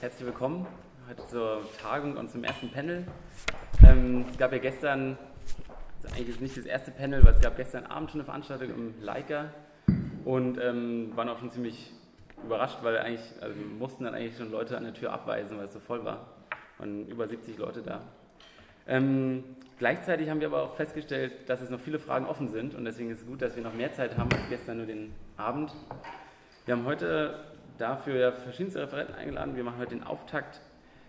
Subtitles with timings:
[0.00, 0.64] herzlich willkommen
[1.08, 3.04] heute zur Tagung und zum ersten Panel.
[3.84, 5.18] Ähm, es gab ja gestern,
[6.00, 8.70] also eigentlich ist nicht das erste Panel, weil es gab gestern Abend schon eine Veranstaltung
[8.70, 9.46] im Leica
[10.24, 11.92] und ähm, waren auch schon ziemlich
[12.44, 15.72] überrascht, weil eigentlich also mussten dann eigentlich schon Leute an der Tür abweisen, weil es
[15.72, 16.28] so voll war.
[16.78, 18.02] Waren über 70 Leute da.
[18.86, 19.42] Ähm,
[19.80, 23.10] gleichzeitig haben wir aber auch festgestellt, dass es noch viele Fragen offen sind und deswegen
[23.10, 25.74] ist es gut, dass wir noch mehr Zeit haben als gestern nur den Abend.
[26.66, 29.56] Wir haben heute dafür ja verschiedenste Referenten eingeladen.
[29.56, 30.60] Wir machen heute den Auftakt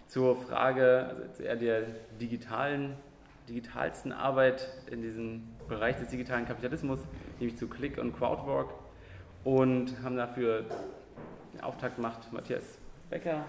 [0.08, 1.82] zur Frage, also eher der
[2.20, 2.96] digitalen,
[3.48, 7.00] digitalsten Arbeit in diesem Bereich des digitalen Kapitalismus,
[7.40, 8.74] nämlich zu Click und Crowdwork.
[9.44, 10.66] Und haben dafür
[11.54, 12.78] den Auftakt gemacht Matthias
[13.10, 13.46] Becker,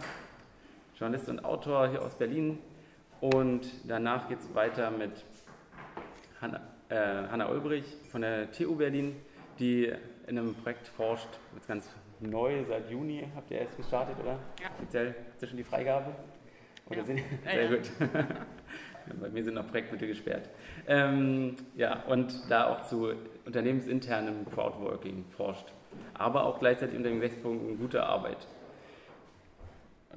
[0.98, 2.59] Journalist und Autor hier aus Berlin.
[3.21, 5.12] Und danach geht es weiter mit
[6.41, 9.16] Hanna, äh, Hanna Ulbrich von der TU Berlin,
[9.59, 9.93] die
[10.27, 11.91] in einem Projekt forscht, jetzt ganz
[12.23, 14.38] neu, seit Juni habt ihr erst gestartet, oder?
[14.60, 14.70] Ja.
[14.77, 16.12] Offiziell ist schon die Freigabe?
[16.87, 17.05] Oder ja.
[17.05, 17.91] sind, sehr ja, gut.
[19.21, 20.48] Bei mir sind noch Projektmittel gesperrt.
[20.87, 23.13] Ähm, ja, und da auch zu
[23.45, 25.66] unternehmensinternem Crowdworking forscht.
[26.15, 28.46] Aber auch gleichzeitig unter den Gesichtspunkten gute Arbeit.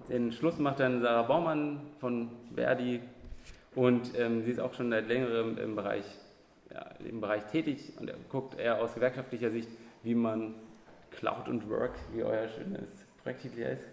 [0.09, 3.01] Den Schluss macht dann Sarah Baumann von Verdi
[3.75, 6.05] und ähm, sie ist auch schon seit längerem im Bereich,
[6.71, 9.69] ja, im Bereich tätig und guckt eher aus gewerkschaftlicher Sicht,
[10.03, 10.55] wie man
[11.17, 13.87] Cloud und Work, wie euer schönes Projekttitel hier ist.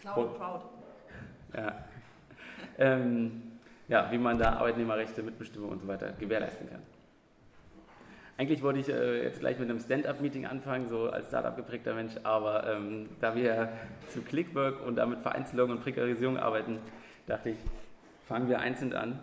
[0.00, 0.60] Cloud und Proud.
[1.56, 1.84] Ja.
[2.78, 3.42] ähm,
[3.88, 6.82] ja, wie man da Arbeitnehmerrechte, Mitbestimmung und so weiter gewährleisten kann.
[8.36, 12.14] Eigentlich wollte ich äh, jetzt gleich mit einem Stand-up-Meeting anfangen, so als Startup geprägter Mensch,
[12.24, 13.68] aber ähm, da wir
[14.08, 16.78] zu Clickwork und damit Vereinzelung und Prekarisierung arbeiten,
[17.28, 17.58] dachte ich,
[18.26, 19.20] fangen wir einzeln an.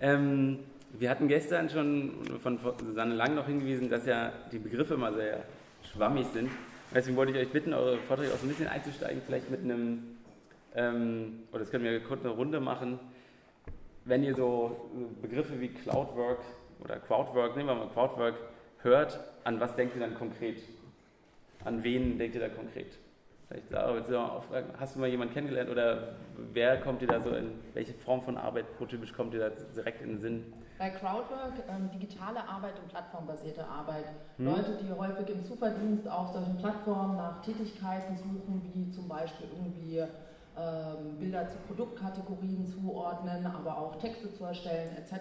[0.00, 0.60] Ähm,
[0.92, 5.42] wir hatten gestern schon von Susanne Lang noch hingewiesen, dass ja die Begriffe immer sehr
[5.96, 6.50] schwammig sind.
[6.94, 10.18] Deswegen wollte ich euch bitten, eure Vorträge auch so ein bisschen einzusteigen, vielleicht mit einem,
[10.74, 12.98] ähm, oder das können wir kurz eine Runde machen,
[14.04, 16.38] wenn ihr so Begriffe wie Cloudwork
[16.82, 18.36] oder Crowdwork, nehmen wir mal Crowdwork,
[18.82, 20.62] hört, an was denkt ihr dann konkret?
[21.64, 22.98] An wen denkt ihr da konkret?
[23.48, 26.16] Vielleicht Sarah, willst du auch fragen, hast du mal jemanden kennengelernt oder
[26.52, 30.02] wer kommt dir da so in, welche Form von Arbeit prototypisch kommt dir da direkt
[30.02, 30.52] in den Sinn?
[30.78, 34.06] Bei Crowdwork ähm, digitale Arbeit und plattformbasierte Arbeit.
[34.38, 34.46] Hm.
[34.46, 40.00] Leute, die häufig im Zuverdienst auf solchen Plattformen nach Tätigkeiten suchen, wie zum Beispiel irgendwie
[40.58, 45.12] ähm, Bilder zu Produktkategorien zuordnen, aber auch Texte zu erstellen etc.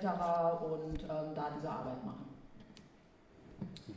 [0.63, 2.25] und ähm, da diese Arbeit machen.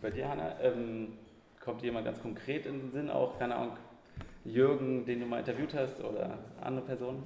[0.02, 1.14] Bei dir, Hanna, ähm,
[1.60, 3.72] kommt jemand ganz konkret in den Sinn, auch, keine Ahnung,
[4.44, 7.22] Jürgen, den du mal interviewt hast oder andere Personen?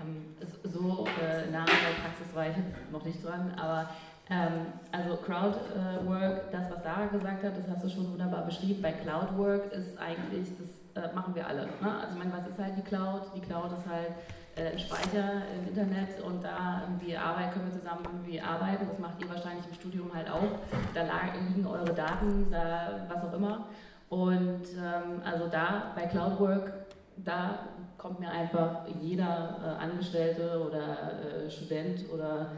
[0.00, 3.88] Ähm, so äh, nah an der Praxis war ich jetzt noch nicht dran, aber
[4.30, 8.80] ähm, also Crowdwork, das was Sarah gesagt hat, das hast du schon wunderbar beschrieben.
[8.80, 11.66] Bei Cloudwork ist eigentlich, das äh, machen wir alle.
[11.66, 11.98] Ne?
[12.00, 13.22] Also ich meine, was ist halt die Cloud?
[13.36, 14.12] Die Cloud ist halt
[14.56, 18.86] äh, ein Speicher im Internet und da irgendwie Arbeit können wir zusammen irgendwie arbeiten.
[18.88, 20.58] Das macht ihr wahrscheinlich im Studium halt auch.
[20.94, 21.02] Da
[21.48, 23.66] liegen eure Daten, da was auch immer.
[24.08, 26.72] Und ähm, also da bei Cloudwork,
[27.16, 32.52] da kommt mir einfach jeder äh, Angestellte oder äh, Student oder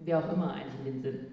[0.00, 1.26] wer auch immer eigentlich in den Sinn.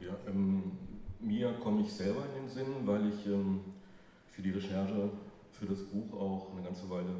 [0.00, 0.72] Ja, ähm,
[1.20, 3.60] mir komme ich selber in den Sinn, weil ich ähm,
[4.26, 5.10] für die Recherche
[5.52, 7.14] für das Buch auch eine ganze Weile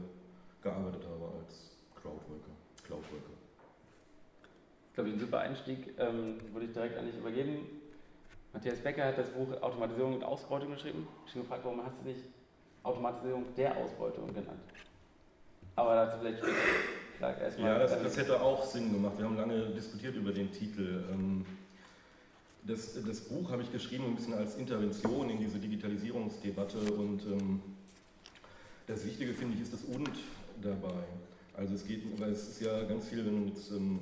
[0.60, 2.50] gearbeitet habe als Crowdworker.
[2.82, 3.32] Cloudworker.
[4.88, 7.83] Ich glaube, ein super Einstieg ähm, würde ich direkt an dich übergeben.
[8.54, 11.08] Matthias Becker hat das Buch Automatisierung und Ausbeutung geschrieben.
[11.26, 12.20] Ich habe gefragt, warum hast du nicht
[12.84, 14.60] Automatisierung der Ausbeutung genannt.
[15.74, 16.54] Aber dazu vielleicht später.
[17.20, 19.18] Sag erstmal, ja, das, das, hätte auch Sinn gemacht.
[19.18, 21.04] Wir haben lange diskutiert über den Titel.
[21.10, 21.44] Ähm,
[22.62, 27.60] das, das Buch habe ich geschrieben ein bisschen als Intervention in diese Digitalisierungsdebatte und ähm,
[28.86, 30.10] das Wichtige finde ich ist das Und
[30.62, 31.04] dabei.
[31.56, 34.00] Also es geht, weil es ist ja ganz viel, wenn jetzt, ähm,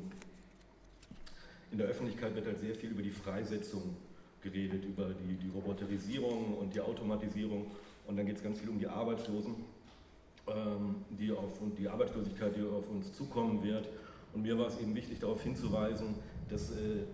[1.70, 3.96] in der Öffentlichkeit wird halt sehr viel über die Freisetzung
[4.42, 7.66] geredet, über die, die Roboterisierung und die Automatisierung
[8.06, 9.54] und dann geht es ganz viel um die Arbeitslosen,
[10.48, 13.88] ähm, die auf, und die Arbeitslosigkeit, die auf uns zukommen wird.
[14.34, 16.14] Und mir war es eben wichtig, darauf hinzuweisen,
[16.48, 17.04] dass äh,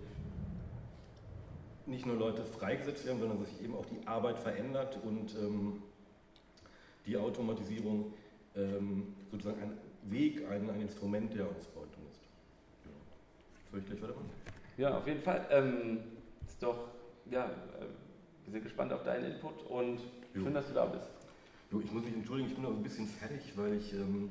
[1.86, 5.82] nicht nur Leute freigesetzt werden, sondern dass sich eben auch die Arbeit verändert und ähm,
[7.06, 8.12] die Automatisierung
[8.54, 9.72] ähm, sozusagen ein
[10.10, 12.22] Weg, ein, ein Instrument der Ausbeutung ist.
[12.84, 12.90] Ja.
[13.70, 14.30] Soll ich gleich weitermachen?
[14.76, 15.46] Ja, auf jeden Fall.
[15.50, 15.98] Ähm,
[16.46, 16.88] ist doch,
[17.30, 17.86] ja, äh,
[18.44, 20.00] wir sind gespannt auf deinen Input und
[20.34, 20.44] Jo.
[20.44, 21.10] Schön, dass du da bist.
[21.70, 24.30] Jo, ich muss mich entschuldigen, ich bin noch ein bisschen fertig, weil ich ähm,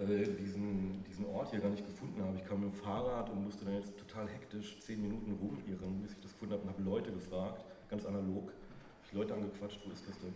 [0.00, 2.36] äh, diesen, diesen Ort hier gar nicht gefunden habe.
[2.36, 6.12] Ich kam mit dem Fahrrad und musste dann jetzt total hektisch zehn Minuten rumirren, bis
[6.12, 8.44] ich das gefunden habe und habe Leute gefragt, ganz analog.
[8.44, 10.34] Habe ich Leute angequatscht, wo ist das denn?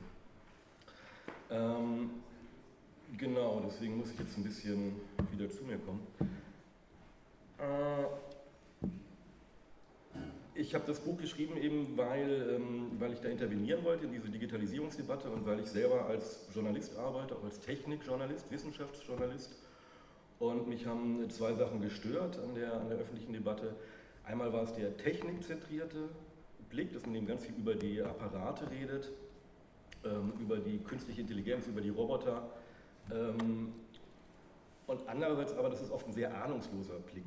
[1.51, 2.11] Ähm,
[3.67, 5.01] deswegen muss ich jetzt ein bisschen
[5.33, 6.07] wieder zu mir kommen.
[7.59, 8.07] Äh,
[10.59, 14.29] ich habe das Buch geschrieben, eben weil, ähm, weil ich da intervenieren wollte in diese
[14.29, 19.55] Digitalisierungsdebatte und weil ich selber als Journalist arbeite, auch als Technikjournalist, Wissenschaftsjournalist.
[20.39, 23.75] Und mich haben zwei Sachen gestört an der, an der öffentlichen Debatte.
[24.25, 26.09] Einmal war es der technikzentrierte
[26.69, 29.11] Blick, dass man eben ganz viel über die Apparate redet,
[30.05, 32.51] ähm, über die künstliche Intelligenz, über die Roboter.
[33.13, 33.73] Ähm,
[34.87, 37.25] und andererseits aber, das ist oft ein sehr ahnungsloser Blick,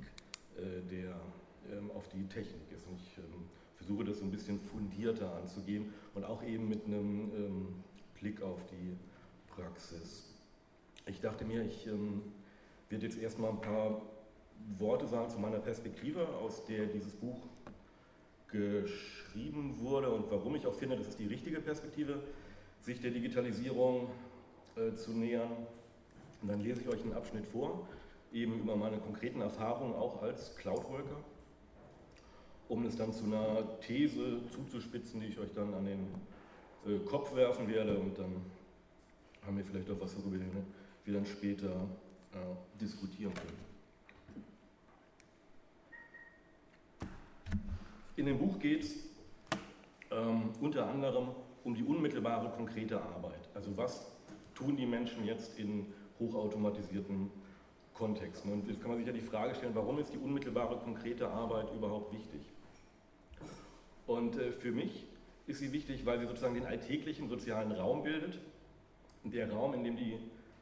[0.58, 1.16] äh, der
[1.96, 2.88] auf die Technik ist.
[2.88, 7.32] Und ich ähm, versuche das so ein bisschen fundierter anzugehen und auch eben mit einem
[7.36, 7.68] ähm,
[8.20, 8.98] Blick auf die
[9.50, 10.26] Praxis.
[11.06, 11.88] Ich dachte mir, ich
[12.90, 14.02] werde jetzt erstmal ein paar
[14.78, 17.40] Worte sagen zu meiner Perspektive, aus der dieses Buch
[18.48, 22.22] geschrieben wurde und warum ich auch finde, das ist die richtige Perspektive,
[22.82, 24.10] sich der Digitalisierung
[24.76, 25.52] äh, zu nähern.
[26.42, 27.88] Und dann lese ich euch einen Abschnitt vor,
[28.32, 31.18] eben über meine konkreten Erfahrungen auch als Cloud-Worker
[32.70, 36.08] um es dann zu einer These zuzuspitzen, die ich euch dann an den
[36.86, 38.36] äh, Kopf werfen werde und dann
[39.46, 40.38] haben wir vielleicht auch was, worüber
[41.06, 41.88] wir dann später
[42.32, 43.70] äh, diskutieren können.
[48.16, 48.96] In dem Buch geht es
[50.12, 51.30] ähm, unter anderem
[51.64, 53.50] um die unmittelbare konkrete Arbeit.
[53.56, 54.12] Also was
[54.54, 55.88] tun die Menschen jetzt in
[56.20, 57.32] hochautomatisierten
[57.94, 58.52] Kontexten?
[58.52, 61.74] Und jetzt kann man sich ja die Frage stellen, warum ist die unmittelbare konkrete Arbeit
[61.74, 62.42] überhaupt wichtig?
[64.10, 65.06] Und äh, für mich
[65.46, 68.40] ist sie wichtig, weil sie sozusagen den alltäglichen sozialen Raum bildet.
[69.24, 70.18] Der Raum, in dem die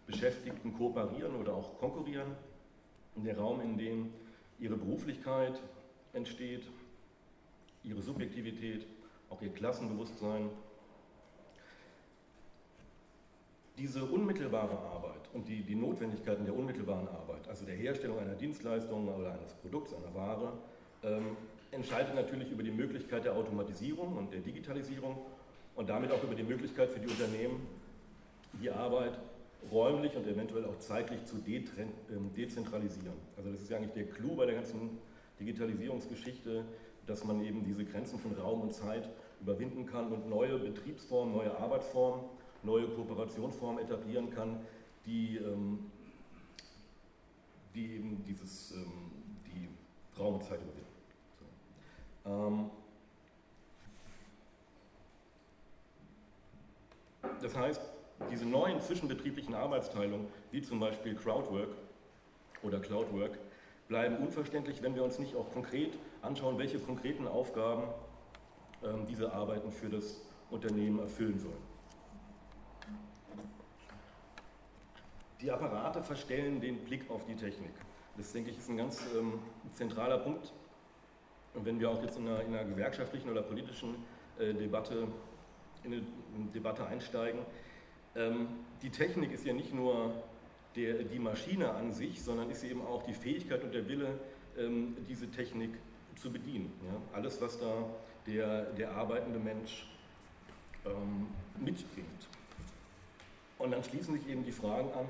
[0.05, 2.35] Beschäftigten kooperieren oder auch konkurrieren.
[3.15, 4.13] Der Raum, in dem
[4.59, 5.61] ihre Beruflichkeit
[6.11, 6.63] entsteht,
[7.85, 8.85] ihre Subjektivität,
[9.29, 10.49] auch ihr Klassenbewusstsein.
[13.77, 19.07] Diese unmittelbare Arbeit und die, die Notwendigkeiten der unmittelbaren Arbeit, also der Herstellung einer Dienstleistung
[19.07, 20.51] oder eines Produkts, einer Ware,
[21.03, 21.37] ähm,
[21.71, 25.17] entscheidet natürlich über die Möglichkeit der Automatisierung und der Digitalisierung
[25.75, 27.67] und damit auch über die Möglichkeit für die Unternehmen,
[28.61, 29.17] die Arbeit
[29.71, 33.15] räumlich und eventuell auch zeitlich zu ähm, dezentralisieren.
[33.35, 34.97] Also das ist ja eigentlich der Clou bei der ganzen
[35.39, 36.63] Digitalisierungsgeschichte,
[37.05, 39.09] dass man eben diese Grenzen von Raum und Zeit
[39.41, 42.25] überwinden kann und neue Betriebsformen, neue Arbeitsformen,
[42.63, 44.59] neue Kooperationsformen etablieren kann,
[45.05, 45.91] die, ähm,
[47.75, 49.11] die eben dieses, ähm,
[49.45, 49.69] die
[50.19, 50.86] Raum und Zeit überwinden.
[52.27, 52.69] Ähm,
[57.41, 57.81] das heißt,
[58.31, 61.69] diese neuen zwischenbetrieblichen Arbeitsteilungen, wie zum Beispiel Crowdwork
[62.63, 63.37] oder Cloudwork,
[63.87, 67.83] bleiben unverständlich, wenn wir uns nicht auch konkret anschauen, welche konkreten Aufgaben
[68.83, 71.77] ähm, diese Arbeiten für das Unternehmen erfüllen sollen.
[75.41, 77.71] Die Apparate verstellen den Blick auf die Technik.
[78.17, 79.39] Das, denke ich, ist ein ganz ähm,
[79.73, 80.51] zentraler Punkt
[81.57, 83.95] und wenn wir auch jetzt in einer, in einer gewerkschaftlichen oder politischen
[84.37, 85.07] äh, Debatte,
[85.83, 86.01] in eine
[86.53, 87.39] Debatte einsteigen,
[88.15, 88.47] ähm,
[88.83, 90.13] die Technik ist ja nicht nur
[90.75, 94.19] der, die Maschine an sich, sondern ist eben auch die Fähigkeit und der Wille,
[94.57, 95.71] ähm, diese Technik
[96.15, 96.71] zu bedienen.
[96.85, 97.17] Ja?
[97.17, 97.85] Alles, was da
[98.27, 99.87] der, der arbeitende Mensch
[100.85, 101.27] ähm,
[101.59, 102.27] mitbringt.
[103.57, 105.07] Und dann schließen sich eben die Fragen an,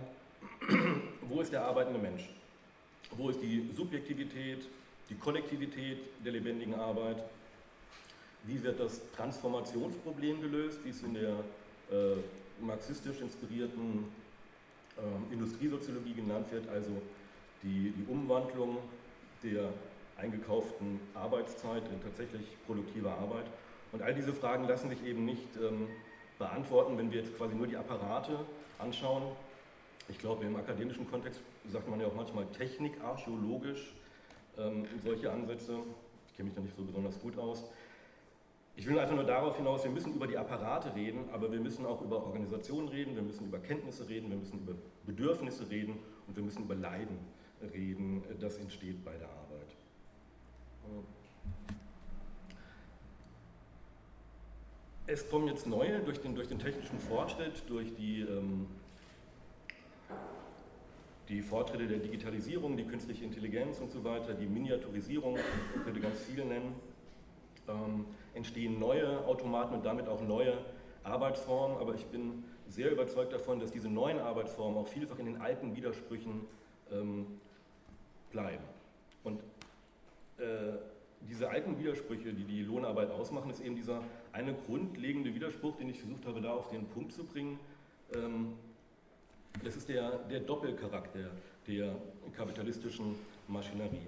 [1.24, 2.30] wo ist der arbeitende Mensch?
[3.12, 4.70] Wo ist die Subjektivität,
[5.10, 7.24] die Kollektivität der lebendigen Arbeit.
[8.44, 11.32] Wie wird das Transformationsproblem gelöst, wie es in der
[11.92, 12.18] äh,
[12.62, 14.06] marxistisch inspirierten
[14.98, 16.92] äh, Industriesoziologie genannt wird, also
[17.64, 18.78] die, die Umwandlung
[19.44, 19.70] der
[20.18, 23.46] eingekauften Arbeitszeit in tatsächlich produktive Arbeit.
[23.92, 25.88] Und all diese Fragen lassen sich eben nicht ähm,
[26.40, 28.40] beantworten, wenn wir jetzt quasi nur die Apparate
[28.80, 29.24] anschauen.
[30.10, 33.94] Ich glaube, im akademischen Kontext sagt man ja auch manchmal technikarchäologisch
[34.58, 35.80] ähm, solche Ansätze.
[36.28, 37.64] Ich kenne mich da nicht so besonders gut aus.
[38.76, 41.84] Ich will einfach nur darauf hinaus, wir müssen über die Apparate reden, aber wir müssen
[41.86, 44.74] auch über Organisationen reden, wir müssen über Kenntnisse reden, wir müssen über
[45.08, 45.98] Bedürfnisse reden
[46.28, 47.18] und wir müssen über Leiden
[47.74, 49.68] reden, das entsteht bei der Arbeit.
[55.08, 58.68] Es kommen jetzt neue durch den, durch den technischen Fortschritt, durch die ähm,
[61.30, 65.38] die Fortschritte der Digitalisierung, die künstliche Intelligenz und so weiter, die Miniaturisierung,
[65.76, 66.76] ich könnte ganz viele nennen,
[67.68, 70.58] ähm, entstehen neue Automaten und damit auch neue
[71.04, 71.78] Arbeitsformen.
[71.78, 75.76] Aber ich bin sehr überzeugt davon, dass diese neuen Arbeitsformen auch vielfach in den alten
[75.76, 76.42] Widersprüchen
[76.92, 77.28] ähm,
[78.32, 78.64] bleiben.
[79.24, 79.42] Und
[80.38, 80.78] äh,
[81.28, 86.00] diese alten Widersprüche, die die Lohnarbeit ausmachen, ist eben dieser eine grundlegende Widerspruch, den ich
[86.00, 87.60] versucht habe, da auf den Punkt zu bringen.
[88.14, 88.54] Ähm,
[89.64, 91.32] Das ist der, der Doppelcharakter
[91.68, 91.96] der
[92.36, 93.16] kapitalistischen
[93.48, 94.08] Maschinerie.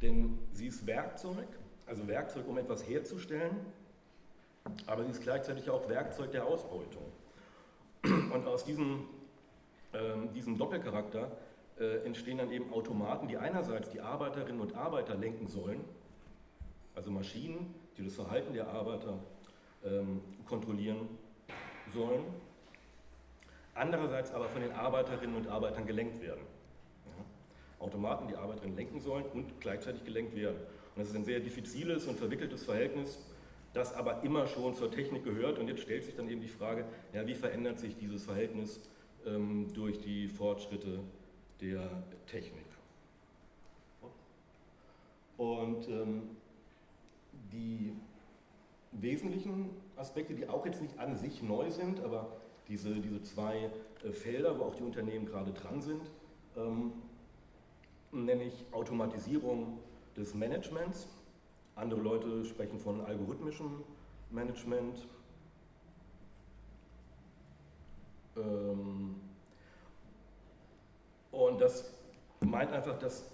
[0.00, 1.46] Denn sie ist Werkzeug,
[1.86, 3.56] also Werkzeug, um etwas herzustellen,
[4.86, 7.04] aber sie ist gleichzeitig auch Werkzeug der Ausbeutung.
[8.04, 9.06] Und aus diesem,
[9.92, 9.98] äh,
[10.34, 11.30] diesem Doppelcharakter
[11.78, 15.84] äh, entstehen dann eben Automaten, die einerseits die Arbeiterinnen und Arbeiter lenken sollen,
[16.94, 19.18] also Maschinen, die das Verhalten der Arbeiter
[19.84, 21.08] ähm, kontrollieren
[21.92, 22.24] sollen,
[23.74, 26.42] andererseits aber von den Arbeiterinnen und Arbeitern gelenkt werden.
[27.06, 27.84] Ja?
[27.84, 30.56] Automaten, die Arbeiterinnen lenken sollen und gleichzeitig gelenkt werden.
[30.56, 33.18] Und das ist ein sehr diffiziles und verwickeltes Verhältnis,
[33.72, 35.58] das aber immer schon zur Technik gehört.
[35.58, 38.80] Und jetzt stellt sich dann eben die Frage, ja, wie verändert sich dieses Verhältnis
[39.26, 41.00] ähm, durch die Fortschritte
[41.60, 41.88] der
[42.26, 42.64] Technik.
[45.36, 46.22] Und ähm,
[47.52, 47.92] die
[48.92, 52.28] wesentlichen Aspekte, die auch jetzt nicht an sich neu sind, aber
[52.68, 53.70] diese, diese zwei
[54.02, 56.10] äh, Felder, wo auch die Unternehmen gerade dran sind,
[56.56, 56.92] ähm,
[58.12, 59.78] nenne ich Automatisierung
[60.16, 61.08] des Managements.
[61.74, 63.82] Andere Leute sprechen von algorithmischem
[64.30, 65.06] Management.
[68.36, 69.16] Ähm,
[71.32, 71.92] und das
[72.40, 73.24] meint einfach, dass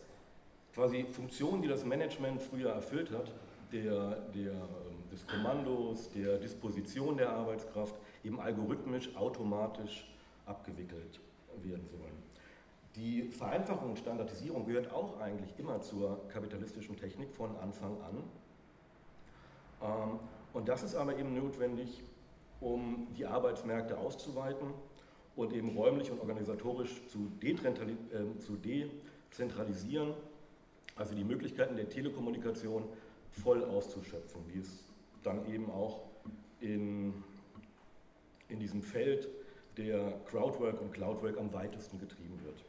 [0.75, 3.30] quasi Funktionen, die das Management früher erfüllt hat,
[3.72, 10.08] der, der, ähm, des Kommandos, der Disposition der Arbeitskraft, eben algorithmisch, automatisch
[10.46, 11.20] abgewickelt
[11.62, 12.22] werden sollen.
[12.96, 18.22] Die Vereinfachung und Standardisierung gehört auch eigentlich immer zur kapitalistischen Technik von Anfang an.
[19.82, 20.18] Ähm,
[20.52, 22.02] und das ist aber eben notwendig,
[22.60, 24.74] um die Arbeitsmärkte auszuweiten
[25.36, 30.14] und eben räumlich und organisatorisch zu, äh, zu dezentralisieren,
[30.96, 32.84] also die Möglichkeiten der Telekommunikation
[33.30, 34.84] voll auszuschöpfen, wie es
[35.22, 36.00] dann eben auch
[36.60, 37.22] in,
[38.50, 39.28] in diesem Feld
[39.76, 42.64] der Crowdwork und Cloudwork am weitesten getrieben wird.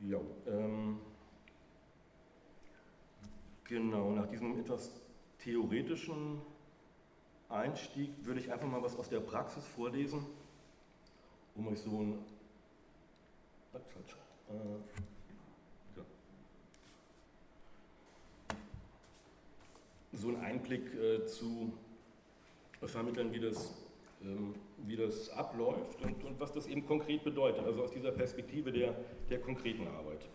[0.00, 1.00] Ja, ähm,
[3.64, 4.90] genau, nach diesem etwas
[5.38, 6.40] theoretischen
[7.48, 10.26] Einstieg würde ich einfach mal was aus der Praxis vorlesen,
[11.54, 12.18] um euch so ein,
[13.72, 14.16] falsch,
[14.50, 14.52] äh,
[20.12, 21.72] so einen Einblick äh, zu
[22.82, 23.74] vermitteln, wie das,
[24.22, 24.54] ähm,
[24.86, 28.94] wie das abläuft und, und was das eben konkret bedeutet, also aus dieser Perspektive der,
[29.30, 30.28] der konkreten Arbeit.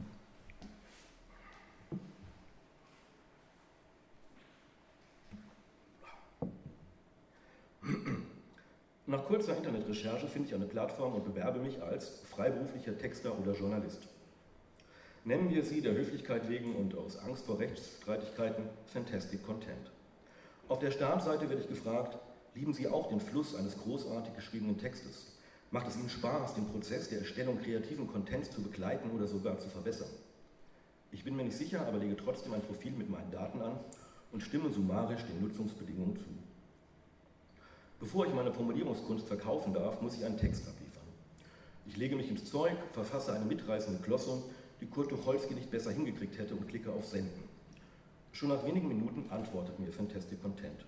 [9.11, 14.07] Nach kurzer Internetrecherche finde ich eine Plattform und bewerbe mich als freiberuflicher Texter oder Journalist.
[15.25, 19.91] Nennen wir sie der Höflichkeit wegen und aus Angst vor Rechtsstreitigkeiten Fantastic Content.
[20.69, 22.17] Auf der Startseite werde ich gefragt,
[22.53, 25.27] lieben Sie auch den Fluss eines großartig geschriebenen Textes?
[25.71, 29.69] Macht es Ihnen Spaß, den Prozess der Erstellung kreativen Contents zu begleiten oder sogar zu
[29.69, 30.09] verbessern?
[31.11, 33.79] Ich bin mir nicht sicher, aber lege trotzdem ein Profil mit meinen Daten an
[34.31, 36.25] und stimme summarisch den Nutzungsbedingungen zu.
[37.99, 41.03] Bevor ich meine Formulierungskunst verkaufen darf, muss ich einen Text abliefern.
[41.85, 44.41] Ich lege mich ins Zeug, verfasse eine mitreißende Klosse,
[44.79, 47.43] die Kurt Tucholsky nicht besser hingekriegt hätte und klicke auf Senden.
[48.31, 50.85] Schon nach wenigen Minuten antwortet mir Fantastic Content.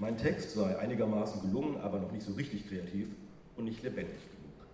[0.00, 3.08] Mein Text sei einigermaßen gelungen, aber noch nicht so richtig kreativ
[3.56, 4.68] und nicht lebendig genug.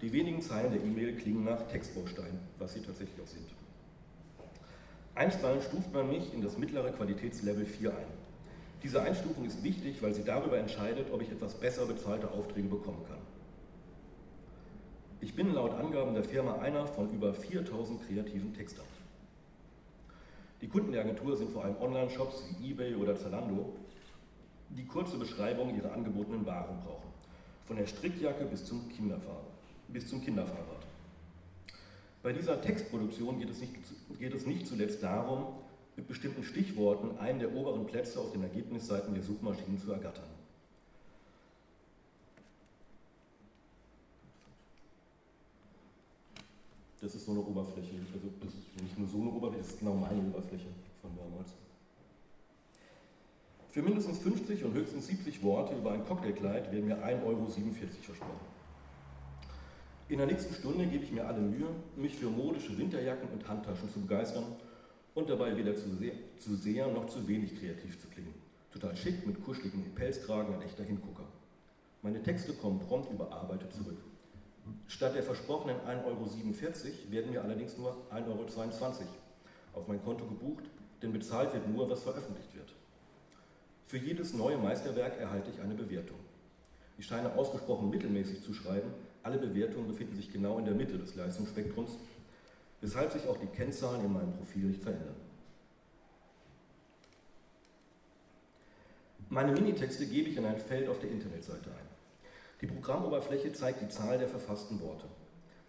[0.00, 3.48] Die wenigen Zeilen der E-Mail klingen nach Textbaustein, was sie tatsächlich auch sind.
[5.16, 8.06] Einstweilen stuft man mich in das mittlere Qualitätslevel 4 ein.
[8.84, 13.02] Diese Einstufung ist wichtig, weil sie darüber entscheidet, ob ich etwas besser bezahlte Aufträge bekommen
[13.08, 13.18] kann.
[15.20, 18.84] Ich bin laut Angaben der Firma einer von über 4000 kreativen Textern.
[20.60, 23.74] Die Kunden der Agentur sind vor allem Online-Shops wie eBay oder Zalando,
[24.70, 27.10] die kurze Beschreibungen ihrer angebotenen Waren brauchen.
[27.66, 28.90] Von der Strickjacke bis zum,
[29.88, 30.86] bis zum Kinderfahrrad.
[32.22, 33.72] Bei dieser Textproduktion geht es, nicht,
[34.18, 35.46] geht es nicht zuletzt darum,
[35.96, 40.28] mit bestimmten Stichworten einen der oberen Plätze auf den Ergebnisseiten der Suchmaschinen zu ergattern.
[47.00, 49.78] Das ist so eine Oberfläche, also das ist nicht nur so eine Oberfläche, das ist
[49.78, 50.66] genau meine Oberfläche
[51.00, 51.52] von damals.
[53.76, 58.46] Für mindestens 50 und höchstens 70 Worte über ein Cocktailkleid werden mir 1,47 Euro versprochen.
[60.08, 63.92] In der nächsten Stunde gebe ich mir alle Mühe, mich für modische Winterjacken und Handtaschen
[63.92, 64.44] zu begeistern
[65.14, 68.32] und dabei weder zu sehr, zu sehr noch zu wenig kreativ zu klingen.
[68.72, 71.26] Total schick mit kuscheligem Pelzkragen, ein echter Hingucker.
[72.00, 73.98] Meine Texte kommen prompt überarbeitet zurück.
[74.88, 78.46] Statt der versprochenen 1,47 Euro werden mir allerdings nur 1,22 Euro
[79.74, 80.64] auf mein Konto gebucht,
[81.02, 82.72] denn bezahlt wird nur, was veröffentlicht wird.
[83.86, 86.18] Für jedes neue Meisterwerk erhalte ich eine Bewertung.
[86.98, 88.90] Ich scheine ausgesprochen mittelmäßig zu schreiben.
[89.22, 91.92] Alle Bewertungen befinden sich genau in der Mitte des Leistungsspektrums,
[92.80, 95.14] weshalb sich auch die Kennzahlen in meinem Profil nicht verändern.
[99.28, 101.86] Meine Minitexte gebe ich in ein Feld auf der Internetseite ein.
[102.60, 105.06] Die Programmoberfläche zeigt die Zahl der verfassten Worte.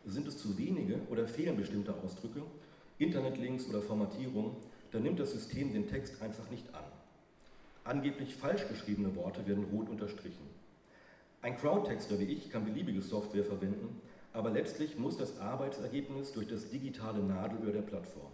[0.05, 2.41] Sind es zu wenige oder fehlen bestimmte Ausdrücke,
[2.97, 4.55] Internetlinks oder Formatierung,
[4.91, 6.83] dann nimmt das System den Text einfach nicht an.
[7.87, 10.45] Angeblich falsch geschriebene Worte werden rot unterstrichen.
[11.41, 14.01] Ein Crowdtexter wie ich kann beliebige Software verwenden,
[14.33, 18.33] aber letztlich muss das Arbeitsergebnis durch das digitale Nadelöhr der Plattform.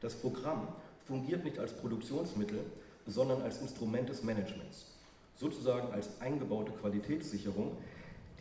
[0.00, 0.68] Das Programm
[1.06, 2.58] fungiert nicht als Produktionsmittel,
[3.06, 4.94] sondern als Instrument des Managements,
[5.36, 7.78] sozusagen als eingebaute Qualitätssicherung,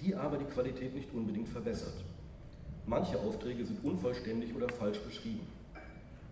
[0.02, 2.04] die aber die Qualität nicht unbedingt verbessert.
[2.86, 5.48] Manche Aufträge sind unvollständig oder falsch beschrieben.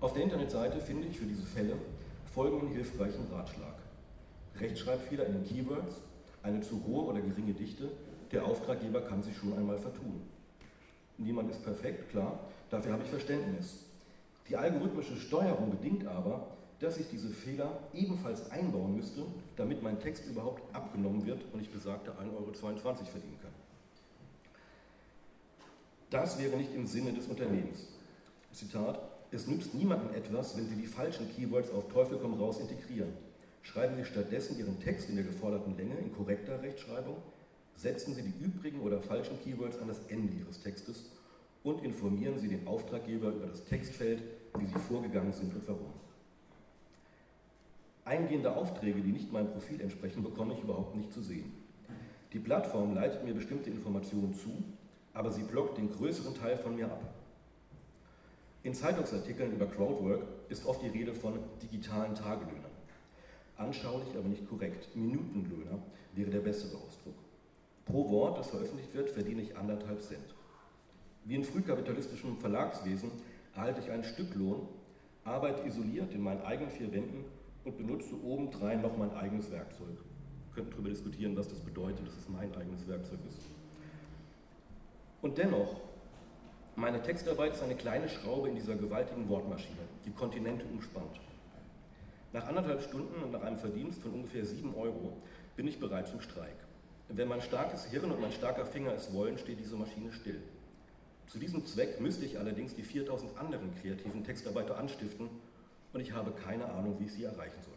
[0.02, 1.76] Auf der Internetseite finde ich für diese Fälle
[2.38, 3.77] folgenden hilfreichen Ratschlag.
[4.60, 6.02] Rechtschreibfehler in den Keywords,
[6.44, 7.92] eine zu hohe oder geringe Dichte,
[8.32, 10.22] der Auftraggeber kann sich schon einmal vertun.
[11.18, 13.86] Niemand ist perfekt, klar, dafür habe ich Verständnis.
[14.50, 16.48] Die algorithmische Steuerung bedingt aber,
[16.80, 19.24] dass ich diese Fehler ebenfalls einbauen müsste,
[19.56, 23.52] damit mein Text überhaupt abgenommen wird und ich besagte 1,22 Euro verdienen kann.
[26.10, 27.88] Das wäre nicht im Sinne des Unternehmens.
[28.54, 33.12] Zitat, es nützt niemandem etwas, wenn Sie die falschen Keywords auf Teufel komm raus integrieren.
[33.68, 37.18] Schreiben Sie stattdessen Ihren Text in der geforderten Länge in korrekter Rechtschreibung,
[37.76, 41.12] setzen Sie die übrigen oder falschen Keywords an das Ende Ihres Textes
[41.64, 44.24] und informieren Sie den Auftraggeber über das Textfeld,
[44.58, 45.92] wie Sie vorgegangen sind und warum.
[48.06, 51.52] Eingehende Aufträge, die nicht meinem Profil entsprechen, bekomme ich überhaupt nicht zu sehen.
[52.32, 54.64] Die Plattform leitet mir bestimmte Informationen zu,
[55.14, 57.02] aber sie blockt den größeren Teil von mir ab.
[58.64, 62.57] In Zeitungsartikeln über Crowdwork ist oft die Rede von digitalen Tagelöhnern.
[63.58, 64.96] Anschaulich, aber nicht korrekt.
[64.96, 65.80] Minutenlöhner
[66.14, 67.16] wäre der bessere Ausdruck.
[67.86, 70.36] Pro Wort, das veröffentlicht wird, verdiene ich anderthalb Cent.
[71.26, 73.12] Wie in frühkapitalistischem Verlagswesen
[73.56, 74.68] erhalte ich einen Stücklohn,
[75.24, 77.26] arbeite isoliert in meinen eigenen vier Wänden
[77.66, 79.88] und benutze obendrein noch mein eigenes Werkzeug.
[79.90, 83.42] Wir könnten darüber diskutieren, was das bedeutet, dass es mein eigenes Werkzeug ist.
[85.22, 85.82] Und dennoch,
[86.76, 91.20] meine Textarbeit ist eine kleine Schraube in dieser gewaltigen Wortmaschine, die Kontinente umspannt.
[92.34, 95.18] Nach anderthalb Stunden und nach einem Verdienst von ungefähr 7 Euro
[95.56, 96.56] bin ich bereit zum Streik.
[97.10, 100.42] Wenn mein starkes Hirn und mein starker Finger es wollen, steht diese Maschine still.
[101.28, 105.30] Zu diesem Zweck müsste ich allerdings die 4000 anderen kreativen Textarbeiter anstiften
[105.94, 107.74] und ich habe keine Ahnung, wie ich sie erreichen soll.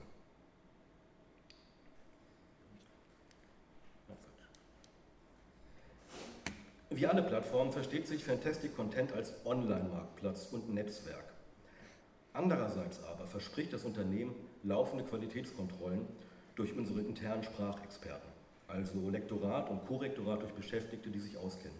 [6.92, 11.29] Wie alle Plattformen versteht sich Fantastic Content als Online-Marktplatz und Netzwerk.
[12.42, 16.06] Andererseits aber verspricht das Unternehmen laufende Qualitätskontrollen
[16.54, 18.30] durch unsere internen Sprachexperten,
[18.66, 21.76] also Lektorat und Korrektorat durch Beschäftigte, die sich auskennen.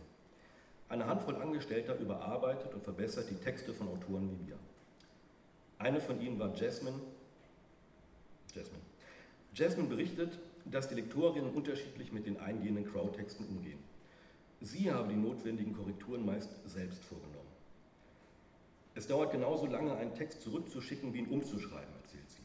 [0.91, 4.59] Eine Handvoll Angestellter überarbeitet und verbessert die Texte von Autoren wie mir.
[5.79, 7.01] Eine von ihnen war Jasmine.
[8.55, 8.83] Jasmine.
[9.55, 13.79] Jasmine berichtet, dass die Lektorinnen unterschiedlich mit den eingehenden Crowdtexten umgehen.
[14.61, 17.40] Sie habe die notwendigen Korrekturen meist selbst vorgenommen.
[18.95, 22.43] Es dauert genauso lange, einen Text zurückzuschicken, wie ihn umzuschreiben, erzählt sie.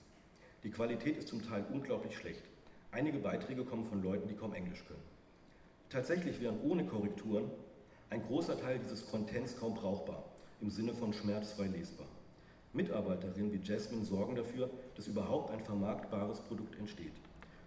[0.64, 2.44] Die Qualität ist zum Teil unglaublich schlecht.
[2.92, 5.04] Einige Beiträge kommen von Leuten, die kaum Englisch können.
[5.90, 7.50] Tatsächlich wären ohne Korrekturen
[8.10, 10.24] ein großer Teil dieses Contents kaum brauchbar,
[10.62, 12.08] im Sinne von schmerzfrei lesbar.
[12.74, 17.14] Mitarbeiterinnen wie Jasmine sorgen dafür, dass überhaupt ein vermarktbares Produkt entsteht.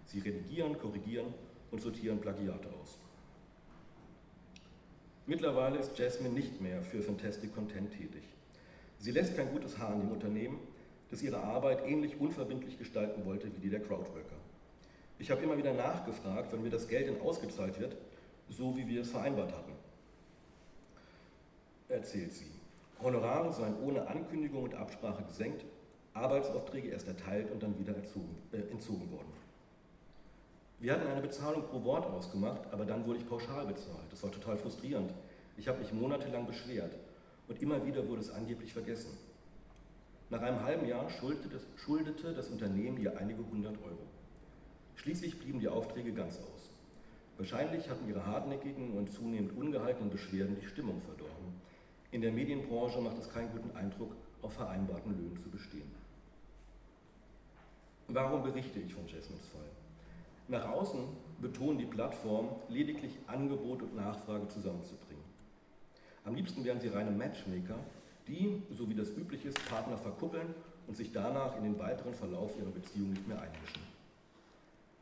[0.05, 1.35] Sie redigieren, korrigieren
[1.71, 2.99] und sortieren Plagiate aus.
[5.27, 8.23] Mittlerweile ist Jasmine nicht mehr für Fantastic Content tätig.
[8.99, 10.59] Sie lässt kein gutes Haar an dem Unternehmen,
[11.11, 14.37] das ihre Arbeit ähnlich unverbindlich gestalten wollte wie die der Crowdworker.
[15.19, 17.97] Ich habe immer wieder nachgefragt, wann mir das Geld denn ausgezahlt wird,
[18.49, 19.73] so wie wir es vereinbart hatten.
[21.89, 22.51] Erzählt sie.
[23.03, 25.65] Honorare seien ohne Ankündigung und Absprache gesenkt,
[26.15, 29.33] Arbeitsaufträge erst erteilt und dann wieder entzogen, äh, entzogen worden.
[30.81, 34.11] Wir hatten eine Bezahlung pro Wort ausgemacht, aber dann wurde ich pauschal bezahlt.
[34.11, 35.13] Das war total frustrierend.
[35.57, 36.93] Ich habe mich monatelang beschwert
[37.49, 39.11] und immer wieder wurde es angeblich vergessen.
[40.31, 44.07] Nach einem halben Jahr schuldete das, Unternehmen ihr einige hundert Euro.
[44.97, 46.71] Schließlich blieben die Aufträge ganz aus.
[47.39, 51.55] Wahrscheinlich hatten ihre hartnäckigen und zunehmend ungehaltenen Beschwerden die Stimmung verdorben.
[52.11, 55.91] In der Medienbranche macht es keinen guten Eindruck, auf vereinbarten Löhnen zu bestehen.
[58.09, 59.69] Warum berichte ich von Jasmines Fall?
[60.49, 61.01] Nach außen
[61.41, 65.18] betonen die Plattformen lediglich Angebot und Nachfrage zusammenzubringen.
[66.29, 67.79] Am liebsten wären sie reine Matchmaker,
[68.27, 70.55] die, so wie das üblich ist, Partner verkuppeln
[70.87, 73.81] und sich danach in den weiteren Verlauf ihrer Beziehung nicht mehr einmischen.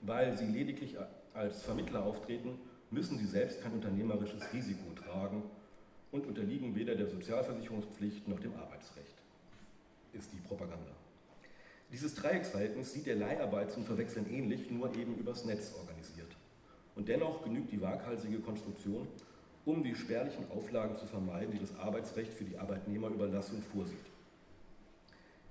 [0.02, 0.94] Weil sie lediglich
[1.34, 2.56] als Vermittler auftreten,
[2.92, 5.42] müssen sie selbst kein unternehmerisches Risiko tragen
[6.12, 9.16] und unterliegen weder der Sozialversicherungspflicht noch dem Arbeitsrecht,
[10.12, 10.92] ist die Propaganda.
[11.90, 16.36] Dieses Dreiecksverhältnis sieht der Leiharbeit zum Verwechseln ähnlich, nur eben übers Netz organisiert.
[16.94, 19.08] Und dennoch genügt die waghalsige Konstruktion,
[19.66, 23.98] um die spärlichen Auflagen zu vermeiden, die das Arbeitsrecht für die Arbeitnehmerüberlassung vorsieht.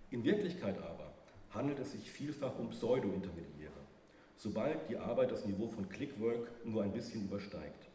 [0.10, 1.14] In Wirklichkeit aber
[1.52, 3.74] handelt es sich vielfach um Pseudo-Intermediäre,
[4.38, 7.90] sobald die Arbeit das Niveau von Clickwork nur ein bisschen übersteigt.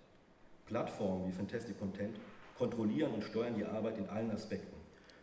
[0.67, 2.17] Plattformen wie Fantastic Content
[2.59, 4.77] kontrollieren und steuern die Arbeit in allen Aspekten.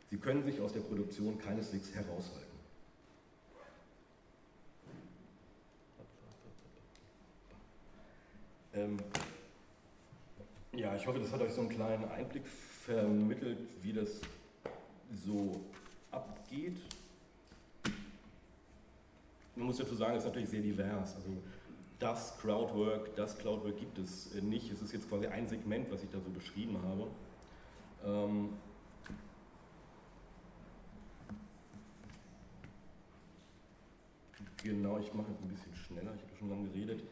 [0.10, 2.47] Sie können sich aus der Produktion keineswegs heraushalten.
[8.73, 8.97] Ähm,
[10.78, 14.22] ja, ich hoffe, das hat euch so einen kleinen Einblick vermittelt, wie das
[15.26, 15.60] so
[16.12, 16.78] abgeht.
[19.56, 21.16] Man muss dazu sagen, es ist natürlich sehr divers.
[21.16, 21.30] Also
[21.98, 24.72] das Crowdwork, das Cloudwork gibt es nicht.
[24.72, 27.08] Es ist jetzt quasi ein Segment, was ich da so beschrieben habe.
[28.06, 28.50] Ähm,
[34.62, 37.04] genau, ich mache jetzt ein bisschen schneller, ich habe schon lange geredet.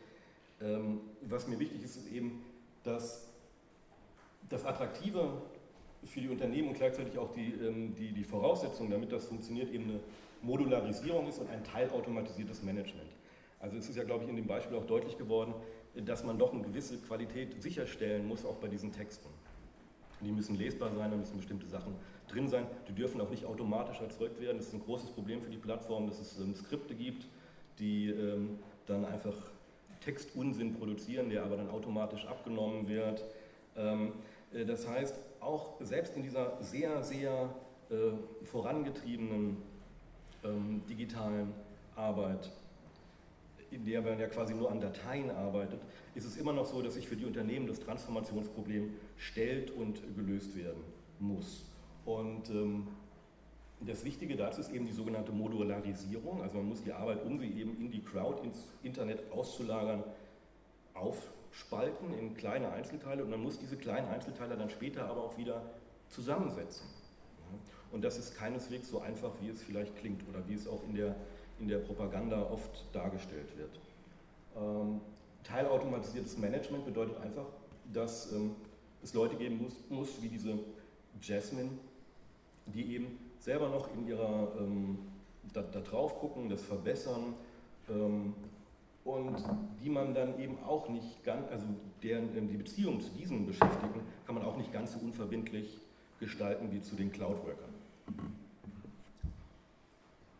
[0.62, 2.44] Ähm, was mir wichtig ist, ist eben,
[2.84, 3.35] dass
[4.50, 5.42] das Attraktive
[6.04, 9.86] für die Unternehmen und gleichzeitig auch die, ähm, die, die Voraussetzung, damit das funktioniert, eben
[9.86, 10.00] eine
[10.42, 13.10] Modularisierung ist und ein teilautomatisiertes Management.
[13.60, 15.54] Also es ist ja, glaube ich, in dem Beispiel auch deutlich geworden,
[15.96, 19.30] dass man doch eine gewisse Qualität sicherstellen muss, auch bei diesen Texten.
[20.22, 21.96] Die müssen lesbar sein, da müssen bestimmte Sachen
[22.28, 22.68] drin sein.
[22.88, 24.58] Die dürfen auch nicht automatisch erzeugt werden.
[24.58, 27.28] Das ist ein großes Problem für die Plattform, dass es ähm, Skripte gibt,
[27.80, 29.36] die ähm, dann einfach
[30.02, 33.24] Textunsinn produzieren, der aber dann automatisch abgenommen wird.
[33.76, 34.12] Ähm, äh,
[34.64, 37.54] das heißt, auch selbst in dieser sehr, sehr
[37.90, 39.58] äh, vorangetriebenen
[40.44, 41.54] ähm, digitalen
[41.96, 42.52] Arbeit,
[43.72, 45.82] in der man ja quasi nur an Dateien arbeitet,
[46.14, 50.56] ist es immer noch so, dass sich für die Unternehmen das Transformationsproblem stellt und gelöst
[50.56, 50.84] werden
[51.20, 51.66] muss.
[52.06, 52.88] Und ähm,
[53.82, 56.42] das Wichtige dazu ist eben die sogenannte Modularisierung.
[56.42, 60.04] Also man muss die Arbeit, um sie eben in die Crowd, ins Internet auszulagern,
[61.56, 65.62] aufspalten in kleine Einzelteile und man muss diese kleinen Einzelteile dann später aber auch wieder
[66.10, 66.86] zusammensetzen.
[67.92, 70.96] Und das ist keineswegs so einfach, wie es vielleicht klingt oder wie es auch in
[70.96, 71.16] der,
[71.60, 73.80] in der Propaganda oft dargestellt wird.
[74.58, 75.00] Ähm,
[75.44, 77.46] teilautomatisiertes Management bedeutet einfach,
[77.94, 78.56] dass ähm,
[79.02, 80.60] es Leute geben muss, muss, wie diese
[81.22, 81.70] Jasmine,
[82.66, 84.98] die eben selber noch in ihrer, ähm,
[85.54, 87.36] da, da, drauf gucken, das verbessern
[87.90, 88.34] ähm,
[89.06, 89.38] und
[89.82, 91.66] die man dann eben auch nicht ganz, also
[92.04, 95.78] deren, ähm, die Beziehung zu diesen Beschäftigten kann man auch nicht ganz so unverbindlich
[96.20, 97.70] gestalten wie zu den Cloud-Workern.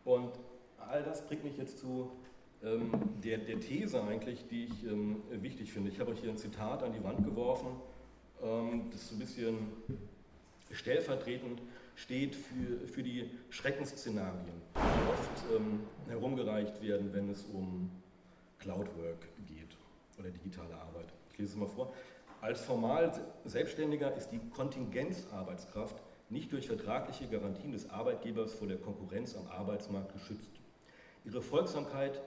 [0.04, 0.30] Und
[0.78, 2.10] all das bringt mich jetzt zu
[2.64, 2.90] ähm,
[3.22, 5.90] der, der, These eigentlich, die ich ähm, wichtig finde.
[5.90, 7.68] Ich habe euch hier ein Zitat an die Wand geworfen,
[8.42, 9.58] ähm, das so ein bisschen
[10.72, 11.62] stellvertretend
[11.94, 17.90] steht für, für die Schreckensszenarien, die oft ähm, herumgereicht werden, wenn es um
[18.58, 19.76] Cloudwork geht
[20.18, 21.12] oder digitale Arbeit.
[21.32, 21.92] Ich lese es mal vor.
[22.40, 23.12] Als formal
[23.44, 25.96] Selbstständiger ist die Kontingenzarbeitskraft
[26.28, 30.50] nicht durch vertragliche Garantien des Arbeitgebers vor der Konkurrenz am Arbeitsmarkt geschützt.
[31.24, 32.20] Ihre Folgsamkeit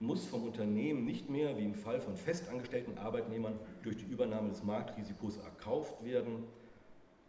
[0.00, 4.62] muss vom Unternehmen nicht mehr, wie im Fall von festangestellten Arbeitnehmern, durch die Übernahme des
[4.62, 6.44] Marktrisikos erkauft werden.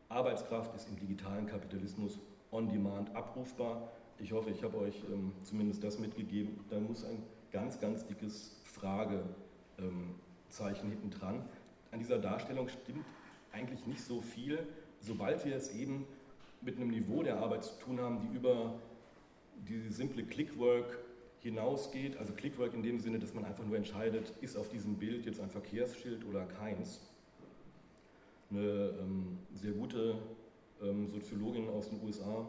[0.10, 2.20] Arbeitskraft ist im digitalen Kapitalismus
[2.52, 3.92] on demand abrufbar.
[4.20, 6.60] Ich hoffe, ich habe euch ähm, zumindest das mitgegeben.
[6.70, 7.24] Da muss ein
[7.58, 9.32] ganz, ganz dickes Fragezeichen
[10.90, 11.44] hinten dran.
[11.92, 13.04] An dieser Darstellung stimmt
[13.52, 14.60] eigentlich nicht so viel,
[15.02, 16.06] sobald wir es eben
[16.62, 18.76] mit einem Niveau der Arbeit zu tun haben, die über
[19.68, 21.00] die simple Clickwork
[21.40, 22.18] hinausgeht.
[22.18, 25.40] Also Clickwork in dem Sinne, dass man einfach nur entscheidet, ist auf diesem Bild jetzt
[25.40, 27.00] ein Verkehrsschild oder keins
[28.52, 30.20] eine ähm, sehr gute
[30.84, 32.48] ähm, Soziologin aus den USA,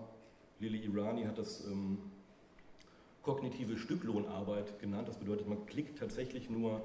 [0.61, 1.99] Lily Irani, hat das ähm,
[3.23, 5.09] kognitive Stücklohnarbeit genannt.
[5.09, 6.83] Das bedeutet, man klickt tatsächlich nur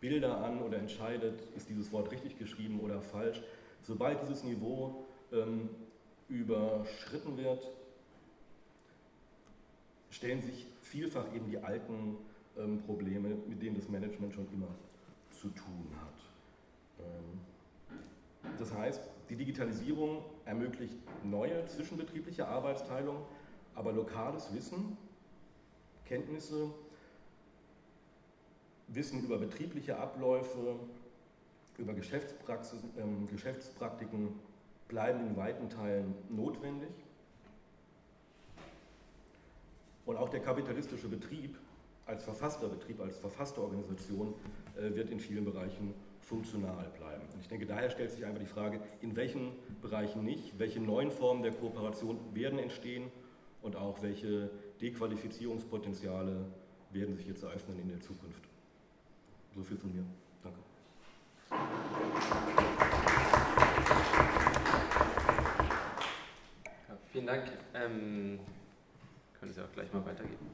[0.00, 3.42] Bilder an oder entscheidet, ist dieses Wort richtig geschrieben oder falsch.
[3.82, 5.70] Sobald dieses Niveau ähm,
[6.28, 7.70] überschritten wird,
[10.10, 12.16] stellen sich vielfach eben die alten
[12.58, 14.68] ähm, Probleme, mit denen das Management schon immer
[15.30, 17.04] zu tun hat.
[17.06, 17.40] Ähm,
[18.58, 23.16] das heißt, die Digitalisierung ermöglicht neue zwischenbetriebliche Arbeitsteilung,
[23.74, 24.96] aber lokales Wissen,
[26.06, 26.70] Kenntnisse,
[28.88, 30.76] Wissen über betriebliche Abläufe,
[31.78, 34.28] über Geschäftspraxis, äh, Geschäftspraktiken
[34.88, 36.90] bleiben in weiten Teilen notwendig.
[40.06, 41.58] Und auch der kapitalistische Betrieb
[42.06, 44.34] als verfasster Betrieb, als verfasste Organisation
[44.76, 47.22] äh, wird in vielen Bereichen funktional bleiben.
[47.32, 51.10] Und ich denke, daher stellt sich einfach die Frage, in welchen Bereichen nicht, welche neuen
[51.10, 53.10] Formen der Kooperation werden entstehen
[53.62, 56.44] und auch welche Dequalifizierungspotenziale
[56.90, 58.42] werden sich jetzt eröffnen in der Zukunft.
[59.54, 60.04] So viel von mir.
[60.42, 60.58] Danke.
[66.88, 67.44] Ja, vielen Dank.
[67.74, 68.40] Ähm,
[69.40, 70.46] können Sie auch gleich mal weitergeben.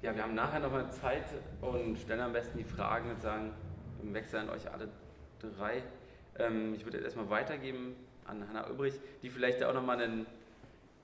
[0.00, 1.24] Ja, wir haben nachher nochmal Zeit
[1.62, 3.52] und stellen am besten die Fragen und sagen
[4.02, 4.88] im Wechsel an euch alle
[5.38, 5.82] drei.
[6.38, 10.26] Ähm, ich würde jetzt erstmal weitergeben an Hanna Übrig, die vielleicht auch nochmal einen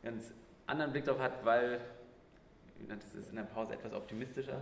[0.02, 0.32] ganz
[0.66, 1.80] anderen Blick darauf hat, weil
[2.88, 4.60] das ist in der Pause etwas optimistischer.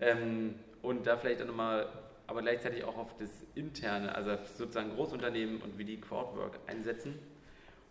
[0.00, 1.88] Ähm, und da vielleicht auch nochmal,
[2.26, 7.18] aber gleichzeitig auch auf das Interne, also sozusagen Großunternehmen und wie die Crowdwork einsetzen.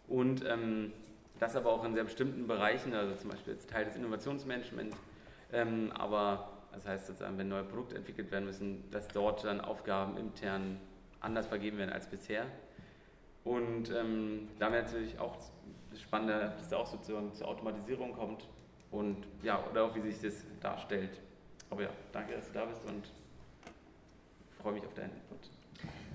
[0.08, 0.92] Und ähm,
[1.40, 4.96] das aber auch in sehr bestimmten Bereichen, also zum Beispiel als Teil des Innovationsmanagements,
[5.52, 10.18] ähm, aber das heißt sozusagen, wenn neue Produkte entwickelt werden müssen, dass dort dann Aufgaben
[10.18, 10.80] intern
[11.22, 12.46] anders vergeben werden als bisher.
[13.46, 15.38] Und ähm, da wäre natürlich auch
[15.92, 18.50] das Spannende, dass da auch sozusagen zur Automatisierung kommt
[18.92, 21.22] und ja, oder auch wie sich das darstellt.
[21.70, 23.04] Aber ja, danke, dass du da bist und
[24.62, 25.50] freue mich auf deinen Input.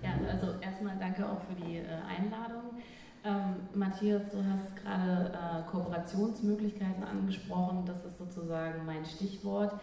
[0.03, 2.83] Ja, also erstmal danke auch für die äh, Einladung.
[3.23, 7.85] Ähm, Matthias, du hast gerade äh, Kooperationsmöglichkeiten angesprochen.
[7.87, 9.75] Das ist sozusagen mein Stichwort.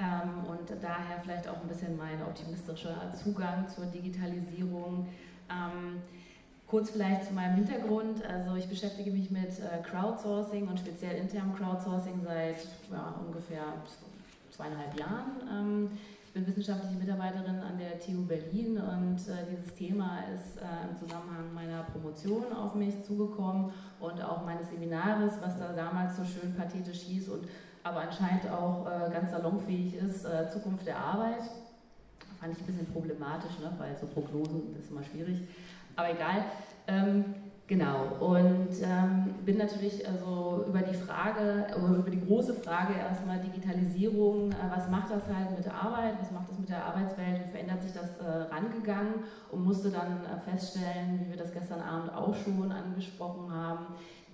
[0.00, 5.06] Ähm, und daher vielleicht auch ein bisschen mein optimistischer Zugang zur Digitalisierung.
[5.50, 6.02] Ähm,
[6.68, 8.24] kurz vielleicht zu meinem Hintergrund.
[8.24, 12.58] Also ich beschäftige mich mit äh, Crowdsourcing und speziell internem Crowdsourcing seit
[12.92, 13.64] ja, ungefähr
[14.50, 15.32] zweieinhalb Jahren.
[15.50, 15.90] Ähm,
[16.26, 20.96] ich bin wissenschaftliche Mitarbeiterin an der TU Berlin und äh, dieses Thema ist äh, im
[20.98, 26.54] Zusammenhang meiner Promotion auf mich zugekommen und auch meines Seminares, was da damals so schön
[26.54, 27.48] pathetisch hieß und
[27.82, 31.40] aber anscheinend auch ganz salonfähig ist, Zukunft der Arbeit.
[32.38, 33.72] Fand ich ein bisschen problematisch, ne?
[33.78, 35.38] weil so Prognosen, ist immer schwierig.
[35.98, 36.44] Aber egal.
[36.86, 37.34] Ähm,
[37.68, 44.52] Genau, und ähm, bin natürlich also über die Frage, über die große Frage erstmal Digitalisierung,
[44.52, 47.50] äh, was macht das halt mit der Arbeit, was macht das mit der Arbeitswelt, wie
[47.50, 49.16] verändert sich das äh, rangegangen
[49.52, 53.88] und musste dann äh, feststellen, wie wir das gestern Abend auch schon angesprochen haben,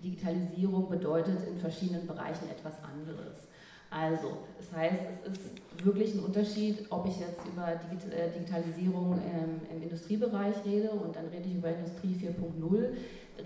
[0.04, 3.48] Digitalisierung bedeutet in verschiedenen Bereichen etwas anderes.
[3.96, 9.76] Also, das heißt, es ist wirklich ein Unterschied, ob ich jetzt über äh, Digitalisierung im,
[9.76, 12.94] im Industriebereich rede und dann rede ich über Industrie 4.0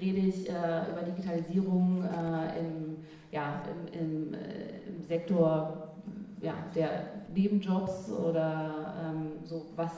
[0.01, 2.97] rede ich äh, über Digitalisierung äh, im,
[3.31, 5.89] ja, im, im, im, Sektor
[6.41, 9.93] ja, der Nebenjobs oder ähm, so, was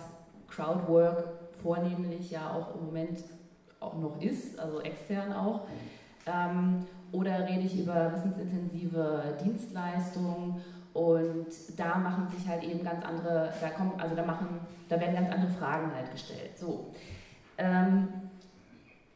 [0.49, 1.29] Crowdwork
[1.63, 3.25] vornehmlich ja auch im Moment
[3.81, 5.63] auch noch ist, also extern auch.
[6.27, 10.61] Ähm, oder rede ich über wissensintensive Dienstleistungen
[10.93, 11.47] und
[11.77, 15.31] da machen sich halt eben ganz andere, da kommen, also da machen, da werden ganz
[15.31, 16.59] andere Fragen halt gestellt.
[16.59, 16.87] So.
[17.59, 18.09] Ähm,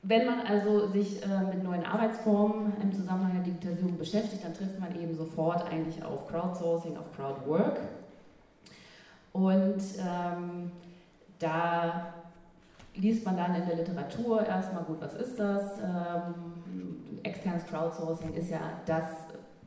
[0.03, 4.79] wenn man also sich äh, mit neuen Arbeitsformen im Zusammenhang der Digitalisierung beschäftigt, dann trifft
[4.79, 7.81] man eben sofort eigentlich auf Crowdsourcing, auf Crowdwork.
[9.33, 10.71] Und ähm,
[11.39, 12.15] da
[12.95, 15.79] liest man dann in der Literatur erstmal, gut, was ist das?
[15.81, 16.35] Ähm,
[17.25, 19.05] externes Crowdsourcing ist ja das,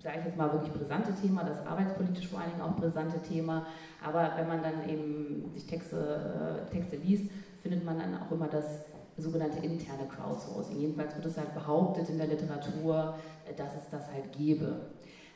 [0.02, 3.66] sage ich jetzt mal, wirklich brisante Thema, das arbeitspolitisch vor allen Dingen auch brisante Thema.
[4.04, 7.30] Aber wenn man dann eben sich Texte, äh, Texte liest,
[7.62, 8.86] findet man dann auch immer das
[9.18, 10.80] sogenannte interne Crowdsourcing.
[10.80, 13.16] Jedenfalls wird es halt behauptet in der Literatur,
[13.46, 14.82] äh, dass es das halt gäbe.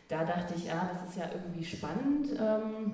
[0.08, 2.28] Da dachte ich, ja, das ist ja irgendwie spannend.
[2.40, 2.94] Ähm,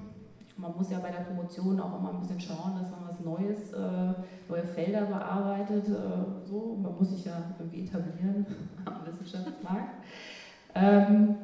[0.58, 3.74] man muss ja bei der Promotion auch immer ein bisschen schauen, dass man was Neues,
[3.74, 4.13] äh,
[4.50, 5.88] neue Felder bearbeitet.
[5.88, 6.78] Äh, so.
[6.82, 8.46] Man muss sich ja irgendwie etablieren
[8.86, 9.96] am Wissenschaftsmarkt.
[10.76, 11.36] Ähm,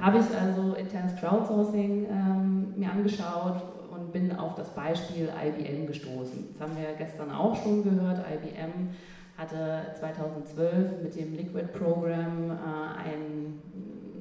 [0.00, 6.48] Habe ich also internes Crowdsourcing ähm, mir angeschaut und bin auf das Beispiel IBM gestoßen.
[6.52, 8.18] Das haben wir gestern auch schon gehört.
[8.18, 8.90] IBM
[9.36, 13.62] hatte 2012 mit dem Liquid Program äh, ein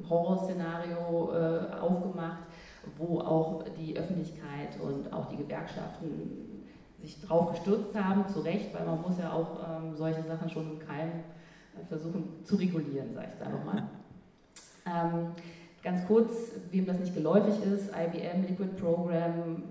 [0.10, 2.40] Horrorszenario äh, aufgemacht,
[2.98, 6.66] wo auch die Öffentlichkeit und auch die Gewerkschaften
[7.02, 10.72] sich drauf gestürzt haben, zu Recht, weil man muss ja auch ähm, solche Sachen schon
[10.72, 11.12] im Keim
[11.88, 13.84] versuchen zu regulieren, sage ich jetzt einfach mal.
[14.86, 15.32] Ähm,
[15.82, 16.34] Ganz kurz,
[16.72, 19.64] wem das nicht geläufig ist, IBM Liquid Program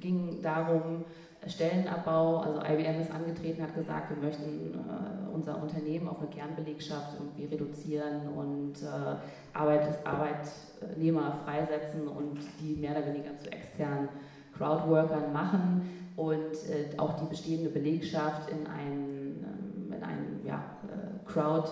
[0.00, 1.04] ging darum,
[1.46, 7.14] Stellenabbau, also IBM ist angetreten, hat gesagt, wir möchten äh, unser Unternehmen auf eine Kernbelegschaft
[7.18, 14.08] irgendwie reduzieren und äh, Arbeit, Arbeitnehmer freisetzen und die mehr oder weniger zu externen
[14.56, 21.30] Crowdworkern machen und äh, auch die bestehende Belegschaft in einen, ähm, in einen ja, äh,
[21.30, 21.70] Crowd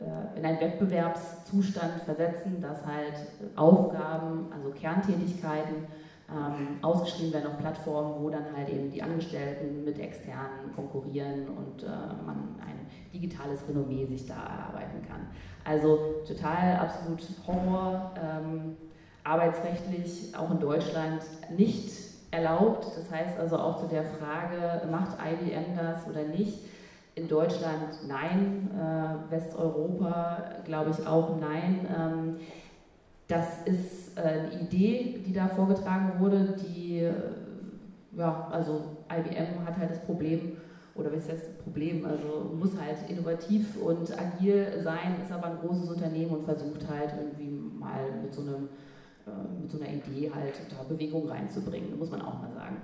[0.00, 3.14] äh, in einen Wettbewerbszustand versetzen, dass halt
[3.54, 5.86] Aufgaben, also Kerntätigkeiten,
[6.34, 11.82] ähm, ausgeschrieben werden auf Plattformen, wo dann halt eben die Angestellten mit externen konkurrieren und
[11.82, 15.28] äh, man ein digitales Renommee sich da erarbeiten kann.
[15.64, 18.76] Also total absolut Horror, ähm,
[19.24, 21.22] arbeitsrechtlich auch in Deutschland
[21.56, 21.92] nicht
[22.30, 22.86] erlaubt.
[22.96, 26.58] Das heißt also auch zu der Frage, macht IBM das oder nicht?
[27.14, 31.86] In Deutschland nein, äh, Westeuropa glaube ich auch nein.
[31.94, 32.36] Ähm,
[33.32, 37.12] das ist äh, eine Idee, die da vorgetragen wurde, die, äh,
[38.16, 40.58] ja, also IBM hat halt das Problem,
[40.94, 45.58] oder was ist das Problem, also muss halt innovativ und agil sein, ist aber ein
[45.58, 48.68] großes Unternehmen und versucht halt irgendwie mal mit so, einem,
[49.26, 52.76] äh, mit so einer Idee halt da Bewegung reinzubringen, muss man auch mal sagen.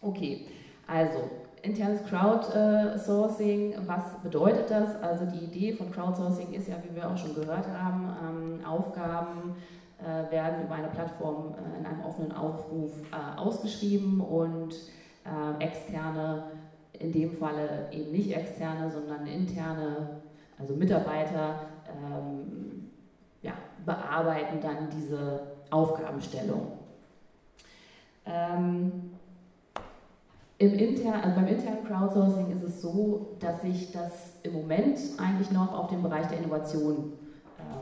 [0.00, 0.46] Okay,
[0.88, 1.30] also
[1.62, 5.00] internes Crowdsourcing, was bedeutet das?
[5.00, 8.08] Also die Idee von Crowdsourcing ist ja, wie wir auch schon gehört haben,
[8.64, 9.56] Aufgaben
[10.00, 14.74] äh, werden über eine Plattform äh, in einem offenen Aufruf äh, ausgeschrieben und
[15.58, 16.44] externe,
[16.98, 20.22] in dem Falle eben nicht externe, sondern interne,
[20.58, 22.90] also Mitarbeiter, ähm,
[23.42, 23.52] ja,
[23.84, 26.72] bearbeiten dann diese Aufgabenstellung.
[28.24, 29.10] Ähm,
[30.56, 35.50] im intern, also beim internen Crowdsourcing ist es so, dass sich das im Moment eigentlich
[35.50, 37.12] noch auf den Bereich der Innovation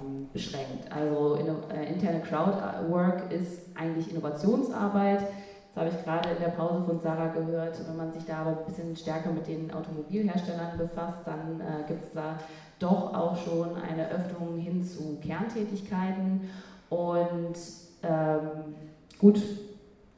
[0.08, 0.90] ähm, beschränkt.
[0.90, 5.20] Also in, äh, interne Crowdwork ist eigentlich Innovationsarbeit.
[5.68, 7.78] Das habe ich gerade in der Pause von Sarah gehört.
[7.86, 12.04] Wenn man sich da aber ein bisschen stärker mit den Automobilherstellern befasst, dann äh, gibt
[12.04, 12.38] es da
[12.78, 16.48] doch auch schon eine Öffnung hin zu Kerntätigkeiten.
[16.88, 17.56] Und
[18.02, 18.74] ähm,
[19.18, 19.40] gut,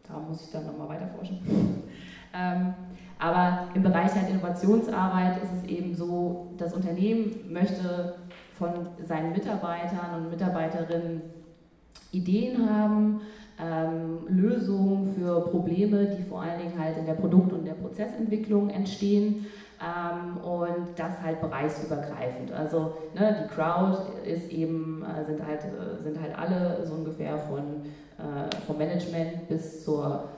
[0.07, 1.41] da muss ich dann nochmal weiter forschen.
[2.33, 2.75] Ähm,
[3.19, 8.15] aber im Bereich halt Innovationsarbeit ist es eben so, das Unternehmen möchte
[8.61, 11.23] von seinen Mitarbeitern und Mitarbeiterinnen
[12.13, 13.23] Ideen haben,
[13.59, 18.69] ähm, Lösungen für Probleme, die vor allen Dingen halt in der Produkt- und der Prozessentwicklung
[18.69, 19.47] entstehen
[19.81, 22.53] ähm, und das halt bereichsübergreifend.
[22.53, 27.39] Also ne, die Crowd ist eben, äh, sind, halt, äh, sind halt alle so ungefähr
[27.39, 27.61] von,
[28.19, 30.29] äh, vom Management bis zur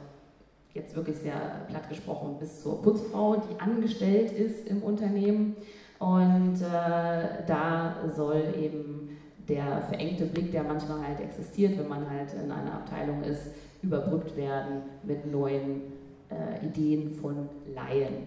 [0.75, 5.57] jetzt wirklich sehr platt gesprochen, bis zur Putzfrau, die angestellt ist im Unternehmen.
[6.03, 9.17] Und äh, da soll eben
[9.49, 14.37] der verengte Blick, der manchmal halt existiert, wenn man halt in einer Abteilung ist, überbrückt
[14.37, 15.83] werden mit neuen
[16.29, 18.27] äh, Ideen von Laien.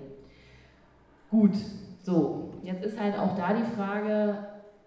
[1.29, 1.51] Gut,
[2.01, 4.37] so, jetzt ist halt auch da die Frage,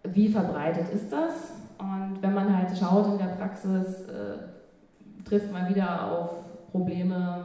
[0.04, 1.56] wie verbreitet ist das?
[1.78, 6.30] Und wenn man halt schaut in der Praxis, äh, trifft man wieder auf
[6.72, 7.44] Probleme,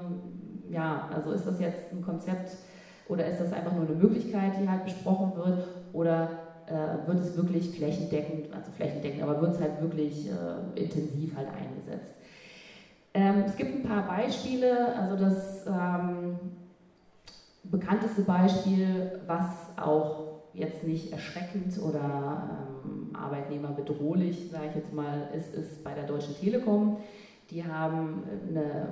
[0.70, 2.56] ja, also ist das jetzt ein Konzept
[3.08, 6.30] oder ist das einfach nur eine Möglichkeit, die halt besprochen wird oder
[6.68, 11.48] äh, wird es wirklich flächendeckend, also flächendeckend, aber wird es halt wirklich äh, intensiv halt
[11.50, 12.16] eingesetzt.
[13.14, 16.40] Ähm, es gibt ein paar Beispiele, also das ähm,
[17.64, 25.54] bekannteste Beispiel, was auch jetzt nicht erschreckend oder ähm, arbeitnehmerbedrohlich, sage ich jetzt mal, ist,
[25.54, 26.98] ist bei der Deutschen Telekom.
[27.50, 28.88] Die haben eine,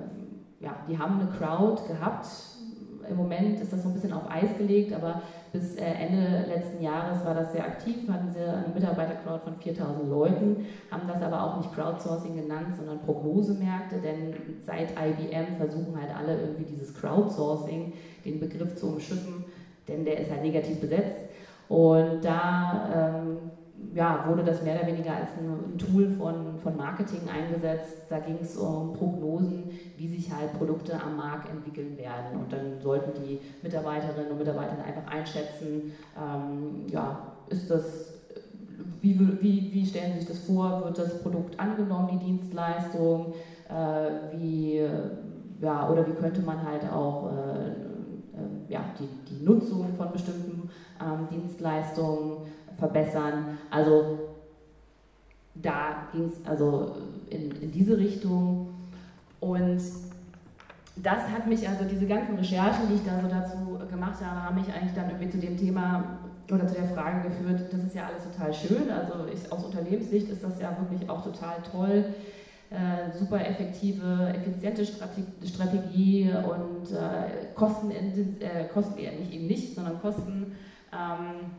[0.60, 2.28] ja, die haben eine Crowd gehabt.
[3.12, 5.22] Im Moment ist das so ein bisschen auf Eis gelegt, aber
[5.52, 10.10] bis äh, Ende letzten Jahres war das sehr aktiv, hatten sie eine Mitarbeitercrowd von 4000
[10.10, 16.16] Leuten, haben das aber auch nicht Crowdsourcing genannt, sondern Prognosemärkte, denn seit IBM versuchen halt
[16.16, 17.94] alle irgendwie dieses Crowdsourcing,
[18.24, 19.44] den Begriff zu umschiffen,
[19.88, 21.30] denn der ist halt negativ besetzt.
[21.68, 23.38] Und da ähm,
[23.94, 28.04] ja, wurde das mehr oder weniger als ein, Tool von, von Marketing eingesetzt.
[28.10, 29.64] Da ging es um Prognosen,
[29.98, 32.40] wie sich halt Produkte am Markt entwickeln werden.
[32.40, 38.14] Und dann sollten die Mitarbeiterinnen und Mitarbeiter einfach einschätzen, ähm, ja, ist das,
[39.02, 43.34] wie, wie, wie stellen Sie sich das vor, wird das Produkt angenommen, die Dienstleistung,
[43.68, 44.82] äh, wie,
[45.60, 47.92] ja, oder wie könnte man halt auch äh,
[48.34, 50.70] äh, ja, die, die Nutzung von bestimmten
[51.02, 52.38] ähm, Dienstleistungen
[52.82, 53.60] verbessern.
[53.70, 54.18] Also
[55.54, 56.96] da ging es also
[57.30, 58.74] in, in diese Richtung.
[59.40, 59.82] Und
[60.96, 64.56] das hat mich, also diese ganzen Recherchen, die ich da so dazu gemacht habe, haben
[64.56, 66.20] mich eigentlich dann irgendwie zu dem Thema
[66.52, 68.90] oder zu der Frage geführt, das ist ja alles total schön.
[68.90, 72.06] Also ich, aus Unternehmenssicht ist das ja wirklich auch total toll.
[72.72, 80.02] Äh, super effektive, effiziente Strategie und äh, Kosten, äh, Kosten eher nicht eben nicht, sondern
[80.02, 80.56] Kosten.
[80.92, 81.52] Ähm,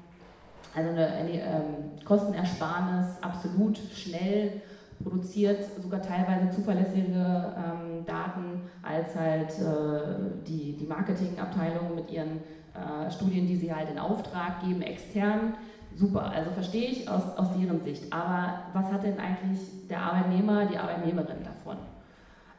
[0.75, 4.63] also eine, eine ähm, Kostenersparnis absolut schnell
[5.03, 12.41] produziert, sogar teilweise zuverlässige ähm, Daten als halt äh, die, die Marketingabteilung mit ihren
[12.75, 15.55] äh, Studien, die sie halt in Auftrag geben, extern.
[15.95, 18.13] Super, also verstehe ich aus, aus deren Sicht.
[18.13, 21.77] Aber was hat denn eigentlich der Arbeitnehmer, die Arbeitnehmerin davon?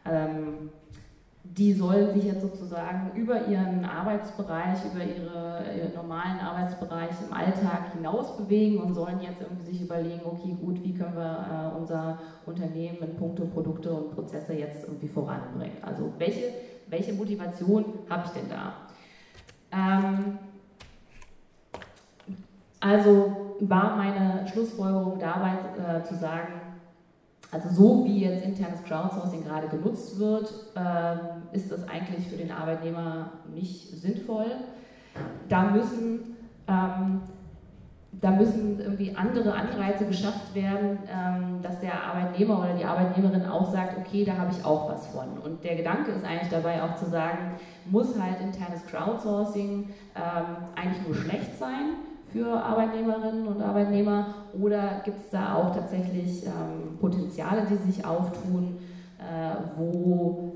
[0.06, 0.70] Ähm,
[1.58, 7.94] die sollen sich jetzt sozusagen über ihren Arbeitsbereich, über ihre, ihren normalen Arbeitsbereich im Alltag
[7.94, 12.18] hinaus bewegen und sollen jetzt irgendwie sich überlegen, okay, gut, wie können wir äh, unser
[12.48, 15.78] Unternehmen in puncto Produkte und Prozesse jetzt irgendwie voranbringen?
[15.84, 16.54] Also welche,
[16.88, 18.74] welche Motivation habe ich denn da?
[19.72, 20.40] Ähm,
[22.80, 26.63] also war meine Schlussfolgerung dabei äh, zu sagen,
[27.54, 32.52] also so wie jetzt internes Crowdsourcing gerade genutzt wird, äh, ist das eigentlich für den
[32.52, 34.48] Arbeitnehmer nicht sinnvoll.
[35.48, 36.36] Da müssen,
[36.68, 37.22] ähm,
[38.14, 43.72] da müssen irgendwie andere Anreize geschafft werden, ähm, dass der Arbeitnehmer oder die Arbeitnehmerin auch
[43.72, 45.38] sagt, okay, da habe ich auch was von.
[45.44, 50.46] Und der Gedanke ist eigentlich dabei auch zu sagen, muss halt internes Crowdsourcing ähm,
[50.76, 51.98] eigentlich nur schlecht sein?
[52.34, 54.26] Für Arbeitnehmerinnen und Arbeitnehmer
[54.60, 58.80] oder gibt es da auch tatsächlich ähm, Potenziale, die sich auftun,
[59.20, 60.56] äh, wo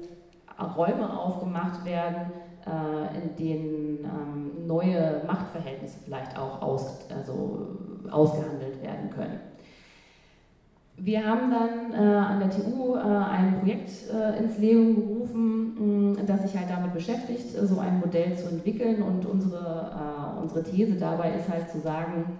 [0.75, 2.31] Räume aufgemacht werden,
[2.65, 7.77] äh, in denen ähm, neue Machtverhältnisse vielleicht auch aus, also
[8.09, 9.39] ausgehandelt werden können.
[10.99, 16.23] Wir haben dann äh, an der TU äh, ein Projekt äh, ins Leben gerufen, mh,
[16.25, 19.03] das sich halt damit beschäftigt, so ein Modell zu entwickeln.
[19.03, 22.39] Und unsere, äh, unsere These dabei ist halt zu sagen,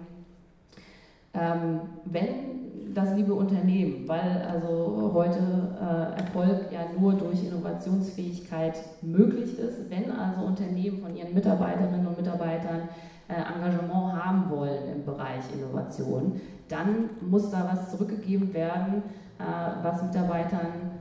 [1.34, 2.58] ähm, wenn
[2.94, 5.38] das liebe Unternehmen, weil also heute
[5.80, 12.16] äh, Erfolg ja nur durch Innovationsfähigkeit möglich ist, wenn also Unternehmen von ihren Mitarbeiterinnen und
[12.16, 12.88] Mitarbeitern
[13.28, 19.02] äh, Engagement haben wollen im Bereich Innovation, dann muss da was zurückgegeben werden,
[19.38, 19.42] äh,
[19.82, 20.92] was Mitarbeitern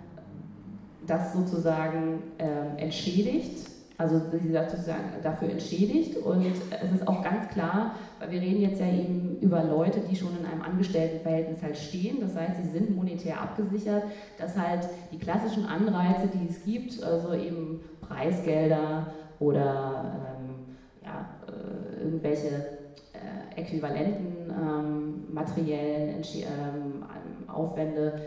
[1.05, 6.18] das sozusagen äh, entschädigt, also sie sozusagen dafür entschädigt.
[6.18, 10.15] Und es ist auch ganz klar, weil wir reden jetzt ja eben über Leute, die
[10.15, 12.18] schon in einem Angestelltenverhältnis halt stehen.
[12.22, 14.03] Das heißt, sie sind monetär abgesichert,
[14.38, 19.07] dass halt die klassischen Anreize, die es gibt, also eben Preisgelder
[19.39, 22.76] oder ähm, ja, äh, irgendwelche
[23.18, 27.05] äh, äquivalenten ähm, materiellen ähm,
[27.47, 28.22] Aufwände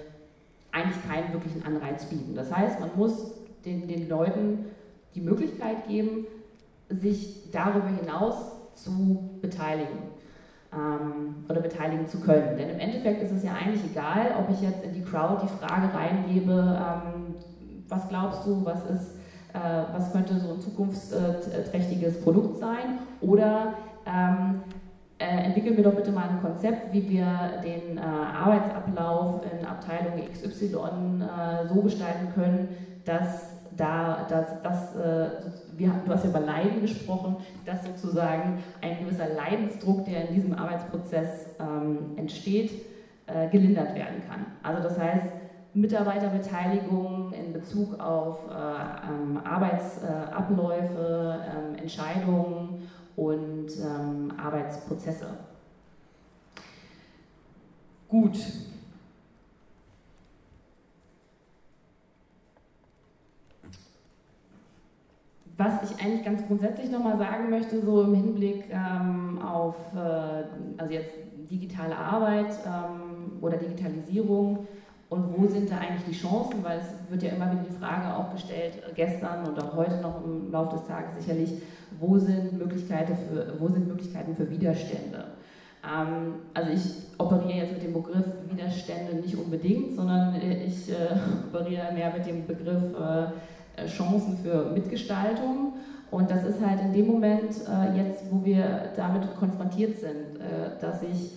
[0.72, 2.34] eigentlich keinen wirklichen Anreiz bieten.
[2.34, 3.32] Das heißt, man muss
[3.64, 4.66] den, den Leuten
[5.14, 6.26] die Möglichkeit geben,
[6.88, 8.34] sich darüber hinaus
[8.74, 9.98] zu beteiligen
[10.72, 12.56] ähm, oder beteiligen zu können.
[12.56, 15.64] Denn im Endeffekt ist es ja eigentlich egal, ob ich jetzt in die Crowd die
[15.64, 17.34] Frage reingebe, ähm,
[17.88, 19.16] was glaubst du, was ist,
[19.52, 19.58] äh,
[19.92, 23.74] was könnte so ein zukunftsträchtiges Produkt sein, oder
[24.06, 24.60] ähm,
[25.20, 30.14] äh, entwickeln wir doch bitte mal ein Konzept, wie wir den äh, Arbeitsablauf in Abteilung
[30.32, 32.68] XY äh, so gestalten können,
[33.04, 35.28] dass da, dass, dass äh,
[35.76, 40.54] wir, du hast ja über Leiden gesprochen, dass sozusagen ein gewisser Leidensdruck, der in diesem
[40.54, 42.72] Arbeitsprozess ähm, entsteht,
[43.26, 44.46] äh, gelindert werden kann.
[44.62, 45.26] Also das heißt,
[45.72, 52.88] Mitarbeiterbeteiligung in Bezug auf äh, ähm, Arbeitsabläufe, ähm, Entscheidungen
[53.20, 55.26] und ähm, Arbeitsprozesse.
[58.08, 58.38] Gut.
[65.58, 70.94] Was ich eigentlich ganz grundsätzlich nochmal sagen möchte, so im Hinblick ähm, auf äh, also
[70.94, 71.12] jetzt
[71.50, 74.66] digitale Arbeit ähm, oder Digitalisierung
[75.10, 78.16] und wo sind da eigentlich die Chancen, weil es wird ja immer wieder die Frage
[78.16, 81.60] auch gestellt, gestern und auch heute noch im Laufe des Tages sicherlich,
[82.00, 85.24] wo sind Möglichkeiten für, wo sind Möglichkeiten für Widerstände.
[85.84, 86.82] Ähm, also ich
[87.18, 90.94] operiere jetzt mit dem Begriff Widerstände nicht unbedingt, sondern ich äh,
[91.52, 95.74] operiere mehr mit dem Begriff äh, Chancen für Mitgestaltung.
[96.10, 100.80] Und das ist halt in dem Moment äh, jetzt, wo wir damit konfrontiert sind, äh,
[100.80, 101.32] dass sich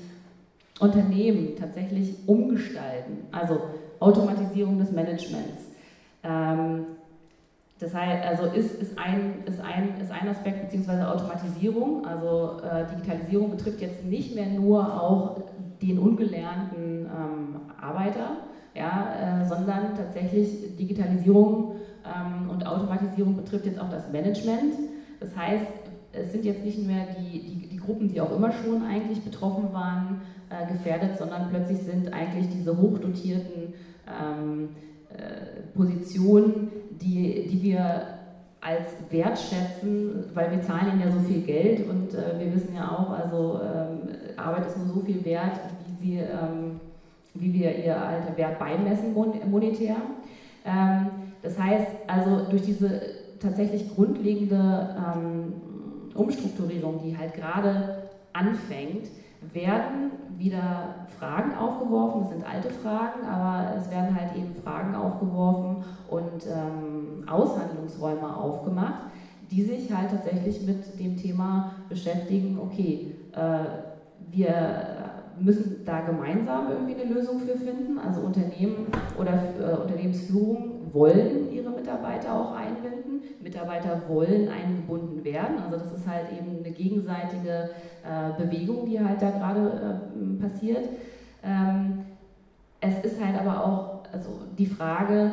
[0.80, 3.62] Unternehmen tatsächlich umgestalten, also
[4.00, 5.70] Automatisierung des Managements.
[6.24, 6.86] Ähm,
[7.84, 12.06] das heißt, also ist, ist, ein, ist, ein, ist ein Aspekt, beziehungsweise Automatisierung.
[12.06, 15.42] Also äh, Digitalisierung betrifft jetzt nicht mehr nur auch
[15.82, 18.38] den ungelernten ähm, Arbeiter,
[18.74, 21.76] ja, äh, sondern tatsächlich Digitalisierung
[22.06, 24.76] ähm, und Automatisierung betrifft jetzt auch das Management.
[25.20, 25.66] Das heißt,
[26.14, 29.74] es sind jetzt nicht mehr die, die, die Gruppen, die auch immer schon eigentlich betroffen
[29.74, 33.74] waren, äh, gefährdet, sondern plötzlich sind eigentlich diese hochdotierten
[34.08, 34.70] ähm,
[35.10, 36.72] äh, Positionen,
[37.02, 38.08] die, die wir
[38.62, 42.74] als Wert schätzen, weil wir zahlen ihnen ja so viel Geld und äh, wir wissen
[42.76, 45.60] ja auch, also ähm, Arbeit ist nur so viel wert,
[46.00, 46.80] wie, sie, ähm,
[47.34, 49.98] wie wir ihr alter Wert beimessen monetär.
[50.66, 51.08] Ähm,
[51.42, 53.02] das heißt, also durch diese
[53.42, 55.54] tatsächlich grundlegende ähm,
[56.16, 59.10] Umstrukturierung, die halt gerade anfängt,
[59.52, 62.22] werden wieder Fragen aufgeworfen.
[62.22, 69.06] Das sind alte Fragen, aber es werden halt eben Fragen aufgeworfen und ähm, Aushandlungsräume aufgemacht,
[69.52, 75.04] die sich halt tatsächlich mit dem Thema beschäftigen, okay, äh, wir
[75.40, 77.98] müssen da gemeinsam irgendwie eine Lösung für finden.
[78.00, 78.88] Also Unternehmen
[79.18, 83.22] oder äh, Unternehmensführung wollen ihre Mitarbeiter auch einbinden.
[83.42, 85.58] Mitarbeiter wollen eingebunden werden.
[85.64, 87.70] Also das ist halt eben eine gegenseitige
[88.04, 90.88] äh, Bewegung, die halt da gerade äh, passiert.
[91.44, 92.06] Ähm,
[92.80, 95.32] es ist halt aber auch also die Frage,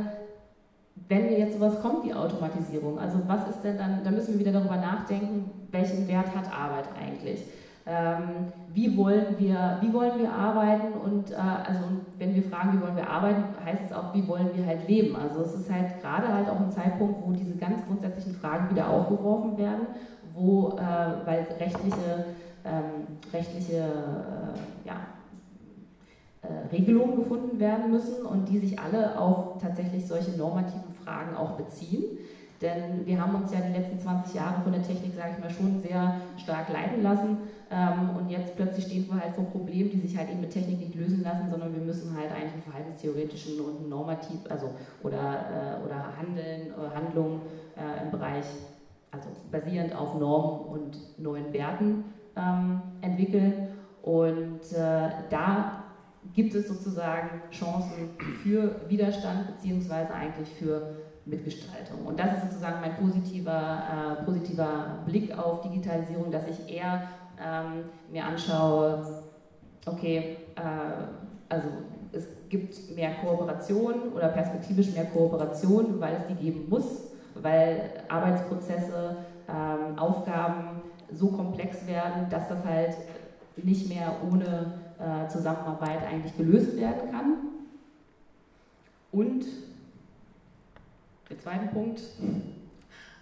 [1.09, 4.41] wenn wir jetzt sowas kommt wie Automatisierung, also was ist denn dann, da müssen wir
[4.41, 7.45] wieder darüber nachdenken, welchen Wert hat Arbeit eigentlich?
[7.87, 11.81] Ähm, wie, wollen wir, wie wollen wir arbeiten und äh, also
[12.19, 15.17] wenn wir fragen, wie wollen wir arbeiten, heißt es auch, wie wollen wir halt leben.
[15.17, 18.89] Also es ist halt gerade halt auch ein Zeitpunkt, wo diese ganz grundsätzlichen Fragen wieder
[18.89, 19.87] aufgeworfen werden,
[20.35, 22.27] wo, äh, weil rechtliche,
[22.65, 24.97] ähm, rechtliche äh, ja,
[26.43, 31.53] äh, Regelungen gefunden werden müssen und die sich alle auf tatsächlich solche normativen Fragen auch
[31.53, 32.05] beziehen.
[32.61, 35.51] Denn wir haben uns ja die letzten 20 Jahre von der Technik, sage ich mal,
[35.51, 37.39] schon sehr stark leiten lassen.
[37.71, 40.81] Ähm, und jetzt plötzlich stehen wir halt vor Problemen, die sich halt eben mit Technik
[40.81, 44.71] nicht lösen lassen, sondern wir müssen halt eigentlich einen verhaltenstheoretischen und einen normativ, also
[45.03, 47.41] oder, äh, oder Handeln, oder Handlungen
[47.77, 48.45] äh, im Bereich,
[49.11, 52.05] also basierend auf Normen und neuen Werten
[52.37, 53.69] ähm, entwickeln.
[54.03, 55.85] Und äh, da
[56.35, 58.11] gibt es sozusagen Chancen
[58.43, 60.97] für Widerstand beziehungsweise eigentlich für
[61.31, 62.05] Mitgestaltung.
[62.07, 67.03] Und das ist sozusagen mein positiver, äh, positiver Blick auf Digitalisierung, dass ich eher
[67.43, 69.23] ähm, mir anschaue,
[69.87, 70.61] okay, äh,
[71.49, 71.69] also
[72.13, 79.17] es gibt mehr Kooperation oder perspektivisch mehr Kooperation, weil es die geben muss, weil Arbeitsprozesse,
[79.49, 82.97] ähm, Aufgaben so komplex werden, dass das halt
[83.57, 87.35] nicht mehr ohne äh, Zusammenarbeit eigentlich gelöst werden kann.
[89.13, 89.45] Und
[91.31, 92.03] der zweite Punkt,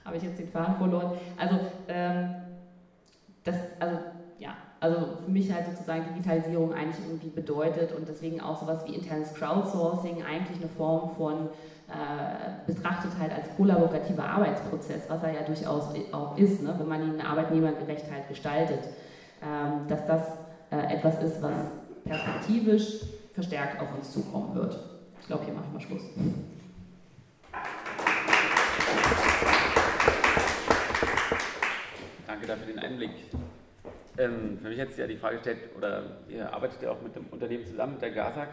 [0.05, 1.13] habe ich jetzt den Faden verloren.
[1.37, 2.35] Also, ähm,
[3.45, 3.99] das, also,
[4.39, 8.95] ja, also für mich halt sozusagen Digitalisierung eigentlich irgendwie bedeutet und deswegen auch sowas wie
[8.95, 11.49] internes Crowdsourcing eigentlich eine Form von
[11.89, 17.03] äh, betrachtet halt als kollaborativer Arbeitsprozess, was er ja durchaus auch ist, ne, wenn man
[17.03, 18.81] ihn arbeitnehmergerecht halt gestaltet,
[19.43, 20.23] ähm, dass das
[20.71, 21.55] äh, etwas ist, was
[22.05, 23.01] perspektivisch
[23.33, 24.79] verstärkt auf uns zukommen wird.
[25.21, 26.03] Ich glaube, hier mache ich mal Schluss.
[32.27, 33.11] Danke dafür den Einblick.
[34.19, 37.15] Ähm, für mich hat sich ja die Frage gestellt, oder ihr arbeitet ja auch mit
[37.15, 38.49] dem Unternehmen zusammen, mit der GASAG.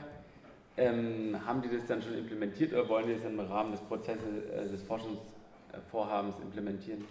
[0.77, 4.45] Ähm, haben die das dann schon implementiert oder wollen die das im Rahmen des Prozesses,
[4.53, 7.05] äh, des Forschungsvorhabens implementieren?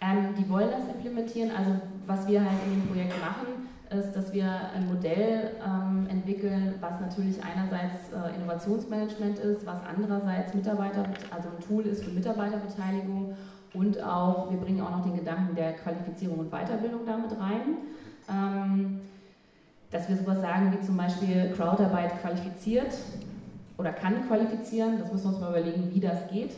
[0.00, 1.50] Ähm, die wollen das implementieren.
[1.50, 6.74] Also was wir halt in dem Projekt machen, ist, dass wir ein Modell ähm, entwickeln,
[6.80, 13.36] was natürlich einerseits äh, Innovationsmanagement ist, was andererseits Mitarbeiter, also ein Tool ist für Mitarbeiterbeteiligung
[13.74, 17.76] und auch, wir bringen auch noch den Gedanken der Qualifizierung und Weiterbildung damit rein.
[18.28, 19.00] Ähm,
[19.92, 22.94] dass wir sowas sagen wie zum Beispiel Crowdarbeit qualifiziert
[23.76, 26.52] oder kann qualifizieren, das müssen wir uns mal überlegen, wie das geht.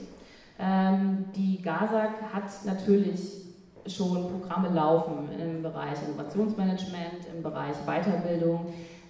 [0.58, 3.43] Ähm, die GASAG hat natürlich
[3.86, 8.66] schon Programme laufen im Bereich Innovationsmanagement, im Bereich Weiterbildung.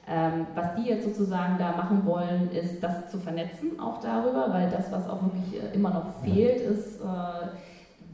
[0.07, 4.69] Ähm, was die jetzt sozusagen da machen wollen, ist das zu vernetzen, auch darüber, weil
[4.69, 7.47] das, was auch wirklich äh, immer noch fehlt, ist äh,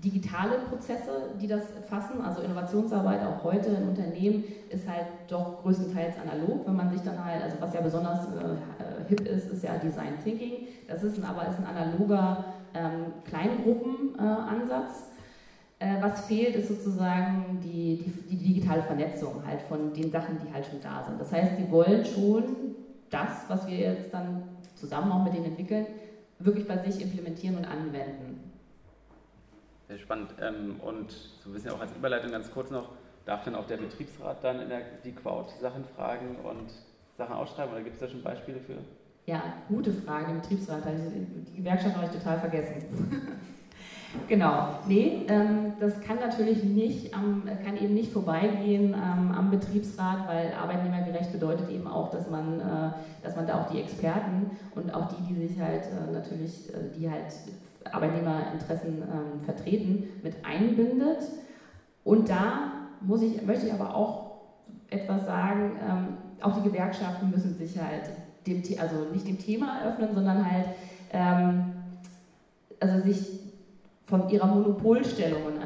[0.05, 2.21] digitale Prozesse, die das fassen.
[2.25, 6.67] Also Innovationsarbeit auch heute in Unternehmen ist halt doch größtenteils analog.
[6.67, 10.19] Wenn man sich dann halt, also was ja besonders äh, hip ist, ist ja Design
[10.23, 10.69] Thinking.
[10.87, 15.09] Das ist ein, aber ist ein analoger ähm, Kleingruppenansatz.
[15.17, 15.20] Äh,
[15.81, 20.67] was fehlt, ist sozusagen die, die, die, digitale Vernetzung halt von den Sachen, die halt
[20.67, 21.19] schon da sind.
[21.19, 22.75] Das heißt, sie wollen schon
[23.09, 24.43] das, was wir jetzt dann
[24.75, 25.87] zusammen auch mit denen entwickeln,
[26.39, 28.53] wirklich bei sich implementieren und anwenden.
[29.89, 30.35] Sehr spannend.
[30.41, 32.91] Ähm, und so ein bisschen auch als Überleitung ganz kurz noch,
[33.25, 36.71] darf dann auch der Betriebsrat dann in der, die Quote Sachen fragen und
[37.17, 38.77] Sachen ausschreiben oder gibt es da schon Beispiele für?
[39.27, 40.83] Ja, gute Frage, Betriebsrat.
[40.87, 42.83] Die Gewerkschaft habe ich total vergessen.
[44.29, 50.27] Genau, nee, ähm, das kann natürlich nicht, am, kann eben nicht vorbeigehen ähm, am Betriebsrat,
[50.27, 52.91] weil arbeitnehmergerecht bedeutet eben auch, dass man, äh,
[53.23, 56.99] dass man da auch die Experten und auch die, die sich halt äh, natürlich, äh,
[56.99, 57.33] die halt
[57.91, 61.19] Arbeitnehmerinteressen ähm, vertreten, mit einbindet.
[62.03, 64.33] Und da muss ich, möchte ich aber auch
[64.91, 66.07] etwas sagen, ähm,
[66.41, 68.11] auch die Gewerkschaften müssen sich halt
[68.47, 70.67] dem, also nicht dem Thema öffnen, sondern halt
[71.13, 71.73] ähm,
[72.81, 73.40] also sich
[74.11, 75.61] von ihrer Monopolstellung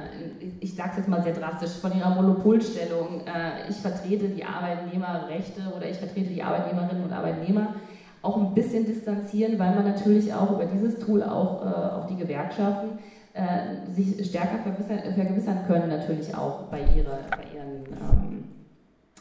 [0.60, 5.60] ich sage es jetzt mal sehr drastisch, von ihrer Monopolstellung, äh, ich vertrete die Arbeitnehmerrechte
[5.76, 7.74] oder ich vertrete die Arbeitnehmerinnen und Arbeitnehmer,
[8.22, 12.16] auch ein bisschen distanzieren, weil man natürlich auch über dieses Tool auch, äh, auch die
[12.16, 12.98] Gewerkschaften
[13.34, 18.44] äh, sich stärker vergewissern können, natürlich auch bei, ihre, bei ihren, ähm,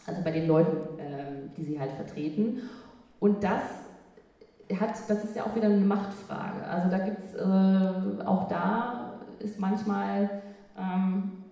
[0.06, 2.62] also bei den Leuten, äh, die sie halt vertreten.
[3.20, 3.62] Und das
[4.80, 6.66] hat, das ist ja auch wieder eine Machtfrage.
[6.66, 10.42] Also da gibt es, äh, auch da ist manchmal,
[10.78, 11.44] ähm,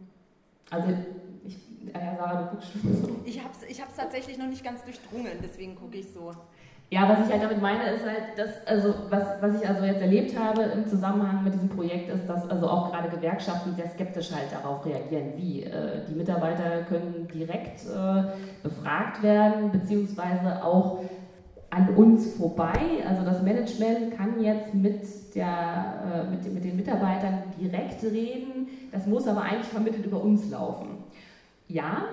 [0.70, 0.88] also
[1.46, 1.58] ich,
[1.94, 3.16] ja, Sarah, du guckst schon so.
[3.26, 6.32] Ich habe es ich tatsächlich noch nicht ganz durchdrungen, deswegen gucke ich so.
[6.94, 10.02] Ja, was ich halt damit meine, ist halt, dass, also was, was ich also jetzt
[10.02, 14.30] erlebt habe im Zusammenhang mit diesem Projekt, ist, dass also auch gerade Gewerkschaften sehr skeptisch
[14.34, 18.24] halt darauf reagieren, wie äh, die Mitarbeiter können direkt äh,
[18.62, 21.00] befragt werden, beziehungsweise auch
[21.72, 23.04] an uns vorbei.
[23.08, 25.02] Also das Management kann jetzt mit,
[25.34, 30.50] der, äh, mit, mit den Mitarbeitern direkt reden, das muss aber eigentlich vermittelt über uns
[30.52, 30.90] laufen.
[31.68, 32.04] Ja,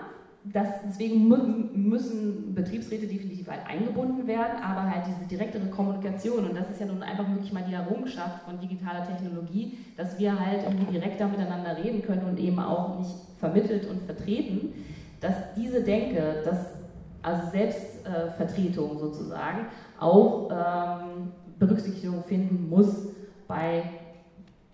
[0.45, 6.71] das, deswegen müssen Betriebsräte definitiv halt eingebunden werden, aber halt diese direktere Kommunikation, und das
[6.71, 10.93] ist ja nun einfach wirklich mal die Errungenschaft von digitaler Technologie, dass wir halt irgendwie
[10.93, 14.73] direkter miteinander reden können und eben auch nicht vermittelt und vertreten,
[15.21, 16.78] dass diese Denke, dass
[17.23, 19.66] also Selbstvertretung sozusagen,
[19.99, 23.09] auch ähm, Berücksichtigung finden muss
[23.47, 23.83] bei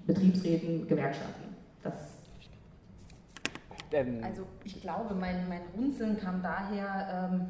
[0.07, 1.57] Betriebsräten, Gewerkschaften.
[1.83, 1.95] Das
[3.93, 7.47] ähm, also ich glaube, mein, mein Runzeln kam daher ähm,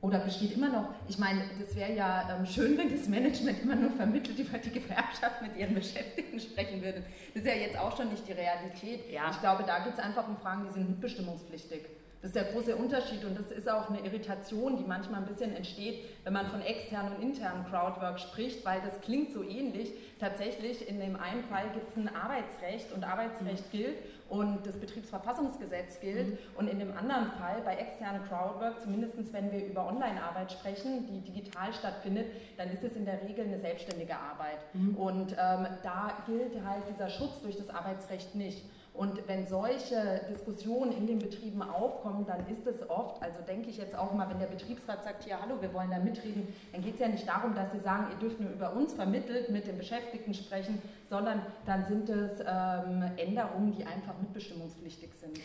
[0.00, 0.88] oder besteht immer noch.
[1.08, 4.70] Ich meine, das wäre ja ähm, schön, wenn das Management immer nur vermittelt über die
[4.70, 7.02] Gewerkschaft mit ihren Beschäftigten sprechen würde.
[7.34, 9.10] Das ist ja jetzt auch schon nicht die Realität.
[9.10, 9.30] Ja.
[9.30, 11.86] Ich glaube, da geht es einfach um Fragen, die sind mitbestimmungspflichtig.
[12.26, 15.54] Das ist der große Unterschied und das ist auch eine Irritation, die manchmal ein bisschen
[15.54, 19.92] entsteht, wenn man von externen und internen Crowdwork spricht, weil das klingt so ähnlich.
[20.18, 23.76] Tatsächlich, in dem einen Fall gibt es ein Arbeitsrecht und Arbeitsrecht mhm.
[23.78, 23.98] gilt
[24.28, 26.30] und das Betriebsverfassungsgesetz gilt.
[26.30, 26.38] Mhm.
[26.56, 31.30] Und in dem anderen Fall, bei externen Crowdwork, zumindest wenn wir über Online-Arbeit sprechen, die
[31.30, 34.58] digital stattfindet, dann ist es in der Regel eine selbstständige Arbeit.
[34.72, 34.96] Mhm.
[34.96, 38.64] Und ähm, da gilt halt dieser Schutz durch das Arbeitsrecht nicht.
[38.96, 43.76] Und wenn solche Diskussionen in den Betrieben aufkommen, dann ist es oft, also denke ich
[43.76, 46.94] jetzt auch mal, wenn der Betriebsrat sagt, ja hallo, wir wollen da mitreden, dann geht
[46.94, 49.76] es ja nicht darum, dass sie sagen, ihr dürft nur über uns vermittelt mit den
[49.76, 50.80] Beschäftigten sprechen,
[51.10, 55.40] sondern dann sind es ähm, Änderungen, die einfach mitbestimmungspflichtig sind.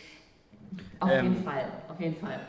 [1.00, 2.40] Auf ähm, jeden Fall, auf jeden Fall.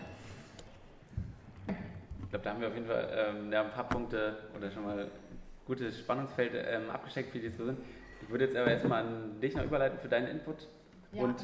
[1.68, 4.86] Ich glaube, da haben wir auf jeden Fall ähm, ja, ein paar Punkte oder schon
[4.86, 5.08] mal
[5.66, 7.78] gutes Spannungsfeld ähm, abgesteckt für die Diskussion.
[8.22, 10.68] Ich würde jetzt aber erstmal an dich noch überleiten für deinen Input.
[11.14, 11.36] Ja, und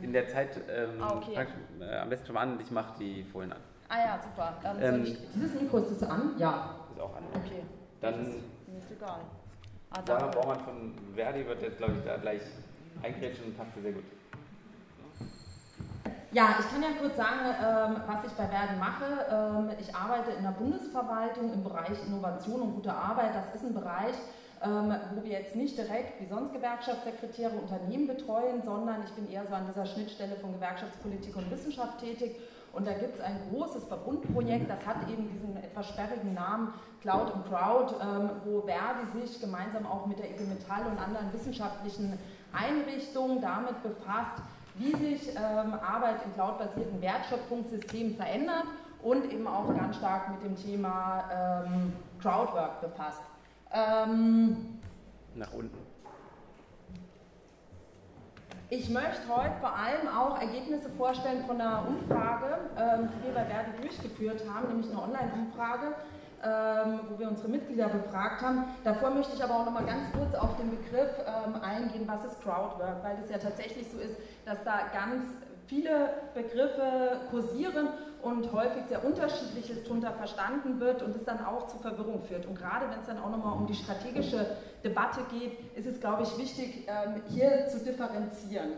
[0.00, 1.32] in der Zeit ähm, ah, okay.
[1.32, 3.60] ich, äh, am besten schon mal an und ich mache die Folien an.
[3.88, 4.54] Ah ja, super.
[4.62, 6.34] Dann ähm, ich, dieses Mikro ist das an?
[6.38, 6.76] Ja.
[6.90, 7.24] Ist auch an.
[7.34, 7.62] Okay.
[8.00, 9.20] Dann ist, ist egal.
[9.90, 12.40] Ah, Sarah Baumann von Verdi wird jetzt, glaube ich, da gleich
[13.02, 14.04] eingrätschen und passt sehr gut.
[16.32, 19.04] Ja, ich kann ja kurz sagen, ähm, was ich bei Verdi mache.
[19.30, 23.34] Ähm, ich arbeite in der Bundesverwaltung im Bereich Innovation und gute Arbeit.
[23.34, 24.14] Das ist ein Bereich,
[24.64, 29.44] ähm, wo wir jetzt nicht direkt wie sonst Gewerkschaftssekretäre Unternehmen betreuen, sondern ich bin eher
[29.46, 32.36] so an dieser Schnittstelle von Gewerkschaftspolitik und Wissenschaft tätig.
[32.72, 37.34] Und da gibt es ein großes Verbundprojekt, das hat eben diesen etwas sperrigen Namen Cloud
[37.34, 42.18] and Crowd, ähm, wo Verdi sich gemeinsam auch mit der IG Metall und anderen wissenschaftlichen
[42.52, 44.40] Einrichtungen damit befasst,
[44.76, 48.64] wie sich ähm, Arbeit in cloudbasierten Wertschöpfungssystemen verändert
[49.02, 53.20] und eben auch ganz stark mit dem Thema ähm, Crowdwork befasst.
[53.72, 54.78] Ähm,
[55.34, 55.78] Nach unten.
[58.68, 63.44] Ich möchte heute vor allem auch Ergebnisse vorstellen von einer Umfrage, ähm, die wir bei
[63.44, 65.94] Verdi durchgeführt haben, nämlich eine Online-Umfrage,
[66.42, 68.64] ähm, wo wir unsere Mitglieder befragt haben.
[68.82, 72.24] Davor möchte ich aber auch noch mal ganz kurz auf den Begriff ähm, eingehen, was
[72.24, 74.16] ist Crowdwork, weil es ja tatsächlich so ist,
[74.46, 75.24] dass da ganz
[75.72, 77.88] viele Begriffe kursieren
[78.20, 82.46] und häufig sehr unterschiedliches darunter verstanden wird und es dann auch zu Verwirrung führt.
[82.46, 84.46] Und gerade wenn es dann auch nochmal um die strategische
[84.84, 88.72] Debatte geht, ist es, glaube ich, wichtig, ähm, hier zu differenzieren.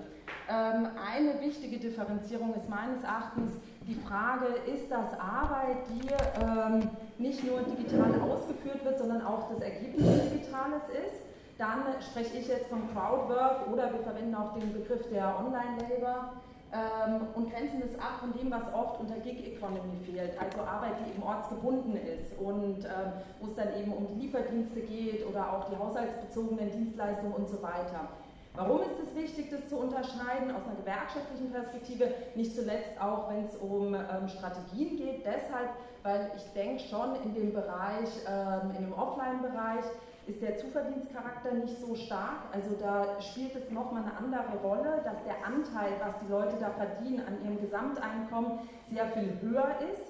[0.48, 3.50] Ähm, eine wichtige Differenzierung ist meines Erachtens
[3.86, 6.08] die Frage, ist das Arbeit, die
[6.42, 6.88] ähm,
[7.18, 11.24] nicht nur digital ausgeführt wird, sondern auch das Ergebnis Digitales ist?
[11.58, 16.32] Dann spreche ich jetzt von Crowdwork oder wir verwenden auch den Begriff der Online-Labor
[16.74, 20.94] ähm, und grenzen das ab von dem, was oft unter Gig Economy fehlt, also Arbeit,
[20.98, 25.52] die eben ortsgebunden ist und ähm, wo es dann eben um die Lieferdienste geht oder
[25.52, 28.08] auch die haushaltsbezogenen Dienstleistungen und so weiter.
[28.56, 32.14] Warum ist es wichtig, das zu unterscheiden aus einer gewerkschaftlichen Perspektive?
[32.34, 35.24] Nicht zuletzt auch, wenn es um ähm, Strategien geht.
[35.26, 35.70] Deshalb,
[36.02, 39.84] weil ich denke schon in dem Bereich, ähm, in dem Offline-Bereich,
[40.26, 42.48] ist der Zuverdienstcharakter nicht so stark.
[42.52, 46.70] Also da spielt es nochmal eine andere Rolle, dass der Anteil, was die Leute da
[46.70, 48.58] verdienen an ihrem Gesamteinkommen,
[48.90, 50.02] sehr viel höher ist.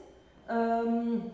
[0.49, 1.31] Ähm,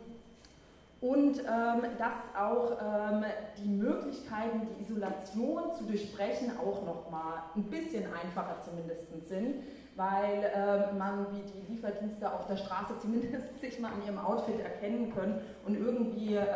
[1.01, 3.25] und ähm, dass auch ähm,
[3.59, 9.63] die Möglichkeiten, die Isolation zu durchbrechen, auch nochmal ein bisschen einfacher zumindest sind
[10.01, 14.59] weil äh, man wie die Lieferdienste auf der Straße zumindest sich mal an ihrem Outfit
[14.61, 16.47] erkennen können und irgendwie äh,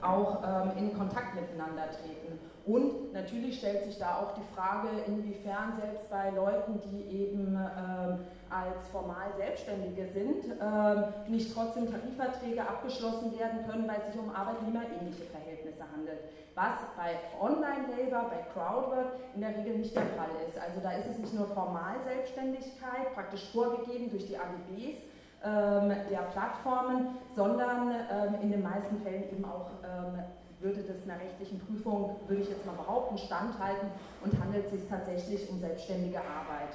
[0.00, 2.38] auch äh, in Kontakt miteinander treten.
[2.66, 8.20] Und natürlich stellt sich da auch die Frage, inwiefern selbst bei Leuten, die eben ähm,
[8.48, 14.34] als formal Selbstständige sind, ähm, nicht trotzdem Tarifverträge abgeschlossen werden können, weil es sich um
[14.34, 16.20] arbeitnehmerähnliche Verhältnisse handelt
[16.54, 20.56] was bei Online-Labor, bei Crowdwork in der Regel nicht der Fall ist.
[20.58, 24.98] Also da ist es nicht nur Formalselbstständigkeit, praktisch vorgegeben durch die AGBs
[25.44, 30.22] ähm, der Plattformen, sondern ähm, in den meisten Fällen eben auch ähm,
[30.60, 33.88] würde das einer rechtlichen Prüfung, würde ich jetzt mal behaupten, standhalten
[34.24, 36.74] und handelt sich tatsächlich um selbstständige Arbeit.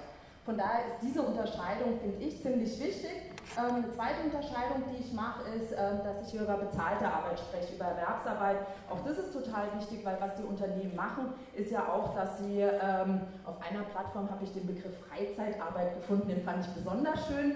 [0.49, 3.30] Von daher ist diese Unterscheidung, finde ich, ziemlich wichtig.
[3.57, 7.39] Ähm, eine zweite Unterscheidung, die ich mache, ist, ähm, dass ich hier über bezahlte Arbeit
[7.39, 8.57] spreche, über Erwerbsarbeit.
[8.89, 12.61] Auch das ist total wichtig, weil was die Unternehmen machen, ist ja auch, dass sie
[12.61, 17.55] ähm, auf einer Plattform habe ich den Begriff Freizeitarbeit gefunden, den fand ich besonders schön.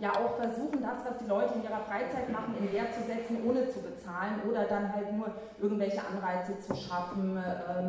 [0.00, 3.42] Ja, auch versuchen, das, was die Leute in ihrer Freizeit machen, in Wert zu setzen,
[3.44, 7.36] ohne zu bezahlen oder dann halt nur irgendwelche Anreize zu schaffen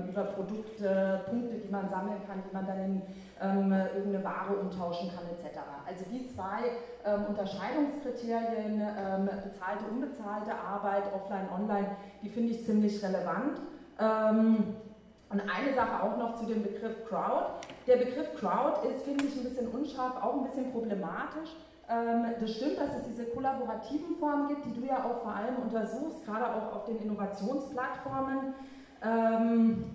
[0.09, 3.01] über Produkte, Punkte, die man sammeln kann, die man dann in
[3.41, 5.59] ähm, irgendeine Ware umtauschen kann etc.
[5.85, 6.71] Also die zwei
[7.05, 13.61] ähm, Unterscheidungskriterien, ähm, bezahlte, unbezahlte Arbeit, offline, online, die finde ich ziemlich relevant.
[15.29, 17.47] Und eine Sache auch noch zu dem Begriff Crowd.
[17.85, 21.49] Der Begriff Crowd ist, finde ich, ein bisschen unscharf, auch ein bisschen problematisch.
[21.89, 25.57] Ähm, das stimmt, dass es diese kollaborativen Formen gibt, die du ja auch vor allem
[25.57, 28.53] untersuchst, gerade auch auf den Innovationsplattformen.
[29.03, 29.85] Ähm,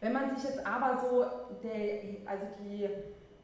[0.00, 1.24] wenn man sich jetzt aber so,
[1.62, 2.88] der, also die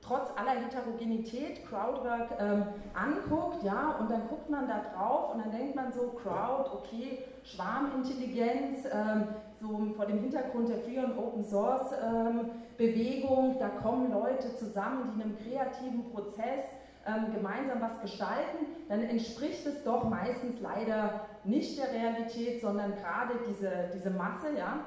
[0.09, 5.52] trotz aller Heterogenität Crowdwork ähm, anguckt, ja, und dann guckt man da drauf und dann
[5.52, 9.28] denkt man so, Crowd, okay, Schwarmintelligenz, ähm,
[9.61, 15.11] so vor dem Hintergrund der Free und Open Source ähm, Bewegung, da kommen Leute zusammen,
[15.11, 16.62] die in einem kreativen Prozess
[17.06, 23.34] ähm, gemeinsam was gestalten, dann entspricht es doch meistens leider nicht der Realität, sondern gerade
[23.48, 24.84] diese, diese Masse, ja,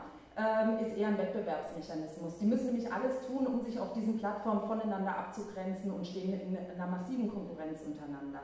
[0.81, 2.37] ist eher ein Wettbewerbsmechanismus.
[2.39, 6.57] Die müssen nämlich alles tun, um sich auf diesen Plattformen voneinander abzugrenzen und stehen in
[6.57, 8.41] einer massiven Konkurrenz untereinander.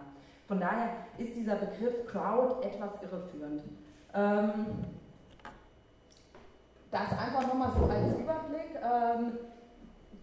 [0.47, 3.63] Von daher ist dieser Begriff Crowd etwas irreführend.
[4.13, 4.65] Ähm,
[6.89, 9.33] das einfach nochmal so als Überblick, ähm,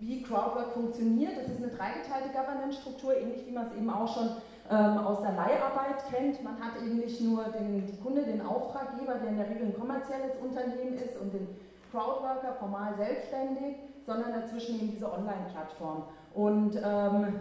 [0.00, 1.32] wie Crowdwork funktioniert.
[1.40, 4.30] Es ist eine dreigeteilte Governance-Struktur, ähnlich wie man es eben auch schon
[4.68, 6.42] aus der Leiharbeit kennt.
[6.42, 9.78] Man hat eben nicht nur den die Kunde, den Auftraggeber, der in der Regel ein
[9.78, 11.48] kommerzielles Unternehmen ist und den
[11.90, 16.04] Crowdworker formal selbstständig, sondern dazwischen eben diese Online-Plattform.
[16.34, 17.40] Und ähm,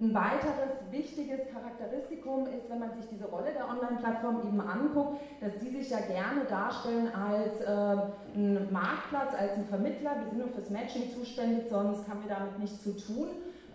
[0.00, 5.52] ein weiteres wichtiges Charakteristikum ist, wenn man sich diese Rolle der Online-Plattform eben anguckt, dass
[5.58, 10.16] die sich ja gerne darstellen als äh, ein Marktplatz, als ein Vermittler.
[10.20, 13.28] Wir sind nur fürs Matching zuständig, sonst haben wir damit nichts zu tun.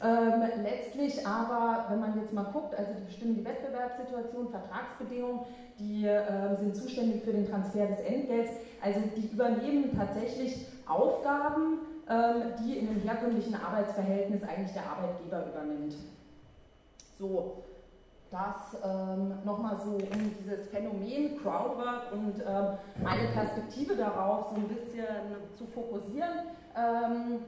[0.04, 5.42] Ähm, letztlich aber, wenn man jetzt mal guckt, also die bestimmen die Wettbewerbssituation, Vertragsbedingungen,
[5.80, 11.80] die äh, sind zuständig für den Transfer des Entgelts, also die übernehmen tatsächlich Aufgaben,
[12.10, 15.96] ähm, die in einem herkömmlichen Arbeitsverhältnis eigentlich der Arbeitgeber übernimmt.
[17.18, 17.64] So,
[18.32, 24.68] das ähm, nochmal so um dieses Phänomen Crowdwork und ähm, meine Perspektive darauf so ein
[24.68, 25.06] bisschen
[25.58, 26.40] zu fokussieren.
[26.76, 27.40] Ähm,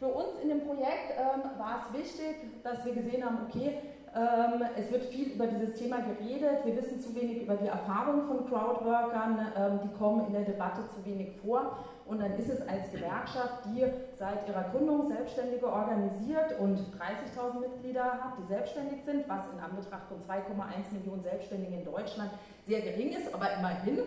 [0.00, 3.78] für uns in dem Projekt ähm, war es wichtig, dass wir gesehen haben, okay,
[4.16, 8.24] ähm, es wird viel über dieses Thema geredet, wir wissen zu wenig über die Erfahrung
[8.24, 11.78] von Crowdworkern, ähm, die kommen in der Debatte zu wenig vor.
[12.06, 13.84] Und dann ist es als Gewerkschaft, die
[14.18, 20.08] seit ihrer Gründung Selbstständige organisiert und 30.000 Mitglieder hat, die selbstständig sind, was in Anbetracht
[20.08, 22.30] von 2,1 Millionen Selbstständigen in Deutschland
[22.66, 23.98] sehr gering ist, aber immerhin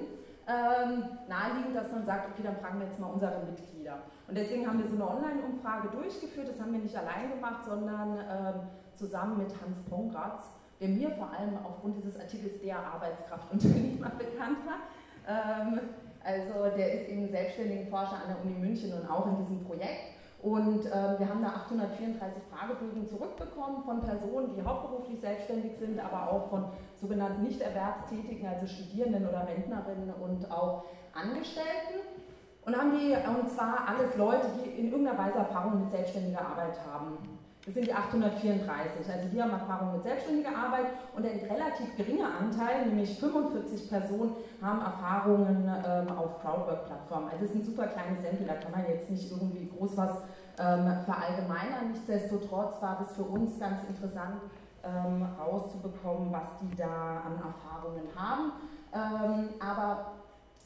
[0.48, 4.04] ähm, naheliegend, dass man sagt, okay, dann fragen wir jetzt mal unsere Mitglieder.
[4.28, 6.50] Und deswegen haben wir so eine Online-Umfrage durchgeführt.
[6.50, 8.62] Das haben wir nicht allein gemacht, sondern ähm,
[8.94, 10.44] zusammen mit Hans Pongratz,
[10.80, 14.80] der mir vor allem aufgrund dieses Artikels der Arbeitskraftunternehmer bekannt war.
[15.28, 15.80] Ähm,
[16.24, 20.13] also der ist eben selbstständiger Forscher an der Uni München und auch in diesem Projekt.
[20.44, 26.30] Und äh, wir haben da 834 Fragebögen zurückbekommen von Personen, die hauptberuflich selbstständig sind, aber
[26.30, 26.66] auch von
[26.98, 30.84] sogenannten Nichterwerbstätigen, also Studierenden oder Rentnerinnen und auch
[31.14, 32.04] Angestellten.
[32.66, 36.78] Und haben die, und zwar alles Leute, die in irgendeiner Weise Erfahrung mit selbstständiger Arbeit
[36.92, 37.18] haben.
[37.66, 39.10] Das sind die 834.
[39.10, 44.36] Also die haben Erfahrung mit selbstständiger Arbeit und ein relativ geringer Anteil, nämlich 45 Personen,
[44.62, 47.30] haben Erfahrungen ähm, auf Crowdwork-Plattformen.
[47.32, 50.24] Also es ist ein super kleines Sample, da kann man jetzt nicht irgendwie groß was
[50.60, 51.92] ähm, verallgemeinern.
[51.94, 54.42] Nichtsdestotrotz war das für uns ganz interessant,
[54.84, 58.52] ähm, rauszubekommen, was die da an Erfahrungen haben.
[58.94, 60.12] Ähm, aber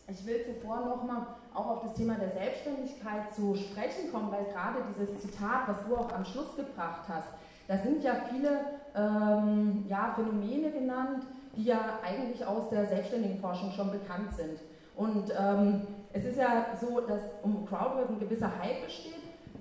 [0.07, 1.27] ich will zuvor nochmal
[1.57, 5.97] auch auf das Thema der Selbstständigkeit zu sprechen kommen, weil gerade dieses Zitat, was du
[5.97, 7.27] auch am Schluss gebracht hast,
[7.67, 8.59] da sind ja viele
[8.95, 14.59] ähm, ja, Phänomene genannt, die ja eigentlich aus der selbstständigen Forschung schon bekannt sind.
[14.95, 15.81] Und ähm,
[16.13, 19.13] es ist ja so, dass um Crowdwork ein gewisser Hype besteht.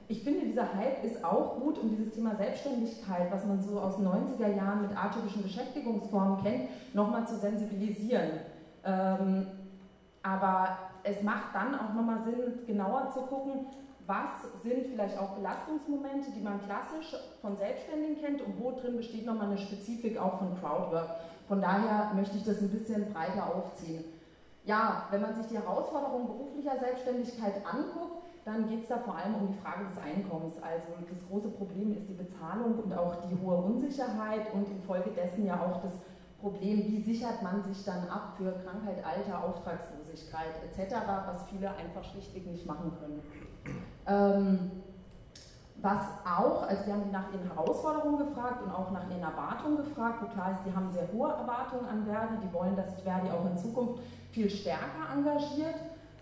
[0.09, 3.97] Ich finde, dieser Hype ist auch gut, um dieses Thema Selbstständigkeit, was man so aus
[3.97, 8.31] den 90er Jahren mit atypischen Beschäftigungsformen kennt, nochmal zu sensibilisieren.
[8.85, 9.49] Ähm,
[10.27, 13.67] aber es macht dann auch nochmal Sinn, genauer zu gucken,
[14.07, 19.27] was sind vielleicht auch Belastungsmomente, die man klassisch von Selbstständigen kennt und wo drin besteht
[19.27, 21.11] nochmal eine Spezifik auch von Crowdwork.
[21.49, 24.05] Von daher möchte ich das ein bisschen breiter aufziehen.
[24.65, 29.35] Ja, wenn man sich die Herausforderungen beruflicher Selbstständigkeit anguckt, dann geht es da vor allem
[29.35, 30.55] um die Frage des Einkommens.
[30.63, 35.55] Also das große Problem ist die Bezahlung und auch die hohe Unsicherheit und infolgedessen ja
[35.55, 35.93] auch das
[36.47, 40.95] Problem, wie sichert man sich dann ab für Krankheit, Alter, Auftragslosigkeit etc.,
[41.27, 43.21] was viele einfach schlichtweg nicht machen können.
[44.07, 44.71] Ähm,
[45.83, 50.23] was auch, also wir haben nach ihren Herausforderungen gefragt und auch nach ihren Erwartungen gefragt,
[50.23, 53.29] wo klar ist, die haben sehr hohe Erwartungen an Verdi, die wollen, dass sich Verdi
[53.29, 55.75] auch in Zukunft viel stärker engagiert.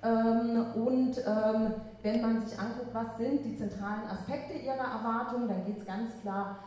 [0.02, 5.66] Ähm, und ähm, wenn man sich anguckt, was sind die zentralen Aspekte ihrer Erwartungen, dann
[5.66, 6.60] geht es ganz klar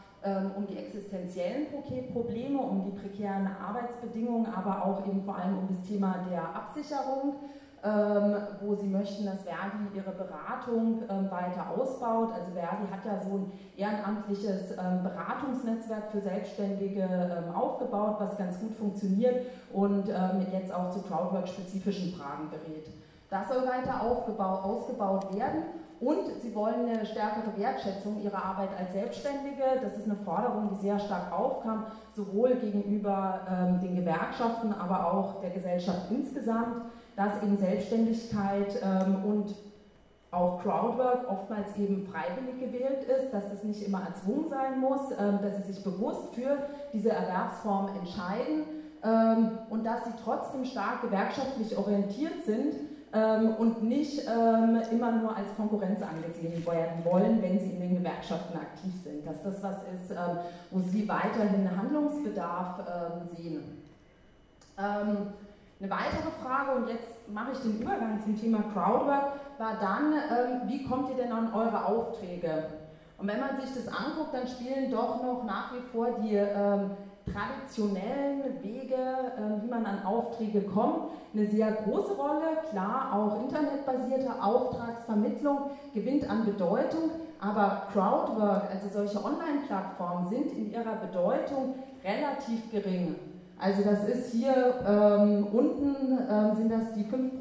[0.56, 1.68] um die existenziellen
[2.14, 7.36] Probleme, um die prekären Arbeitsbedingungen, aber auch eben vor allem um das Thema der Absicherung,
[7.84, 12.34] ähm, wo sie möchten, dass Verdi ihre Beratung ähm, weiter ausbaut.
[12.34, 17.08] Also Verdi hat ja so ein ehrenamtliches Beratungsnetzwerk für Selbstständige
[17.54, 20.08] aufgebaut, was ganz gut funktioniert und
[20.52, 22.88] jetzt auch zu Crowdwork-spezifischen Fragen berät.
[23.30, 25.64] Das soll weiter ausgebaut werden
[26.00, 29.64] und sie wollen eine stärkere Wertschätzung ihrer Arbeit als Selbstständige.
[29.82, 31.86] Das ist eine Forderung, die sehr stark aufkam,
[32.16, 36.84] sowohl gegenüber ähm, den Gewerkschaften, aber auch der Gesellschaft insgesamt,
[37.16, 39.56] dass eben Selbstständigkeit ähm, und
[40.30, 45.40] auch Crowdwork oftmals eben freiwillig gewählt ist, dass das nicht immer erzwungen sein muss, ähm,
[45.42, 46.58] dass sie sich bewusst für
[46.94, 48.66] diese Erwerbsform entscheiden
[49.04, 52.76] ähm, und dass sie trotzdem stark gewerkschaftlich orientiert sind
[53.14, 57.98] ähm, und nicht ähm, immer nur als Konkurrenz angesehen werden wollen, wenn sie in den
[57.98, 59.26] Gewerkschaften aktiv sind.
[59.26, 60.38] Dass das was ist, ähm,
[60.72, 63.84] wo sie weiterhin Handlungsbedarf ähm, sehen.
[64.78, 65.34] Ähm,
[65.80, 70.62] eine weitere Frage, und jetzt mache ich den Übergang zum Thema Crowdwork, war dann, ähm,
[70.68, 72.66] wie kommt ihr denn an eure Aufträge?
[73.18, 76.36] Und wenn man sich das anguckt, dann spielen doch noch nach wie vor die
[77.32, 78.96] traditionellen Wege,
[79.38, 82.64] ähm, wie man an Aufträge kommt, eine sehr große Rolle.
[82.70, 90.96] Klar, auch internetbasierte Auftragsvermittlung gewinnt an Bedeutung, aber Crowdwork, also solche Online-Plattformen, sind in ihrer
[90.96, 93.16] Bedeutung relativ gering.
[93.60, 97.40] Also das ist hier ähm, unten ähm, sind das die 5%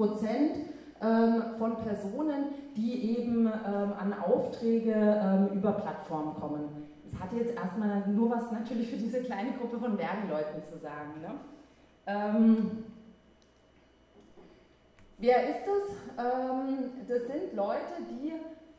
[1.03, 6.86] ähm, von Personen, die eben ähm, an Aufträge ähm, über Plattformen kommen
[7.21, 11.21] hat jetzt erstmal nur was natürlich für diese kleine Gruppe von Werkleuten zu sagen.
[11.21, 11.31] Ne?
[12.07, 12.85] Ähm,
[15.19, 16.25] wer ist das?
[16.27, 18.33] Ähm, das sind Leute, die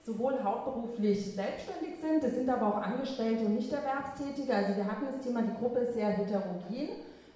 [0.04, 4.56] sowohl hauptberuflich selbstständig sind, das sind aber auch Angestellte und Nichterwerbstätige.
[4.56, 6.90] Also wir hatten das Thema, die Gruppe ist sehr heterogen.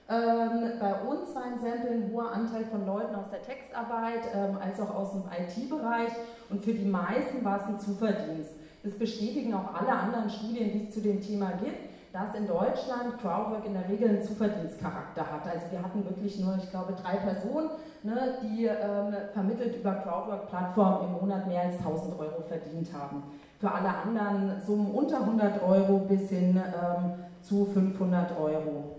[0.09, 4.57] Ähm, bei uns war ein Sample ein hoher Anteil von Leuten aus der Textarbeit ähm,
[4.61, 6.11] als auch aus dem IT-Bereich
[6.49, 8.51] und für die meisten war es ein Zuverdienst.
[8.83, 13.19] Das bestätigen auch alle anderen Studien, die es zu dem Thema gibt, dass in Deutschland
[13.21, 15.47] Crowdwork in der Regel einen Zuverdienstcharakter hat.
[15.47, 17.69] Also wir hatten wirklich nur, ich glaube, drei Personen,
[18.03, 23.23] ne, die ähm, vermittelt über Crowdwork-Plattformen im Monat mehr als 1000 Euro verdient haben.
[23.59, 28.95] Für alle anderen Summen unter 100 Euro bis hin ähm, zu 500 Euro.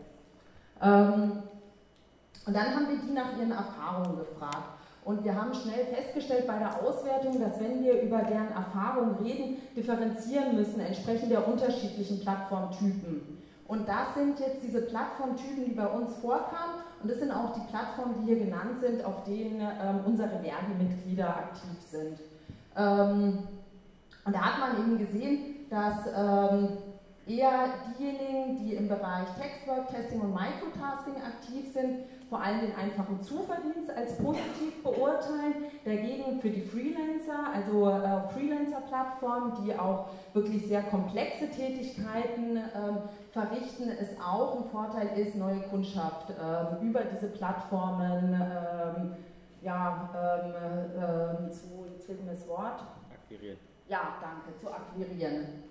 [0.81, 1.43] Ähm,
[2.47, 4.82] und dann haben wir die nach ihren Erfahrungen gefragt.
[5.05, 9.57] Und wir haben schnell festgestellt bei der Auswertung, dass wenn wir über deren Erfahrungen reden,
[9.77, 13.43] differenzieren müssen entsprechend der unterschiedlichen Plattformtypen.
[13.67, 16.83] Und das sind jetzt diese Plattformtypen, die bei uns vorkamen.
[17.03, 21.29] Und das sind auch die Plattformen, die hier genannt sind, auf denen ähm, unsere Verdi-Mitglieder
[21.29, 22.19] aktiv sind.
[22.77, 23.39] Ähm,
[24.25, 26.69] und da hat man eben gesehen, dass ähm,
[27.27, 32.01] eher diejenigen, die im Bereich Textwork, Testing und Microtasking aktiv sind,
[32.33, 35.67] vor allem den einfachen Zuverdienst als positiv beurteilen.
[35.85, 42.97] Dagegen für die Freelancer, also äh, Freelancer-Plattformen, die auch wirklich sehr komplexe Tätigkeiten ähm,
[43.33, 49.17] verrichten, es auch ein Vorteil ist, neue Kundschaft ähm, über diese Plattformen ähm,
[49.61, 52.83] ja, ähm, ähm, zu, jetzt fehlt mir das Wort.
[53.13, 53.59] Akquirieren.
[53.89, 55.65] Ja, danke, zu akquirieren.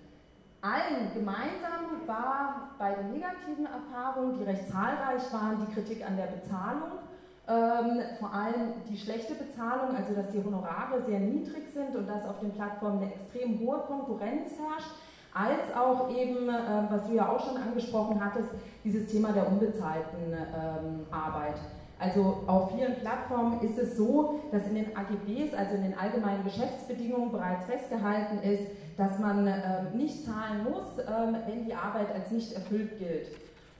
[0.62, 6.26] Allen gemeinsam war bei den negativen Erfahrungen, die recht zahlreich waren, die Kritik an der
[6.26, 7.02] Bezahlung.
[7.48, 12.24] Ähm, vor allem die schlechte Bezahlung, also dass die Honorare sehr niedrig sind und dass
[12.24, 14.92] auf den Plattformen eine extrem hohe Konkurrenz herrscht,
[15.34, 18.50] als auch eben, äh, was du ja auch schon angesprochen hattest,
[18.84, 21.56] dieses Thema der unbezahlten ähm, Arbeit.
[21.98, 26.44] Also auf vielen Plattformen ist es so, dass in den AGBs, also in den allgemeinen
[26.44, 31.10] Geschäftsbedingungen bereits festgehalten ist, dass man äh, nicht zahlen muss, äh,
[31.46, 33.28] wenn die Arbeit als nicht erfüllt gilt.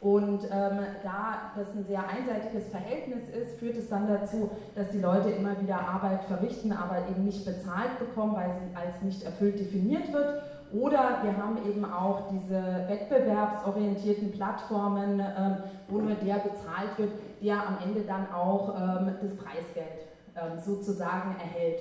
[0.03, 4.99] Und ähm, da das ein sehr einseitiges Verhältnis ist, führt es dann dazu, dass die
[4.99, 9.61] Leute immer wieder Arbeit verrichten, aber eben nicht bezahlt bekommen, weil sie als nicht erfüllt
[9.61, 10.43] definiert wird.
[10.73, 15.57] Oder wir haben eben auch diese wettbewerbsorientierten Plattformen, ähm,
[15.89, 21.37] wo nur der bezahlt wird, der am Ende dann auch ähm, das Preisgeld ähm, sozusagen
[21.39, 21.81] erhält.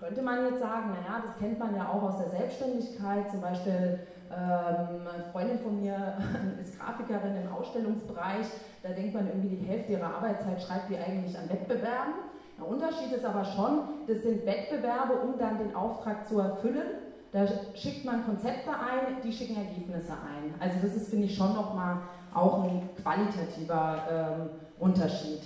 [0.00, 4.00] Könnte man jetzt sagen, naja, das kennt man ja auch aus der Selbstständigkeit, zum Beispiel
[4.32, 6.16] ähm, eine Freundin von mir
[6.60, 8.46] ist Grafikerin im Ausstellungsbereich,
[8.82, 12.14] da denkt man irgendwie die Hälfte ihrer Arbeitszeit schreibt die eigentlich an Wettbewerben.
[12.58, 17.46] Der Unterschied ist aber schon, das sind Wettbewerbe, um dann den Auftrag zu erfüllen da
[17.74, 20.54] schickt man Konzepte ein, die schicken Ergebnisse ein.
[20.58, 21.98] Also das ist, finde ich, schon nochmal
[22.34, 25.42] auch ein qualitativer ähm, Unterschied.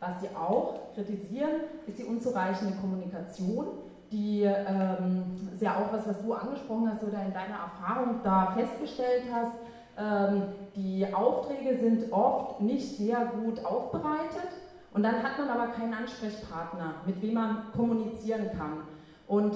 [0.00, 1.50] Was die auch kritisieren,
[1.86, 3.66] ist die unzureichende Kommunikation,
[4.10, 8.52] die ähm, ist ja auch was, was du angesprochen hast oder in deiner Erfahrung da
[8.56, 9.52] festgestellt hast.
[9.96, 10.42] Ähm,
[10.74, 14.50] die Aufträge sind oft nicht sehr gut aufbereitet
[14.92, 18.82] und dann hat man aber keinen Ansprechpartner, mit wem man kommunizieren kann.
[19.28, 19.54] Und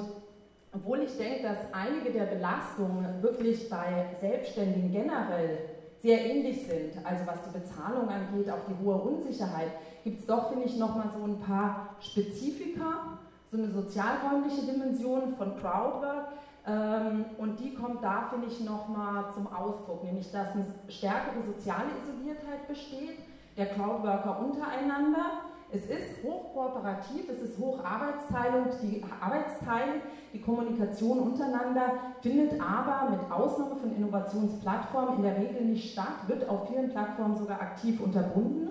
[0.73, 5.59] obwohl ich denke, dass einige der Belastungen wirklich bei Selbstständigen generell
[5.99, 9.71] sehr ähnlich sind, also was die Bezahlung angeht, auch die hohe Unsicherheit,
[10.03, 13.14] gibt es doch, finde ich, nochmal so ein paar Spezifika,
[13.55, 16.29] so eine sozialräumliche Dimension von Crowdwork.
[16.67, 21.91] Ähm, und die kommt da, finde ich, nochmal zum Ausdruck, nämlich dass eine stärkere soziale
[22.03, 23.19] Isoliertheit besteht,
[23.57, 25.45] der Crowdworker untereinander
[25.75, 30.03] es ist hochkooperativ, es ist hoch Arbeitsteilung, die Arbeitsteilung,
[30.33, 36.49] die Kommunikation untereinander findet aber mit Ausnahme von Innovationsplattformen in der Regel nicht statt, wird
[36.49, 38.69] auf vielen Plattformen sogar aktiv unterbunden.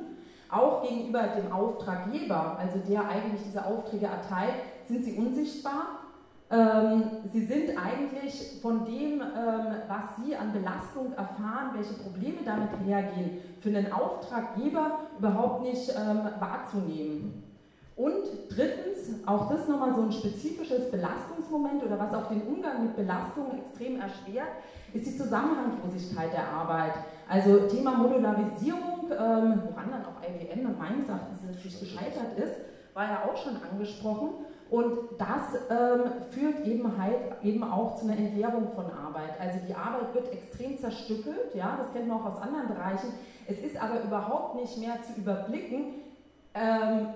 [0.50, 4.54] Auch gegenüber dem Auftraggeber, also der eigentlich diese Aufträge erteilt,
[4.88, 6.04] sind sie unsichtbar
[6.54, 12.70] ähm, sie sind eigentlich von dem, ähm, was Sie an Belastung erfahren, welche Probleme damit
[12.86, 17.44] hergehen, für einen Auftraggeber überhaupt nicht ähm, wahrzunehmen.
[17.96, 22.96] Und drittens, auch das nochmal so ein spezifisches Belastungsmoment oder was auch den Umgang mit
[22.96, 24.50] Belastungen extrem erschwert,
[24.94, 26.94] ist die Zusammenhanglosigkeit der Arbeit.
[27.28, 32.56] Also Thema Modularisierung, woran dann auch IBM meines Erachtens natürlich gescheitert ist,
[32.94, 34.30] war ja auch schon angesprochen.
[34.70, 39.40] Und das ähm, führt eben halt eben auch zu einer Entleerung von Arbeit.
[39.40, 43.14] Also die Arbeit wird extrem zerstückelt, ja, das kennt man auch aus anderen Bereichen.
[43.48, 46.02] Es ist aber überhaupt nicht mehr zu überblicken,
[46.56, 47.08] ähm,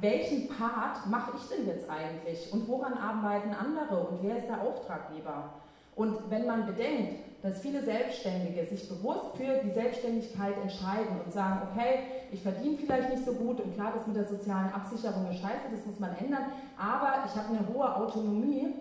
[0.00, 4.62] welchen Part mache ich denn jetzt eigentlich und woran arbeiten andere und wer ist der
[4.62, 5.50] Auftraggeber?
[5.94, 11.62] Und wenn man bedenkt, dass viele Selbstständige sich bewusst für die Selbstständigkeit entscheiden und sagen,
[11.70, 11.98] okay,
[12.30, 15.66] ich verdiene vielleicht nicht so gut und klar, das mit der sozialen Absicherung ist scheiße,
[15.70, 16.44] das muss man ändern,
[16.78, 18.74] aber ich habe eine hohe Autonomie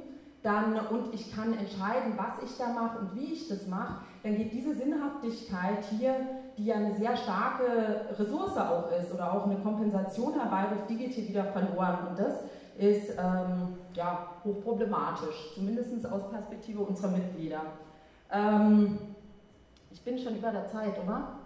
[0.43, 4.38] dann, und ich kann entscheiden, was ich da mache und wie ich das mache, dann
[4.38, 6.16] geht diese Sinnhaftigkeit hier,
[6.57, 11.12] die ja eine sehr starke Ressource auch ist oder auch eine Kompensation herbeiruft, die geht
[11.12, 12.41] hier wieder verloren und das
[12.78, 17.62] ist ähm, ja, hochproblematisch, zumindest aus Perspektive unserer Mitglieder.
[18.32, 18.97] Ähm,
[19.91, 21.39] ich bin schon über der Zeit, oder?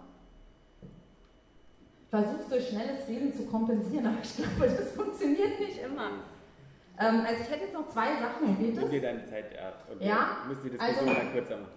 [2.10, 6.10] Versuch's durch schnelles Reden zu kompensieren, aber ich glaube, das funktioniert nicht immer.
[6.98, 8.88] Ähm, also ich hätte jetzt noch zwei Sachen, geht das?
[8.88, 9.84] dir deine Zeit ab.
[9.92, 10.06] Okay.
[10.08, 11.72] Ja, müssen die Diskussion also, dann kürzer machen.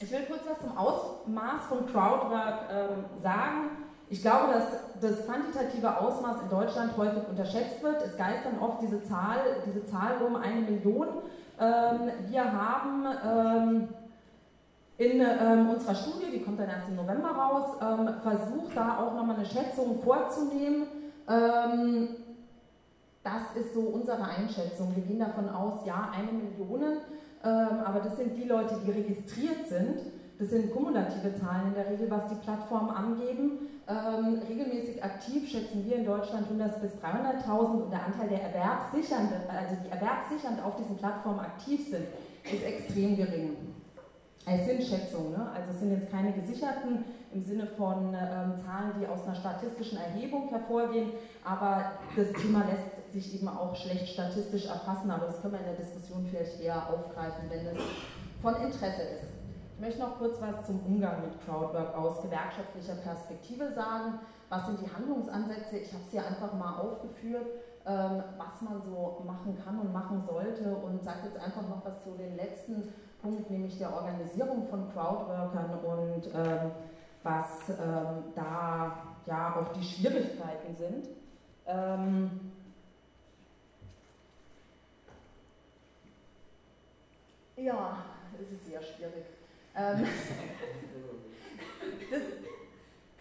[0.00, 3.70] Ich will kurz was zum Ausmaß von Crowdwork ähm, sagen.
[4.10, 8.02] Ich glaube, dass das quantitative Ausmaß in Deutschland häufig unterschätzt wird.
[8.02, 11.08] Es geistern oft diese Zahl, diese Zahl um eine Million.
[11.60, 13.88] Ähm, wir haben ähm,
[14.98, 17.78] in ähm, unserer Studie, die kommt dann erst im November raus,
[18.22, 20.86] versucht da auch nochmal eine Schätzung vorzunehmen.
[23.24, 24.94] das ist so unsere Einschätzung.
[24.94, 26.98] Wir gehen davon aus, ja, eine Million
[27.44, 30.00] ähm, aber das sind die Leute, die registriert sind.
[30.44, 33.80] Das sind kumulative Zahlen in der Regel, was die Plattformen angeben.
[33.88, 39.48] Ähm, regelmäßig aktiv schätzen wir in Deutschland 100 bis 300.000 und der Anteil der Erwerbssichernden,
[39.48, 42.04] also die erwerbssichernd auf diesen Plattformen aktiv sind,
[42.44, 43.56] ist extrem gering.
[44.44, 45.50] Es sind Schätzungen, ne?
[45.54, 49.96] also es sind jetzt keine gesicherten im Sinne von ähm, Zahlen, die aus einer statistischen
[49.96, 55.54] Erhebung hervorgehen, aber das Thema lässt sich eben auch schlecht statistisch erfassen, aber das können
[55.54, 57.78] wir in der Diskussion vielleicht eher aufgreifen, wenn es
[58.42, 59.33] von Interesse ist.
[59.74, 64.20] Ich möchte noch kurz was zum Umgang mit Crowdwork aus gewerkschaftlicher Perspektive sagen.
[64.48, 65.78] Was sind die Handlungsansätze?
[65.78, 67.46] Ich habe es hier einfach mal aufgeführt,
[67.84, 72.04] ähm, was man so machen kann und machen sollte und sage jetzt einfach noch was
[72.04, 76.70] zu den letzten Punkt, nämlich der Organisierung von Crowdworkern und ähm,
[77.24, 78.96] was ähm, da
[79.26, 81.08] ja auch die Schwierigkeiten sind.
[87.56, 88.04] Ja,
[88.40, 89.24] es ist sehr schwierig.
[89.76, 90.04] Ähm,
[92.10, 92.22] das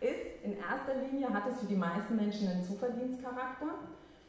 [0.09, 3.67] ist in erster Linie, hat es für die meisten Menschen einen Zuverdienstcharakter.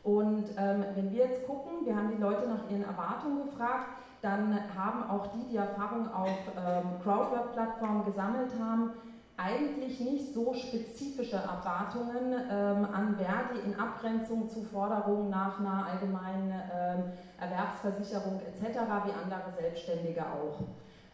[0.02, 3.88] Und ähm, wenn wir jetzt gucken, wir haben die Leute nach ihren Erwartungen gefragt,
[4.20, 8.92] dann haben auch die, die Erfahrung auf ähm, Crowdwork-Plattformen gesammelt haben,
[9.36, 16.54] eigentlich nicht so spezifische Erwartungen ähm, an Verdi in Abgrenzung zu Forderungen nach einer allgemeinen
[16.72, 18.78] ähm, Erwerbsversicherung etc.
[19.06, 20.60] wie andere Selbstständige auch.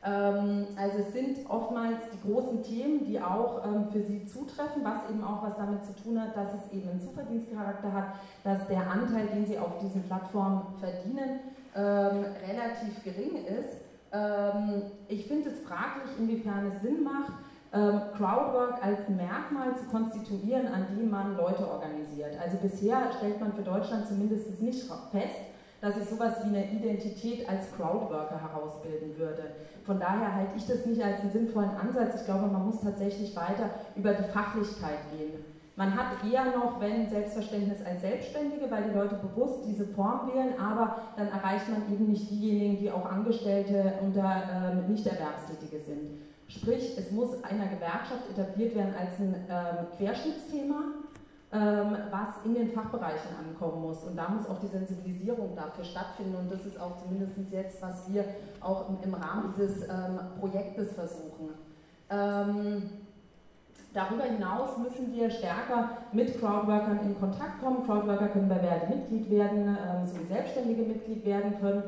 [0.02, 5.10] Ähm, also es sind oftmals die großen Themen, die auch ähm, für sie zutreffen, was
[5.10, 8.90] eben auch was damit zu tun hat, dass es eben einen Zuverdienstcharakter hat, dass der
[8.90, 11.40] Anteil, den sie auf diesen Plattformen verdienen,
[11.76, 13.76] ähm, relativ gering ist.
[15.06, 17.32] ich finde es fraglich, inwiefern es Sinn macht,
[17.70, 22.36] Crowdwork als Merkmal zu konstituieren, an dem man Leute organisiert.
[22.42, 24.82] Also bisher stellt man für Deutschland zumindest nicht
[25.12, 25.49] fest,
[25.80, 29.52] dass ich sowas wie eine Identität als Crowdworker herausbilden würde.
[29.84, 32.20] Von daher halte ich das nicht als einen sinnvollen Ansatz.
[32.20, 35.44] Ich glaube, man muss tatsächlich weiter über die Fachlichkeit gehen.
[35.76, 40.60] Man hat eher noch, wenn Selbstverständnis als Selbstständige, weil die Leute bewusst diese Form wählen,
[40.60, 46.20] aber dann erreicht man eben nicht diejenigen, die auch Angestellte unter ähm, Nicht-Erwerbstätige sind.
[46.48, 50.82] Sprich, es muss einer Gewerkschaft etabliert werden als ein ähm, Querschnittsthema
[51.52, 54.04] was in den Fachbereichen ankommen muss.
[54.04, 56.36] Und da muss auch die Sensibilisierung dafür stattfinden.
[56.36, 58.24] Und das ist auch zumindest jetzt, was wir
[58.60, 61.50] auch im, Rahmen dieses ähm, Projektes versuchen.
[63.90, 67.84] Ähm, darüber hinaus müssen wir stärker mit Crowdworkern in Kontakt kommen.
[67.84, 69.76] Crowdworker können bei Verdi Mitglied werden,
[70.06, 71.82] sowie Selbstständige Mitglied werden können.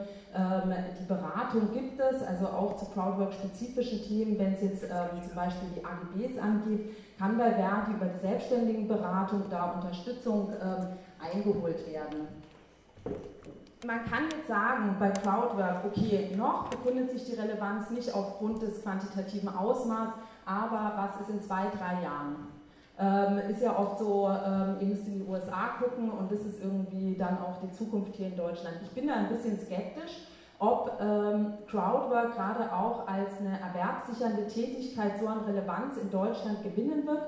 [1.01, 5.85] die Beratung gibt es, also auch zu Crowdwork-spezifischen Themen, wenn es jetzt zum Beispiel die
[5.85, 10.89] AGBs angeht, kann bei Verdi über die Selbstständigenberatung da Unterstützung ähm,
[11.23, 12.27] eingeholt werden.
[13.85, 18.83] Man kann jetzt sagen, bei Crowdwork, okay, noch bekundet sich die Relevanz nicht aufgrund des
[18.83, 20.15] quantitativen Ausmaßes,
[20.45, 22.49] aber was ist in zwei, drei Jahren?
[22.99, 26.63] Ähm, ist ja oft so, ähm, ihr müsst in die USA gucken und das ist
[26.63, 28.77] irgendwie dann auch die Zukunft hier in Deutschland.
[28.83, 30.27] Ich bin da ein bisschen skeptisch,
[30.59, 37.07] ob ähm, Crowdwork gerade auch als eine erwerbssichernde Tätigkeit so an Relevanz in Deutschland gewinnen
[37.07, 37.23] wird.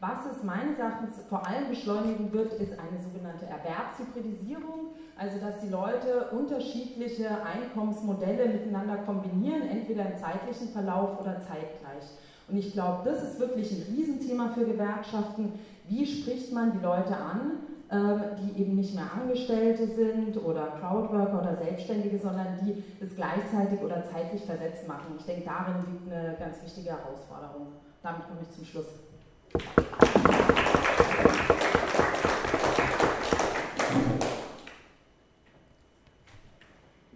[0.00, 5.68] Was es meines Erachtens vor allem beschleunigen wird, ist eine sogenannte Erwerbshybridisierung, also dass die
[5.68, 12.04] Leute unterschiedliche Einkommensmodelle miteinander kombinieren, entweder im zeitlichen Verlauf oder zeitgleich.
[12.50, 15.52] Und ich glaube, das ist wirklich ein Riesenthema für Gewerkschaften.
[15.88, 17.60] Wie spricht man die Leute an?
[17.92, 23.80] Ähm, die eben nicht mehr Angestellte sind oder Crowdworker oder Selbstständige, sondern die es gleichzeitig
[23.80, 25.16] oder zeitlich versetzt machen.
[25.18, 27.72] Ich denke, darin liegt eine ganz wichtige Herausforderung.
[28.00, 28.86] Damit komme ich zum Schluss.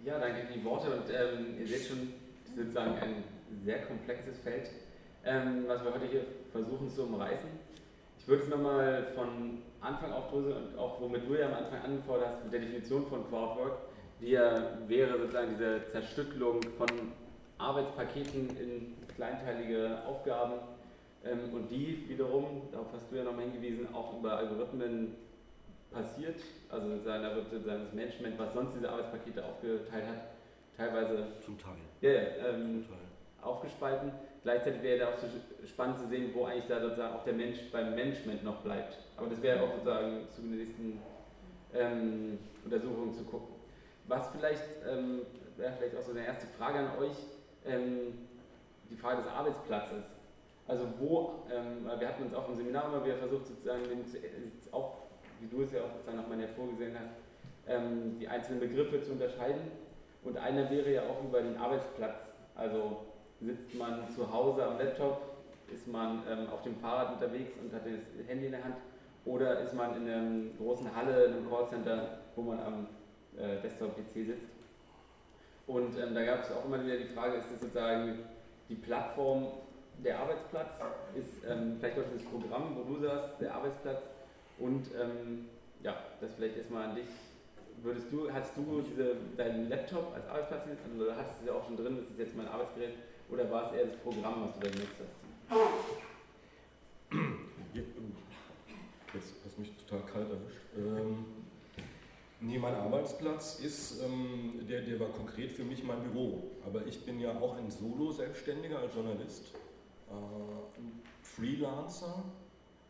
[0.03, 2.09] Ja, danke für die Worte und ähm, ihr seht schon,
[2.53, 3.23] sozusagen ein
[3.63, 4.69] sehr komplexes Feld,
[5.25, 7.49] ähm, was wir heute hier versuchen zu umreißen.
[8.19, 12.29] Ich würde es nochmal von Anfang aufdröseln und auch womit du ja am Anfang angefordert
[12.31, 13.77] hast, mit der Definition von Crowdwork,
[14.21, 16.87] die ja wäre sozusagen diese Zerstückelung von
[17.57, 20.53] Arbeitspaketen in kleinteilige Aufgaben
[21.23, 25.15] ähm, und die wiederum, darauf hast du ja nochmal hingewiesen, auch über Algorithmen
[25.91, 26.39] passiert.
[26.69, 30.21] Also da wird sozusagen das Management, was sonst diese Arbeitspakete aufgeteilt hat,
[30.75, 32.09] teilweise zum Teil, ja,
[32.49, 33.05] ähm, Zum Teil.
[33.41, 34.11] aufgespalten.
[34.45, 35.25] Gleichzeitig wäre da auch so
[35.65, 38.95] spannend zu sehen, wo eigentlich da sozusagen auch der Mensch beim Management noch bleibt.
[39.17, 40.99] Aber das wäre auch sozusagen zu den nächsten
[41.73, 43.55] ähm, Untersuchungen zu gucken.
[44.07, 45.21] Was vielleicht, ähm,
[45.57, 47.15] wäre vielleicht auch so eine erste Frage an euch,
[47.65, 48.19] ähm,
[48.91, 50.03] die Frage des Arbeitsplatzes.
[50.67, 53.81] Also wo, ähm, wir hatten uns auch im Seminar immer wieder versucht, sozusagen,
[54.71, 54.97] auch,
[55.39, 57.15] wie du es ja auch sozusagen nochmal hervorgesehen hast,
[57.67, 59.71] ähm, die einzelnen Begriffe zu unterscheiden
[60.23, 62.35] Und einer wäre ja auch über den Arbeitsplatz.
[62.53, 63.05] Also
[63.45, 65.35] sitzt man zu Hause am Laptop,
[65.73, 68.75] ist man ähm, auf dem Fahrrad unterwegs und hat das Handy in der Hand
[69.25, 72.87] oder ist man in einer großen Halle, in einem Callcenter, wo man am
[73.37, 74.49] äh, Desktop-PC sitzt.
[75.67, 78.19] Und ähm, da gab es auch immer wieder die Frage, ist das sozusagen
[78.69, 79.47] die Plattform
[80.03, 80.79] der Arbeitsplatz,
[81.15, 84.01] ist ähm, vielleicht auch dieses Programm, wo du sagst, der Arbeitsplatz?
[84.59, 85.49] Und ähm,
[85.81, 87.07] ja, das vielleicht erstmal an dich.
[87.81, 91.77] Würdest du, hast du diese, deinen Laptop als Arbeitsplatz also hattest du ja auch schon
[91.77, 92.93] drin, das ist jetzt mein Arbeitsgerät,
[93.29, 95.25] oder war es eher das Programm, was du da genutzt hast?
[97.73, 100.61] Jetzt hast du mich total kalt erwischt.
[100.77, 101.25] Ähm,
[102.41, 106.51] nee, mein Arbeitsplatz ist, ähm, der, der war konkret für mich mein Büro.
[106.65, 109.53] Aber ich bin ja auch ein Solo-Selbstständiger als Journalist,
[110.09, 112.23] äh, ein Freelancer,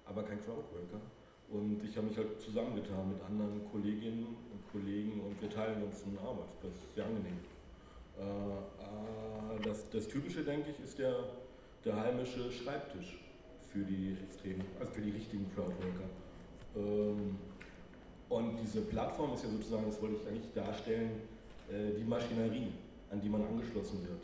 [0.05, 1.01] aber kein Crowdworker.
[1.49, 6.03] Und ich habe mich halt zusammengetan mit anderen Kolleginnen und Kollegen und wir teilen uns
[6.03, 6.73] einen Arbeitsplatz.
[6.95, 7.37] Sehr angenehm.
[8.19, 11.15] Äh, äh, das, das Typische, denke ich, ist der,
[11.83, 13.19] der heimische Schreibtisch
[13.71, 16.09] für die extremen, also für die richtigen Crowdworker.
[16.75, 17.37] Ähm,
[18.29, 21.11] und diese Plattform ist ja sozusagen, das wollte ich eigentlich darstellen,
[21.69, 22.71] äh, die Maschinerie,
[23.11, 24.23] an die man angeschlossen wird.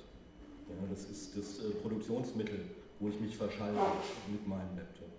[0.90, 2.62] Das ist das Produktionsmittel,
[3.00, 3.78] wo ich mich verschalte
[4.32, 5.10] mit meinem Laptop.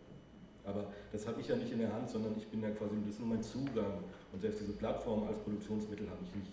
[0.64, 3.14] Aber das habe ich ja nicht in der Hand, sondern ich bin ja quasi, das
[3.14, 4.04] ist nur mein Zugang.
[4.32, 6.52] Und selbst diese Plattform als Produktionsmittel habe ich nicht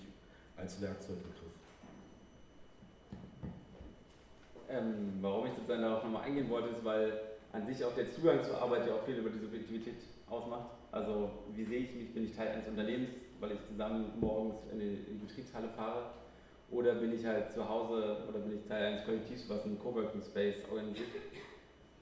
[0.58, 1.34] als Werkzeug im
[4.70, 7.12] Ähm, warum ich sozusagen darauf nochmal eingehen wollte, ist, weil
[7.52, 9.96] an sich auch der Zugang zur Arbeit ja auch viel über die Subjektivität
[10.30, 10.70] ausmacht.
[10.92, 13.10] Also wie sehe ich mich, bin ich Teil eines Unternehmens,
[13.40, 16.12] weil ich zusammen morgens in die, Betriebshalle fahre?
[16.70, 20.22] Oder bin ich halt zu Hause oder bin ich Teil eines Kollektivs, was einen Coworking
[20.22, 21.08] Space organisiert?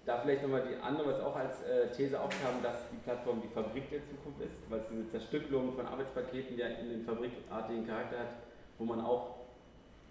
[0.06, 3.48] Da vielleicht nochmal die andere, was auch als äh, These aufkam, dass die Plattform die
[3.50, 8.20] Fabrik der Zukunft ist, weil es diese Zerstückelung von Arbeitspaketen ja in den fabrikartigen Charakter
[8.20, 8.34] hat,
[8.78, 9.37] wo man auch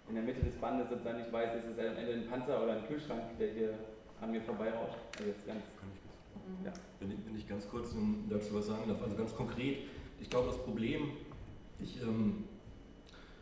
[0.09, 2.73] in der Mitte des Bandes sozusagen nicht weiß, ist es am Ende ein Panzer oder
[2.73, 3.73] ein Kühlschrank, der hier
[4.21, 4.97] an mir vorbeirauscht.
[5.17, 5.61] Also jetzt ganz,
[6.47, 6.65] mhm.
[6.65, 6.73] ja.
[6.99, 7.93] wenn, ich, wenn ich ganz kurz
[8.29, 9.79] dazu was sagen darf, also ganz konkret,
[10.19, 11.11] ich glaube, das Problem,
[11.79, 12.45] ich, ähm,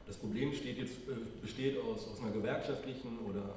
[0.08, 3.56] das Problem steht jetzt, äh, besteht aus, aus einer gewerkschaftlichen oder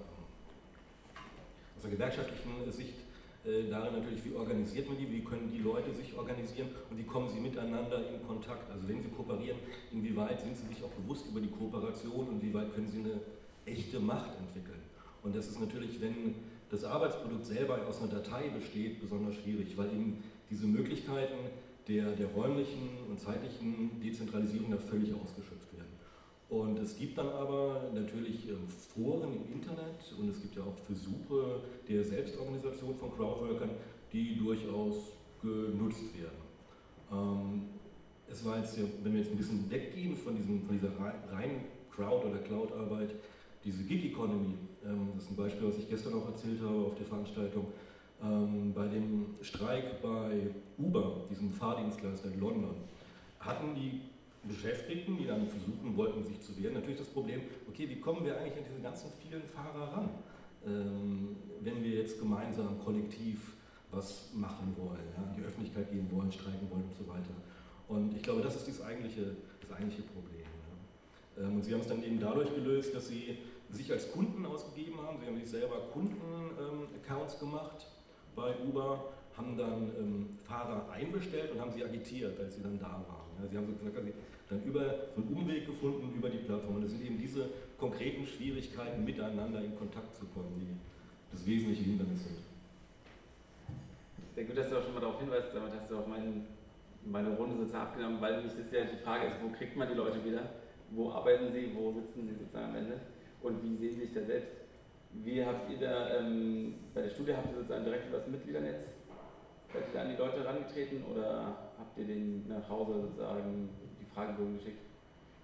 [1.77, 2.95] aus der gewerkschaftlichen Sicht
[3.45, 7.05] äh, darin natürlich, wie organisiert man die, wie können die Leute sich organisieren und wie
[7.05, 8.71] kommen sie miteinander in Kontakt.
[8.71, 9.59] Also wenn sie kooperieren,
[9.93, 13.21] inwieweit sind sie sich auch bewusst über die Kooperation und wie weit können sie eine
[13.65, 14.81] echte Macht entwickeln.
[15.23, 16.35] Und das ist natürlich, wenn
[16.71, 21.51] das Arbeitsprodukt selber aus einer Datei besteht, besonders schwierig, weil eben diese Möglichkeiten
[21.87, 25.68] der, der räumlichen und zeitlichen Dezentralisierung da völlig ausgeschöpft.
[26.49, 30.77] Und es gibt dann aber natürlich ähm, Foren im Internet und es gibt ja auch
[30.87, 33.71] Versuche der Selbstorganisation von Crowdworkern,
[34.13, 35.13] die durchaus
[35.43, 36.39] genutzt werden.
[37.13, 37.63] Ähm,
[38.31, 40.93] es war jetzt, wenn wir jetzt ein bisschen weggehen von, diesem, von dieser
[41.31, 43.11] reinen Crowd- oder Cloud-Arbeit,
[43.63, 44.55] diese Gig Economy,
[44.87, 47.67] ähm, das ist ein Beispiel, was ich gestern auch erzählt habe auf der Veranstaltung,
[48.75, 52.75] bei dem Streik bei Uber, diesem Fahrdienstleister in London,
[53.39, 54.01] hatten die
[54.45, 58.39] Beschäftigten, die dann versuchen wollten, sich zu wehren, natürlich das Problem, okay, wie kommen wir
[58.39, 60.11] eigentlich an diese ganzen vielen Fahrer ran,
[60.67, 63.55] ähm, wenn wir jetzt gemeinsam kollektiv
[63.91, 67.35] was machen wollen, ja, in die Öffentlichkeit gehen wollen, streiken wollen und so weiter.
[67.89, 70.45] Und ich glaube, das ist das eigentliche, das eigentliche Problem.
[71.37, 71.45] Ja.
[71.45, 73.39] Ähm, und sie haben es dann eben dadurch gelöst, dass sie
[73.71, 75.19] sich als Kunden ausgegeben haben.
[75.21, 77.87] Sie haben sich selber Kunden-Accounts ähm, gemacht
[78.35, 83.05] bei Uber, haben dann ähm, Fahrer einbestellt und haben sie agitiert, als sie dann da
[83.09, 83.28] waren.
[83.51, 84.13] Sie haben so gesagt, sie
[84.49, 86.77] dann über so einen Umweg gefunden über die Plattform.
[86.77, 87.47] Und es sind eben diese
[87.79, 90.77] konkreten Schwierigkeiten, miteinander in Kontakt zu kommen, die
[91.31, 92.39] das wesentliche Hindernis sind.
[94.35, 96.47] Sehr gut, dass du auch schon mal darauf hinweist, damit hast du auch mein,
[97.05, 99.95] meine Runde sozusagen abgenommen, weil mich das ja die Frage ist, wo kriegt man die
[99.95, 100.49] Leute wieder?
[100.91, 101.71] Wo arbeiten sie?
[101.75, 103.01] Wo sitzen sie sozusagen am Ende?
[103.43, 104.53] Und wie sehen sie sich da selbst?
[105.13, 108.85] Wie habt ihr da, ähm, bei der Studie habt ihr sozusagen direkt über das Mitgliedernetz,
[109.73, 111.68] seid ihr da an die Leute herangetreten oder
[111.99, 113.69] habt ihr den nach Hause sozusagen
[114.01, 114.83] die Fragebogen geschickt?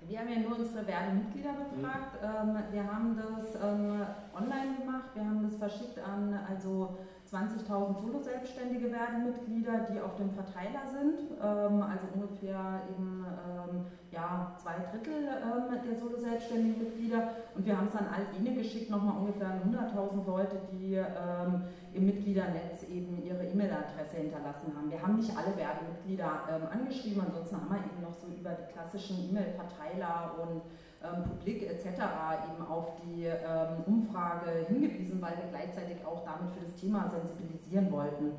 [0.07, 2.23] Wir haben ja nur unsere Werbemitglieder befragt.
[2.23, 2.73] Mhm.
[2.73, 4.03] wir haben das ähm,
[4.35, 6.97] online gemacht, wir haben das verschickt an also
[7.35, 14.75] 20.000 Solo-Selbstständige Werbemitglieder, die auf dem Verteiler sind, ähm, also ungefähr eben ähm, ja, zwei
[14.91, 17.31] Drittel ähm, der Solo-Selbstständigen Mitglieder.
[17.57, 21.01] Und wir haben es an all jene geschickt, nochmal ungefähr 100.000 Leute, die
[21.93, 24.91] im Mitgliedernetz eben ihre E-Mail-Adresse hinterlassen haben.
[24.91, 29.31] Wir haben nicht alle Werbemitglieder angeschrieben, ansonsten haben wir eben noch so über die klassischen
[29.31, 30.63] E-Mail-Verteiler und
[31.05, 31.85] ähm, Publik etc.
[31.87, 37.93] eben auf die ähm, Umfrage hingewiesen, weil wir gleichzeitig auch damit für das Thema sensibilisieren
[37.93, 38.33] wollten.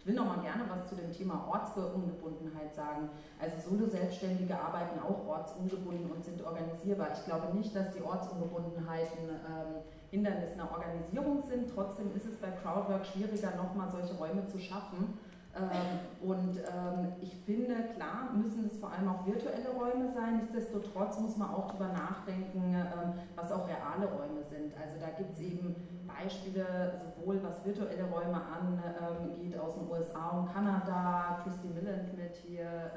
[0.00, 3.10] Ich will noch mal gerne was zu dem Thema Ortsungebundenheit sagen.
[3.38, 7.08] Also Solo-Selbstständige arbeiten auch ortsungebunden und sind organisierbar.
[7.12, 11.70] Ich glaube nicht, dass die Ortsungebundenheiten ähm, Hindernis einer Organisierung sind.
[11.74, 15.18] Trotzdem ist es bei Crowdwork schwieriger, nochmal solche Räume zu schaffen.
[15.56, 20.38] Ähm, und ähm, ich finde, klar müssen es vor allem auch virtuelle Räume sein.
[20.38, 24.72] Nichtsdestotrotz muss man auch darüber nachdenken, ähm, was auch reale Räume sind.
[24.80, 25.74] Also da gibt es eben
[26.06, 32.90] Beispiele, sowohl was virtuelle Räume angeht aus den USA und Kanada, Christy Milland mit hier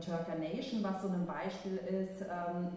[0.00, 2.24] Turker Nation, was so ein Beispiel ist,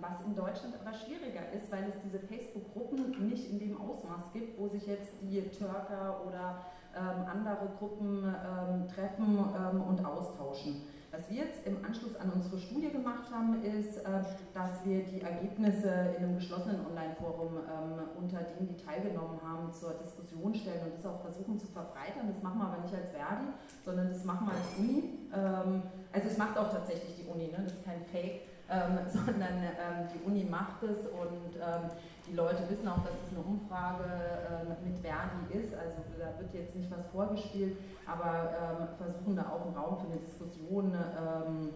[0.01, 4.59] was in Deutschland aber schwieriger ist, weil es diese Facebook-Gruppen nicht in dem Ausmaß gibt,
[4.59, 6.65] wo sich jetzt die Türker oder
[6.99, 10.83] andere Gruppen ähm, treffen ähm, und austauschen.
[11.11, 14.21] Was wir jetzt im Anschluss an unsere Studie gemacht haben, ist, äh,
[14.53, 19.93] dass wir die Ergebnisse in einem geschlossenen Online-Forum ähm, unter denen, die teilgenommen haben, zur
[19.93, 22.27] Diskussion stellen und das auch versuchen zu verbreitern.
[22.31, 23.47] Das machen wir aber nicht als Verdi,
[23.83, 25.03] sondern das machen wir als Uni.
[25.33, 27.57] Ähm, also es macht auch tatsächlich die Uni, ne?
[27.63, 31.89] das ist kein Fake, ähm, sondern ähm, die Uni macht es und ähm,
[32.29, 36.53] die Leute wissen auch, dass es eine Umfrage ähm, mit Verdi ist, also da wird
[36.53, 41.69] jetzt nicht was vorgespielt, aber ähm, versuchen da auch einen Raum für eine Diskussion ähm,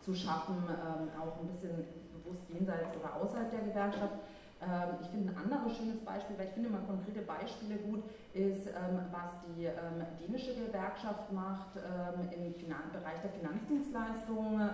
[0.00, 4.18] zu schaffen, ähm, auch ein bisschen bewusst jenseits oder außerhalb der Gewerkschaft.
[4.62, 8.02] Ähm, ich finde ein anderes schönes Beispiel, weil ich finde mal konkrete Beispiele gut,
[8.34, 9.68] ist, ähm, was die
[10.20, 12.52] dänische Gewerkschaft macht im
[12.92, 14.70] Bereich der Finanzdienstleistungen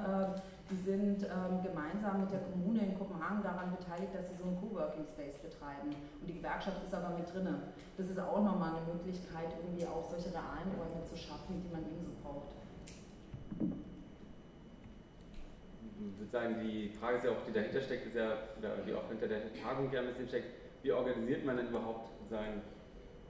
[0.70, 4.60] die sind ähm, gemeinsam mit der Kommune in Kopenhagen daran beteiligt, dass sie so einen
[4.60, 5.90] Coworking Space betreiben.
[5.90, 7.48] Und die Gewerkschaft ist aber mit drin.
[7.96, 11.82] Das ist auch nochmal eine Möglichkeit, irgendwie auch solche realen Räume zu schaffen, die man
[11.84, 12.56] ebenso braucht.
[16.18, 19.28] Sozusagen die Frage ist ja auch, die dahinter steckt, ist ja, oder die auch hinter
[19.28, 20.48] der Tagung ja ein bisschen steckt,
[20.82, 22.62] wie organisiert man denn überhaupt sozusagen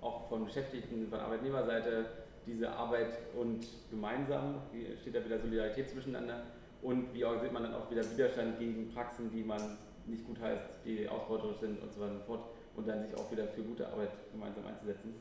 [0.01, 2.07] auch von Beschäftigten, von Arbeitnehmerseite
[2.47, 4.57] diese Arbeit und gemeinsam,
[5.01, 6.43] steht da wieder Solidarität zwischeneinander,
[6.83, 10.85] und wie organisiert man dann auch wieder Widerstand gegen Praxen, die man nicht gut heißt,
[10.85, 12.45] die ausbeuterisch sind und so weiter und so fort
[12.77, 15.15] und dann sich auch wieder für gute Arbeit gemeinsam einzusetzen.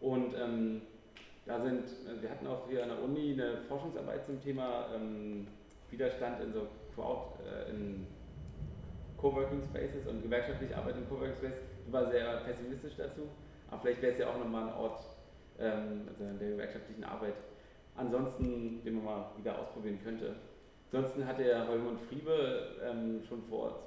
[0.00, 0.82] Und ähm,
[1.44, 1.84] da sind,
[2.20, 5.46] wir hatten auch hier an der Uni eine Forschungsarbeit zum Thema ähm,
[5.90, 8.06] Widerstand in so Crowd, äh, in
[9.16, 11.58] Coworking Spaces und gewerkschaftliche Arbeit in Coworking Spaces.
[11.86, 13.28] Die war sehr pessimistisch dazu,
[13.70, 15.00] aber vielleicht wäre es ja auch nochmal ein Ort
[15.58, 17.34] ähm, also der gewerkschaftlichen Arbeit.
[17.94, 20.36] Ansonsten, den man mal wieder ausprobieren könnte.
[20.92, 23.86] Ansonsten hat der Heumund Friebe ähm, schon vor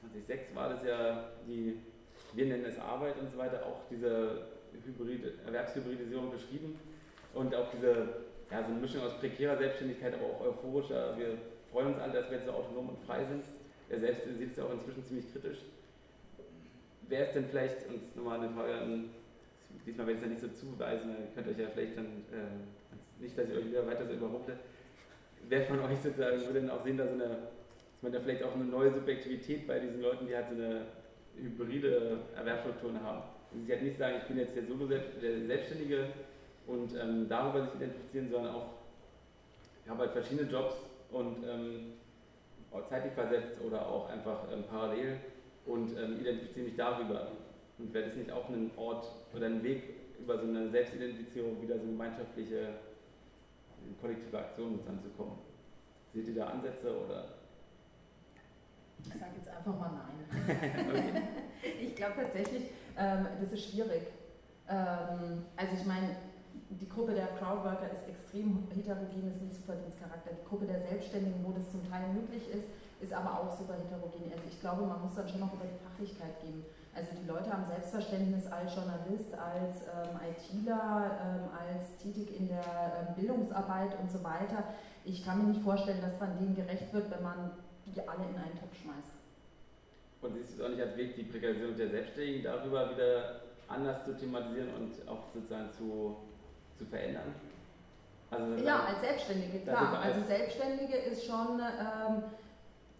[0.00, 1.80] 2006 war das ja die,
[2.34, 4.46] wir nennen es Arbeit und so weiter, auch diese
[4.84, 6.78] Hybride, Erwerbshybridisierung beschrieben
[7.32, 11.16] und auch diese ja, so eine Mischung aus prekärer Selbstständigkeit, aber auch euphorischer.
[11.16, 11.38] Wir
[11.72, 13.44] freuen uns alle, dass wir jetzt so autonom und frei sind.
[13.88, 15.58] Er selbst sieht es ja auch inzwischen ziemlich kritisch.
[17.08, 19.10] Wer ist denn vielleicht, und nochmal eine Frage an,
[19.86, 23.22] diesmal werde ich es ja nicht so zuweisen, ihr könnt euch ja vielleicht dann, äh,
[23.22, 24.56] nicht, dass ich euch wieder weiter so überrumple,
[25.48, 28.54] wer von euch sozusagen würde dann auch sehen, dass, eine, dass man da vielleicht auch
[28.54, 30.82] eine neue Subjektivität bei diesen Leuten, die halt so eine
[31.36, 33.22] hybride Erwerbsstrukturen haben.
[33.52, 35.00] Also sie halt nicht sagen, ich bin jetzt der Solo der
[35.46, 36.08] Selbstständige
[36.66, 38.66] und ähm, darüber sich identifizieren, sondern auch,
[39.84, 40.76] ich habe halt verschiedene Jobs
[41.10, 41.92] und ähm,
[42.88, 45.18] zeitlich versetzt oder auch einfach ähm, parallel
[45.66, 47.28] und ähm, identifiziere mich darüber.
[47.78, 49.82] Und wäre das nicht auch ein Ort oder ein Weg
[50.18, 52.68] über so eine Selbstidentifizierung, wieder so eine gemeinschaftliche
[53.86, 55.38] in kollektive Aktionen anzukommen.
[56.12, 57.24] Seht ihr da Ansätze oder?
[59.04, 61.22] Ich sage jetzt einfach mal nein.
[61.80, 64.02] ich glaube tatsächlich, ähm, das ist schwierig.
[64.68, 66.16] Ähm, also ich meine,
[66.70, 70.30] die Gruppe der Crowdworker ist extrem heterogen, ist ein Zuverdienstcharakter.
[70.32, 72.66] Die Gruppe der Selbstständigen, wo das zum Teil möglich ist,
[73.00, 74.32] ist aber auch super heterogen.
[74.32, 76.64] Also ich glaube, man muss dann schon noch über die Fachlichkeit gehen.
[76.94, 82.62] Also die Leute haben Selbstverständnis als Journalist, als ähm, ITler, ähm, als tätig in der
[82.62, 84.62] ähm, Bildungsarbeit und so weiter.
[85.04, 87.50] Ich kann mir nicht vorstellen, dass man denen gerecht wird, wenn man
[87.86, 89.10] die alle in einen Topf schmeißt.
[90.22, 94.04] Und siehst du es auch nicht als Weg, die Prekarisierung der Selbstständigen darüber wieder anders
[94.04, 96.16] zu thematisieren und auch sozusagen zu,
[96.78, 97.34] zu verändern?
[98.30, 99.98] Also ja, als Selbstständige, klar.
[100.00, 101.58] Also Selbstständige ist schon...
[101.58, 102.22] Ähm,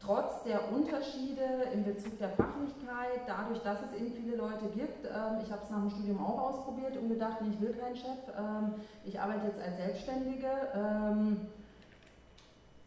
[0.05, 5.41] trotz der Unterschiede in Bezug der Fachlichkeit, dadurch, dass es eben viele Leute gibt, ähm,
[5.43, 8.75] ich habe es nach dem Studium auch ausprobiert und gedacht, ich will keinen Chef, ähm,
[9.05, 11.49] ich arbeite jetzt als Selbstständige, ähm,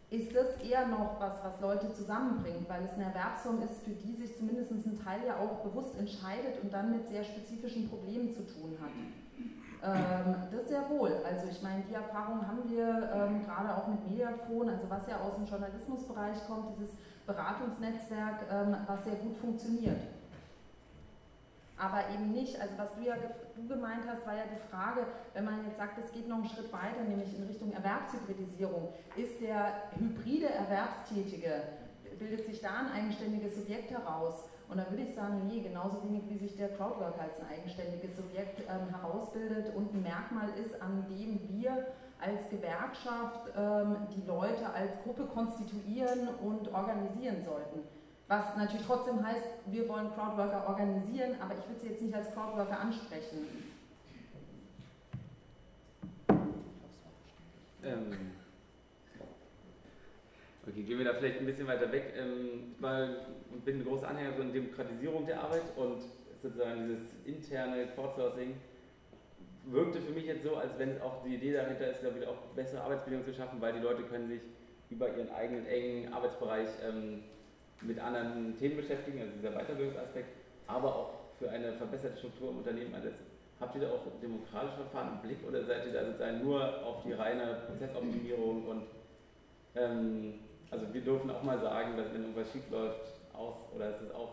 [0.10, 4.16] ist das eher noch was, was Leute zusammenbringt, weil es eine Erwerbsform ist, für die
[4.16, 8.48] sich zumindest ein Teil ja auch bewusst entscheidet und dann mit sehr spezifischen Problemen zu
[8.48, 8.92] tun hat.
[9.84, 11.12] Ähm, das sehr wohl.
[11.24, 15.20] Also ich meine, die Erfahrung haben wir ähm, gerade auch mit Mediafon, also was ja
[15.20, 16.92] aus dem Journalismusbereich kommt, dieses
[17.28, 20.00] Beratungsnetzwerk, ähm, was sehr gut funktioniert.
[21.78, 23.16] aber eben nicht, also was du ja
[23.56, 26.50] du gemeint hast, war ja die Frage, wenn man jetzt sagt, es geht noch einen
[26.50, 31.62] Schritt weiter, nämlich in Richtung Erwerbshybridisierung, ist der hybride Erwerbstätige,
[32.18, 34.44] bildet sich da ein eigenständiges Subjekt heraus?
[34.70, 38.18] Und da würde ich sagen, nee, genauso wenig wie sich der Crowdworker als ein eigenständiges
[38.18, 41.86] Subjekt ähm, herausbildet und ein Merkmal ist, an dem wir
[42.20, 47.82] als Gewerkschaft ähm, die Leute als Gruppe konstituieren und organisieren sollten.
[48.28, 52.34] Was natürlich trotzdem heißt, wir wollen Crowdworker organisieren, aber ich würde sie jetzt nicht als
[52.34, 53.48] Crowdworker ansprechen.
[57.84, 58.32] Ähm,
[60.68, 62.14] okay, gehen wir da vielleicht ein bisschen weiter weg.
[62.18, 62.76] Ähm,
[63.56, 66.02] ich bin ein großer Anhänger von Demokratisierung der Arbeit und
[66.42, 68.56] sozusagen dieses interne Crowdsourcing
[69.72, 72.38] wirkte für mich jetzt so, als wenn auch die Idee dahinter ist, glaube ich, auch
[72.56, 74.42] bessere Arbeitsbedingungen zu schaffen, weil die Leute können sich
[74.90, 77.24] über ihren eigenen engen Arbeitsbereich ähm,
[77.82, 80.30] mit anderen Themen beschäftigen, also dieser Weiterbildungsaspekt,
[80.68, 83.26] aber auch für eine verbesserte Struktur im Unternehmen einsetzen.
[83.60, 87.04] Habt ihr da auch demokratische Verfahren im Blick oder seid ihr da sozusagen nur auf
[87.04, 88.84] die reine Prozessoptimierung und
[89.76, 90.34] ähm,
[90.70, 93.02] also wir dürfen auch mal sagen, dass wenn irgendwas schief läuft,
[93.34, 94.32] aus oder es auch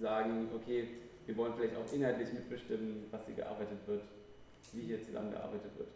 [0.00, 0.88] sagen, okay,
[1.26, 4.02] wir wollen vielleicht auch inhaltlich mitbestimmen, was hier gearbeitet wird,
[4.72, 5.88] wie hier zusammengearbeitet wird.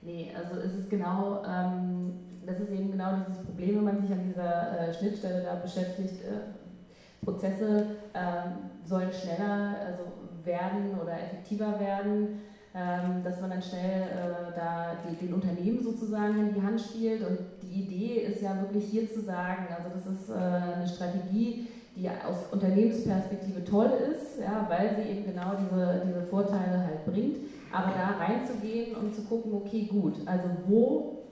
[0.00, 2.12] Nee, also es ist genau, ähm,
[2.46, 6.24] das ist eben genau dieses Problem, wenn man sich an dieser äh, Schnittstelle da beschäftigt.
[6.24, 10.04] Äh, Prozesse äh, sollen schneller also
[10.44, 12.40] werden oder effektiver werden,
[12.74, 17.26] ähm, dass man dann schnell äh, da die, den Unternehmen sozusagen in die Hand spielt.
[17.26, 21.66] Und die Idee ist ja wirklich hier zu sagen, also das ist äh, eine Strategie,
[21.98, 27.38] die aus Unternehmensperspektive toll ist, ja, weil sie eben genau diese, diese Vorteile halt bringt.
[27.72, 31.24] Aber da reinzugehen und zu gucken, okay, gut, also wo,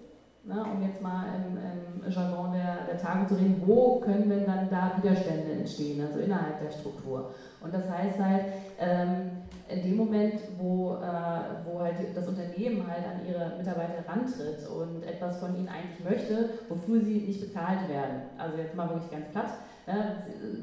[0.45, 1.57] ne, um jetzt mal im,
[2.05, 6.19] im Jargon der, der Tagung zu reden, wo können denn dann da Widerstände entstehen, also
[6.19, 7.31] innerhalb der Struktur.
[7.63, 8.45] Und das heißt halt,
[8.79, 9.31] ähm,
[9.69, 15.03] in dem Moment, wo, äh, wo halt das Unternehmen halt an ihre Mitarbeiter rantritt und
[15.03, 18.23] etwas von ihnen eigentlich möchte, wofür sie nicht bezahlt werden.
[18.37, 19.51] Also jetzt mal wirklich ganz platt.
[19.87, 20.17] Ne?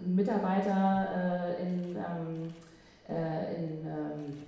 [0.05, 2.53] Mitarbeiter äh, in, ähm,
[3.07, 4.43] äh, in ähm,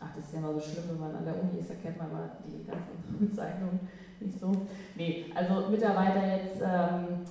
[0.00, 2.12] ach, das ist ja immer so schlimm, wenn man an der Uni ist, erkennt man
[2.12, 3.80] mal die ganzen Bezeichnungen
[4.20, 4.52] nicht so.
[4.96, 7.24] Nee, also Mitarbeiter jetzt ähm,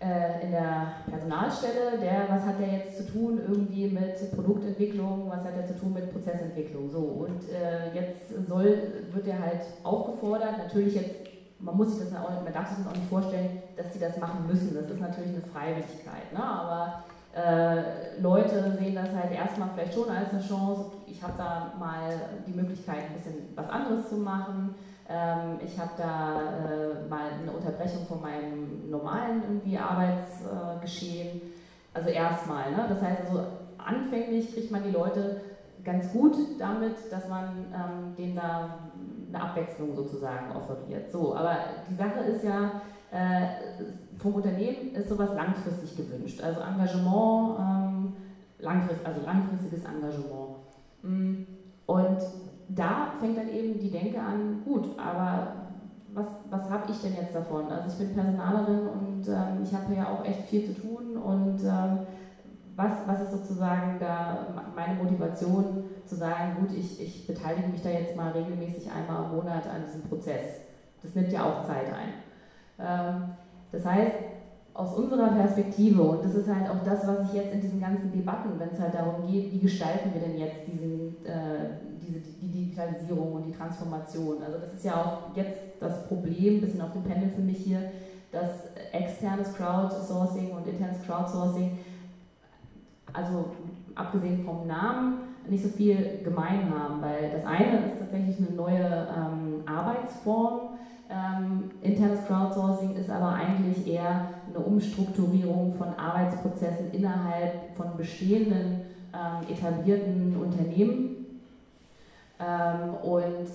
[0.00, 5.44] äh, in der Personalstelle, der, was hat der jetzt zu tun irgendwie mit Produktentwicklung, was
[5.44, 6.98] hat er zu tun mit Prozessentwicklung, so.
[6.98, 8.78] Und äh, jetzt soll,
[9.12, 11.27] wird er halt aufgefordert, natürlich jetzt,
[11.60, 14.16] man muss sich das auch, man darf sich das auch nicht vorstellen, dass die das
[14.18, 16.42] machen müssen, das ist natürlich eine Freiwilligkeit, ne?
[16.42, 17.04] aber
[17.34, 22.10] äh, Leute sehen das halt erstmal vielleicht schon als eine Chance, ich habe da mal
[22.46, 24.74] die Möglichkeit, ein bisschen was anderes zu machen.
[25.08, 31.40] Ähm, ich habe da äh, mal eine Unterbrechung von meinem normalen irgendwie Arbeitsgeschehen.
[31.94, 32.70] also erstmal.
[32.72, 32.86] Ne?
[32.88, 33.44] Das heißt also,
[33.78, 35.40] anfänglich kriegt man die Leute
[35.84, 38.78] ganz gut damit, dass man ähm, denen da
[39.28, 41.10] eine Abwechslung sozusagen offeriert.
[41.10, 41.56] So, aber
[41.88, 42.80] die Sache ist ja,
[43.10, 46.42] äh, vom Unternehmen ist sowas langfristig gewünscht.
[46.42, 48.12] Also Engagement, ähm,
[48.58, 50.56] langfrist, also langfristiges Engagement.
[51.02, 51.44] Mm,
[51.86, 52.18] und
[52.68, 55.52] da fängt dann eben die Denke an, gut, aber
[56.12, 57.70] was, was habe ich denn jetzt davon?
[57.70, 61.62] Also ich bin Personalerin und ähm, ich habe ja auch echt viel zu tun und
[61.62, 62.06] ähm,
[62.78, 64.46] was, was ist sozusagen da
[64.76, 69.36] meine Motivation zu sagen, gut, ich, ich beteilige mich da jetzt mal regelmäßig einmal im
[69.36, 70.60] Monat an diesem Prozess.
[71.02, 72.14] Das nimmt ja auch Zeit ein.
[72.78, 73.34] Ähm,
[73.72, 74.12] das heißt,
[74.74, 78.12] aus unserer Perspektive, und das ist halt auch das, was ich jetzt in diesen ganzen
[78.12, 82.46] Debatten, wenn es halt darum geht, wie gestalten wir denn jetzt diesen, äh, diese, die
[82.46, 84.40] Digitalisierung und die Transformation.
[84.40, 87.58] Also das ist ja auch jetzt das Problem, ein bisschen auf dem Panel für mich
[87.58, 87.90] hier,
[88.30, 91.76] dass externes Crowdsourcing und internes Crowdsourcing,
[93.12, 93.52] also
[93.94, 95.18] abgesehen vom Namen,
[95.48, 100.78] nicht so viel gemein haben, weil das eine ist tatsächlich eine neue ähm, Arbeitsform,
[101.10, 108.82] ähm, internes Crowdsourcing ist aber eigentlich eher eine Umstrukturierung von Arbeitsprozessen innerhalb von bestehenden
[109.14, 111.40] ähm, etablierten Unternehmen
[112.38, 113.48] ähm, und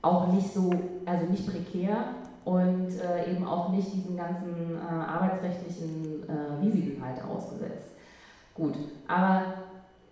[0.00, 0.70] auch nicht so,
[1.04, 2.14] also nicht prekär
[2.46, 7.91] und äh, eben auch nicht diesen ganzen äh, arbeitsrechtlichen äh, Risiken halt ausgesetzt.
[8.62, 8.74] Gut,
[9.08, 9.54] aber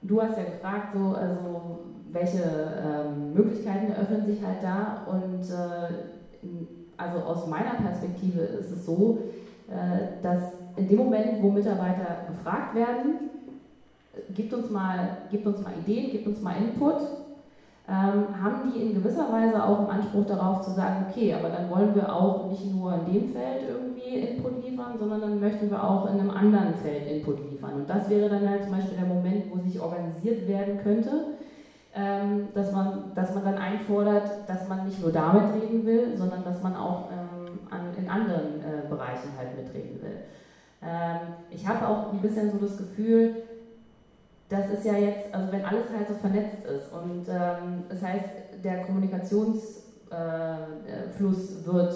[0.02, 1.78] du hast ja gefragt, so, also
[2.10, 5.06] welche ähm, Möglichkeiten eröffnen sich halt da?
[5.06, 6.48] Und äh,
[6.96, 9.20] also aus meiner Perspektive ist es so,
[9.68, 13.30] äh, dass in dem Moment, wo Mitarbeiter gefragt werden,
[14.34, 17.02] gibt uns mal, gibt uns mal Ideen, gibt uns mal Input,
[17.94, 21.94] haben die in gewisser Weise auch im Anspruch darauf zu sagen, okay, aber dann wollen
[21.94, 26.06] wir auch nicht nur in dem Feld irgendwie Input liefern, sondern dann möchten wir auch
[26.06, 27.74] in einem anderen Feld Input liefern.
[27.74, 31.10] Und das wäre dann halt zum Beispiel der Moment, wo sich organisiert werden könnte,
[31.94, 36.44] ähm, dass, man, dass man dann einfordert, dass man nicht nur damit reden will, sondern
[36.44, 37.20] dass man auch ähm,
[37.98, 40.20] in anderen äh, Bereichen halt mitreden will.
[40.82, 43.42] Ähm, ich habe auch ein bisschen so das Gefühl,
[44.50, 48.24] das ist ja jetzt, also wenn alles halt so vernetzt ist und ähm, das heißt,
[48.62, 51.94] der Kommunikationsfluss äh, wird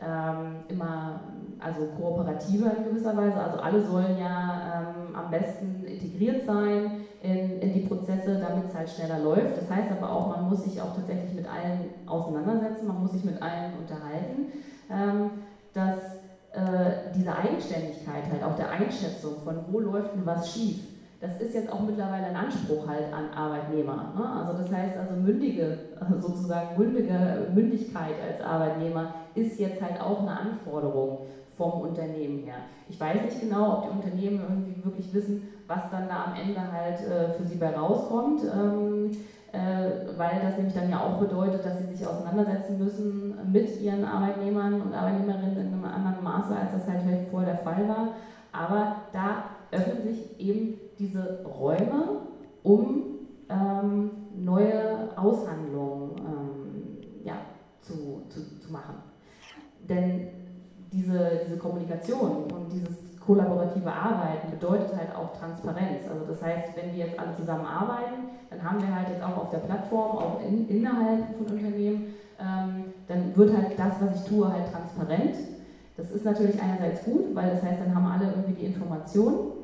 [0.00, 1.20] ähm, immer
[1.60, 3.40] also kooperativer in gewisser Weise.
[3.40, 8.74] Also alle sollen ja ähm, am besten integriert sein in, in die Prozesse, damit es
[8.74, 9.56] halt schneller läuft.
[9.56, 13.24] Das heißt aber auch, man muss sich auch tatsächlich mit allen auseinandersetzen, man muss sich
[13.24, 14.46] mit allen unterhalten,
[14.90, 15.30] ähm,
[15.72, 15.98] dass
[16.52, 20.80] äh, diese Eigenständigkeit halt auch der Einschätzung von wo läuft denn was schief,
[21.22, 24.12] das ist jetzt auch mittlerweile ein Anspruch halt an Arbeitnehmer.
[24.18, 24.28] Ne?
[24.28, 25.78] Also das heißt also mündige,
[26.18, 31.18] sozusagen mündige Mündigkeit als Arbeitnehmer ist jetzt halt auch eine Anforderung
[31.56, 32.56] vom Unternehmen her.
[32.88, 36.60] Ich weiß nicht genau, ob die Unternehmen irgendwie wirklich wissen, was dann da am Ende
[36.60, 39.12] halt äh, für sie bei rauskommt, ähm,
[39.52, 44.04] äh, weil das nämlich dann ja auch bedeutet, dass sie sich auseinandersetzen müssen mit ihren
[44.04, 48.08] Arbeitnehmern und Arbeitnehmerinnen in einem anderen Maße, als das halt vielleicht vorher der Fall war.
[48.50, 52.20] Aber da öffnen sich eben diese Räume,
[52.62, 53.02] um
[53.48, 57.34] ähm, neue Aushandlungen ähm, ja,
[57.80, 58.94] zu, zu, zu machen.
[59.88, 60.28] Denn
[60.92, 66.02] diese, diese Kommunikation und dieses kollaborative Arbeiten bedeutet halt auch Transparenz.
[66.10, 69.36] Also das heißt, wenn wir jetzt alle zusammen arbeiten, dann haben wir halt jetzt auch
[69.36, 74.28] auf der Plattform, auch in, innerhalb von Unternehmen, ähm, dann wird halt das, was ich
[74.28, 75.36] tue, halt transparent.
[75.96, 79.61] Das ist natürlich einerseits gut, weil das heißt, dann haben alle irgendwie die Informationen.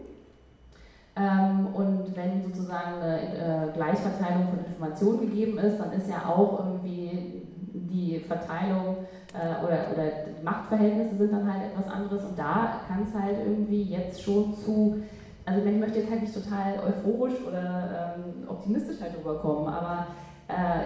[1.19, 6.61] Ähm, und wenn sozusagen eine äh, Gleichverteilung von Informationen gegeben ist, dann ist ja auch
[6.65, 7.43] irgendwie
[7.73, 8.99] die Verteilung
[9.35, 10.13] äh, oder, oder
[10.43, 12.25] Machtverhältnisse sind dann halt etwas anderes.
[12.25, 15.03] Und da kann es halt irgendwie jetzt schon zu,
[15.45, 20.07] also ich möchte jetzt halt nicht total euphorisch oder ähm, optimistisch halt rüberkommen, aber
[20.47, 20.85] äh,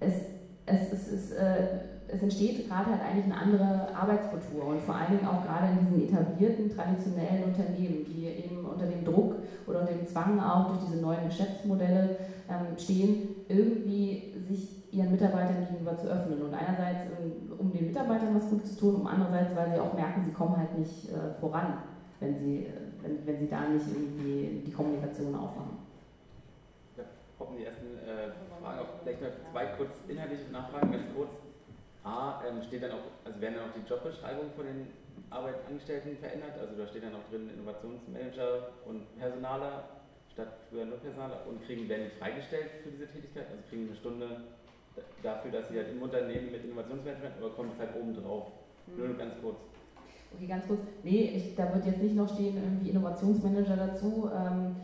[0.00, 0.14] es,
[0.64, 1.66] es, es, es, äh,
[2.12, 5.78] es entsteht gerade halt eigentlich eine andere Arbeitskultur und vor allen Dingen auch gerade in
[5.80, 10.80] diesen etablierten, traditionellen Unternehmen, die eben unter dem Druck oder unter dem Zwang auch durch
[10.86, 12.16] diese neuen Geschäftsmodelle
[12.48, 16.42] ähm, stehen, irgendwie sich ihren Mitarbeitern gegenüber zu öffnen.
[16.42, 17.04] Und einerseits,
[17.58, 20.56] um den Mitarbeitern was Gutes zu tun, und andererseits, weil sie auch merken, sie kommen
[20.56, 21.78] halt nicht äh, voran,
[22.18, 22.66] wenn sie,
[23.02, 25.78] wenn, wenn sie da nicht irgendwie die Kommunikation aufmachen.
[26.96, 27.04] Ja,
[27.38, 28.86] hoffen die ersten äh, Fragen auf.
[29.02, 31.49] Vielleicht noch zwei kurz inhaltliche Nachfragen, ganz kurz.
[32.02, 34.86] A, ähm, steht dann auch, also werden dann auch die Jobbeschreibungen von den
[35.28, 36.58] Arbeitsangestellten verändert?
[36.58, 39.84] Also da steht dann auch drin Innovationsmanager und Personaler
[40.32, 43.46] statt früher nur Personaler und kriegen, werden die freigestellt für diese Tätigkeit?
[43.50, 44.26] Also kriegen eine Stunde
[45.22, 48.46] dafür, dass sie halt im Unternehmen mit Innovationsmanagement, aber kommt es halt oben drauf.
[48.86, 49.06] Mhm.
[49.06, 49.56] Nur ganz kurz.
[50.34, 50.80] Okay, ganz kurz.
[51.02, 54.30] Nee, ich, da wird jetzt nicht noch stehen, irgendwie Innovationsmanager dazu.
[54.32, 54.76] Ähm,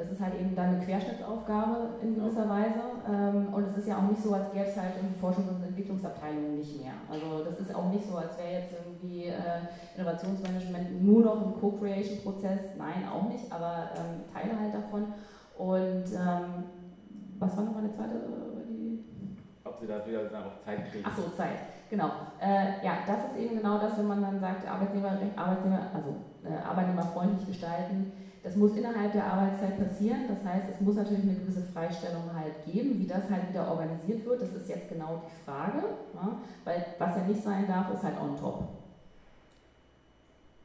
[0.00, 2.80] das ist halt eben dann eine Querschnittsaufgabe in gewisser Weise.
[3.06, 5.62] Ähm, und es ist ja auch nicht so, als gäbe es halt irgendwie Forschungs- und
[5.62, 6.94] Entwicklungsabteilungen nicht mehr.
[7.10, 11.60] Also das ist auch nicht so, als wäre jetzt irgendwie äh, Innovationsmanagement nur noch ein
[11.60, 12.78] Co-Creation-Prozess.
[12.78, 15.12] Nein, auch nicht, aber ähm, Teile halt davon.
[15.58, 16.64] Und ähm,
[17.38, 18.20] was war noch eine zweite
[19.62, 21.06] ob sie da wieder auch Zeit kriegen.
[21.06, 21.58] Achso, Zeit,
[21.90, 22.10] genau.
[22.40, 26.58] Äh, ja, das ist eben genau das, wenn man dann sagt, Arbeitnehmer, Arbeitnehmer, also äh,
[26.66, 28.12] arbeitnehmerfreundlich gestalten.
[28.42, 30.26] Das muss innerhalb der Arbeitszeit passieren.
[30.28, 32.98] Das heißt, es muss natürlich eine gewisse Freistellung halt geben.
[32.98, 35.84] Wie das halt wieder organisiert wird, das ist jetzt genau die Frage.
[36.14, 36.40] Ja?
[36.64, 38.68] Weil was ja nicht sein darf, ist halt on top.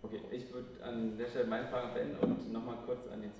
[0.03, 3.31] Okay, ich würde an der Stelle meine Frage beenden und nochmal kurz an die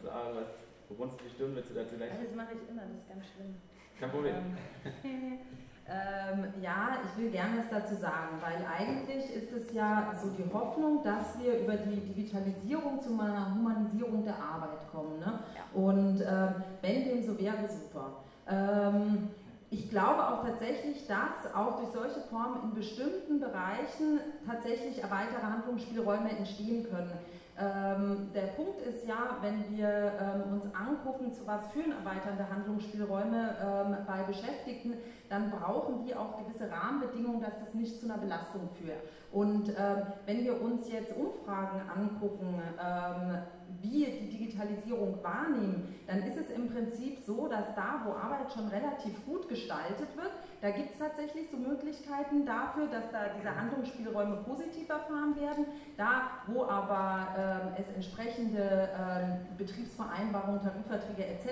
[0.00, 2.10] Clara, was runzelt die Stirn, willst du dazu gleich?
[2.10, 3.54] Das mache ich immer, das ist ganz schlimm.
[3.98, 4.36] Kein Problem.
[5.88, 10.52] Ähm, ja, ich will gerne was dazu sagen, weil eigentlich ist es ja so die
[10.52, 15.18] Hoffnung, dass wir über die Digitalisierung zu einer Humanisierung der Arbeit kommen.
[15.18, 15.40] Ne?
[15.56, 15.80] Ja.
[15.80, 18.22] Und ähm, wenn dem so wäre, super.
[18.48, 19.30] Ähm,
[19.70, 26.30] ich glaube auch tatsächlich, dass auch durch solche Formen in bestimmten Bereichen tatsächlich weitere Handlungsspielräume
[26.30, 27.10] entstehen können.
[27.58, 33.56] Ähm, der Punkt ist ja, wenn wir ähm, uns angucken, zu was führen erweiternde Handlungsspielräume
[33.60, 34.94] ähm, bei Beschäftigten,
[35.28, 39.00] dann brauchen die auch gewisse Rahmenbedingungen, dass das nicht zu einer Belastung führt.
[39.32, 42.60] Und ähm, wenn wir uns jetzt Umfragen angucken,
[43.80, 48.68] wie die Digitalisierung wahrnehmen, dann ist es im Prinzip so, dass da, wo Arbeit schon
[48.68, 54.36] relativ gut gestaltet wird, da gibt es tatsächlich so Möglichkeiten dafür, dass da diese Handlungsspielräume
[54.44, 55.66] positiv erfahren werden.
[55.96, 61.48] Da, wo aber ähm, es entsprechende ähm, Betriebsvereinbarungen, Tarifverträge etc.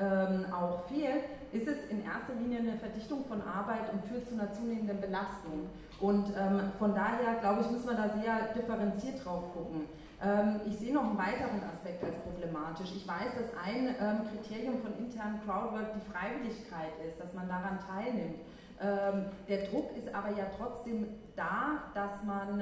[0.00, 4.34] Ähm, auch fehlt, ist es in erster Linie eine Verdichtung von Arbeit und führt zu
[4.34, 5.66] einer zunehmenden Belastung.
[6.00, 9.86] Und ähm, von daher, glaube ich, müssen wir da sehr differenziert drauf gucken.
[10.20, 12.90] Ähm, ich sehe noch einen weiteren Aspekt als problematisch.
[12.94, 17.78] Ich weiß, dass ein ähm, Kriterium von internen Crowdwork die Freiwilligkeit ist, dass man daran
[17.86, 18.40] teilnimmt.
[18.80, 22.60] Ähm, der Druck ist aber ja trotzdem da, dass man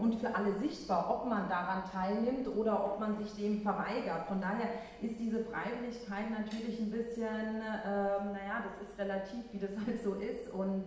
[0.00, 4.26] und für alle sichtbar, ob man daran teilnimmt oder ob man sich dem verweigert.
[4.26, 4.66] Von daher
[5.00, 10.50] ist diese Freiwilligkeit natürlich ein bisschen, naja, das ist relativ, wie das halt so ist.
[10.52, 10.86] Und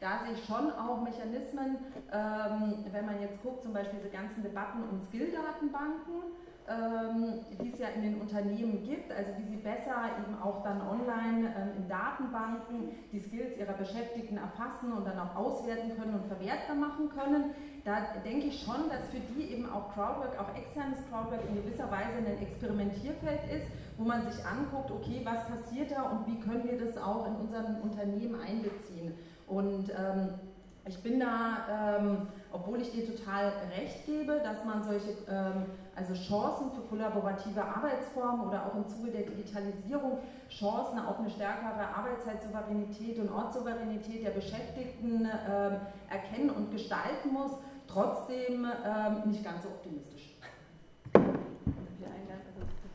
[0.00, 1.78] da sehe ich schon auch Mechanismen,
[2.12, 6.22] ähm, wenn man jetzt guckt, zum Beispiel diese ganzen Debatten um Skill-Datenbanken,
[6.68, 10.82] ähm, die es ja in den Unternehmen gibt, also wie sie besser eben auch dann
[10.82, 16.26] online ähm, in Datenbanken die Skills ihrer Beschäftigten erfassen und dann auch auswerten können und
[16.26, 17.54] verwertbar machen können.
[17.84, 21.90] Da denke ich schon, dass für die eben auch Crowdwork, auch externes Crowdwork in gewisser
[21.90, 23.66] Weise ein Experimentierfeld ist,
[23.96, 27.34] wo man sich anguckt, okay, was passiert da und wie können wir das auch in
[27.36, 29.14] unseren Unternehmen einbeziehen.
[29.48, 30.34] Und ähm,
[30.86, 36.14] ich bin da, ähm, obwohl ich dir total recht gebe, dass man solche ähm, also
[36.14, 40.18] Chancen für kollaborative Arbeitsformen oder auch im Zuge der Digitalisierung
[40.48, 45.76] Chancen auf eine stärkere Arbeitszeitsouveränität und Ortssouveränität der Beschäftigten ähm,
[46.08, 47.52] erkennen und gestalten muss,
[47.86, 50.38] trotzdem ähm, nicht ganz so optimistisch.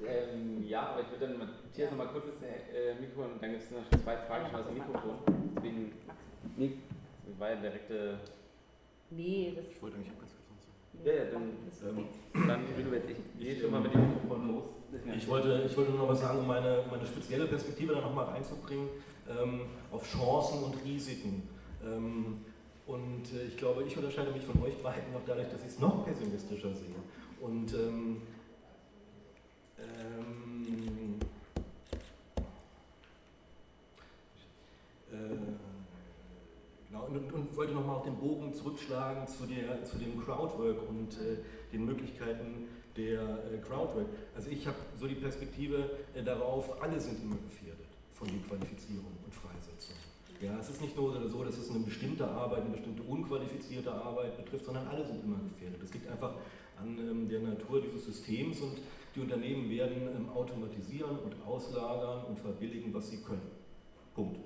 [0.06, 3.52] Ähm, ja, aber ich würde dann Matthias noch mal kurz das äh, Mikro und dann
[3.52, 5.16] gibt es noch zwei Fragen schon aus dem Mikrofon.
[5.56, 5.92] Deswegen
[6.56, 6.78] Nee,
[7.40, 8.20] war ja direkte.
[9.10, 9.66] Nee, das.
[9.72, 11.06] Ich wollte eigentlich auch ganz kurz sagen.
[11.06, 11.44] Ja, ja, dann,
[11.90, 14.64] ähm, dann wie du jetzt, ich gehe schon mal mit dem Mikrofon los.
[15.18, 18.26] Ich wollte, ich wollte nur noch was sagen, um meine, meine spezielle Perspektive da nochmal
[18.26, 18.90] reinzubringen,
[19.28, 19.62] ähm,
[19.92, 21.48] auf Chancen und Risiken.
[21.84, 22.46] Ähm,
[22.86, 25.80] und äh, ich glaube, ich unterscheide mich von euch beiden noch dadurch, dass ich es
[25.80, 26.94] noch pessimistischer sehe.
[27.42, 28.22] Und ähm,
[29.80, 31.20] ähm,
[35.12, 35.38] äh,
[36.94, 41.14] Genau, und, und wollte nochmal auf den Bogen zurückschlagen zu, der, zu dem Crowdwork und
[41.14, 41.38] äh,
[41.72, 42.68] den Möglichkeiten
[42.98, 44.08] der äh, Crowdwork.
[44.36, 49.18] Also ich habe so die Perspektive äh, darauf, alle sind immer gefährdet von den Qualifizierungen
[49.24, 50.02] und Freisetzungen.
[50.42, 54.36] Ja, es ist nicht nur so, dass es eine bestimmte Arbeit, eine bestimmte unqualifizierte Arbeit
[54.36, 55.82] betrifft, sondern alle sind immer gefährdet.
[55.82, 56.34] Das liegt einfach
[56.82, 58.80] an ähm, der Natur dieses Systems und
[59.16, 63.52] die Unternehmen werden ähm, automatisieren und auslagern und verbilligen, was sie können.
[64.16, 64.40] Punkt.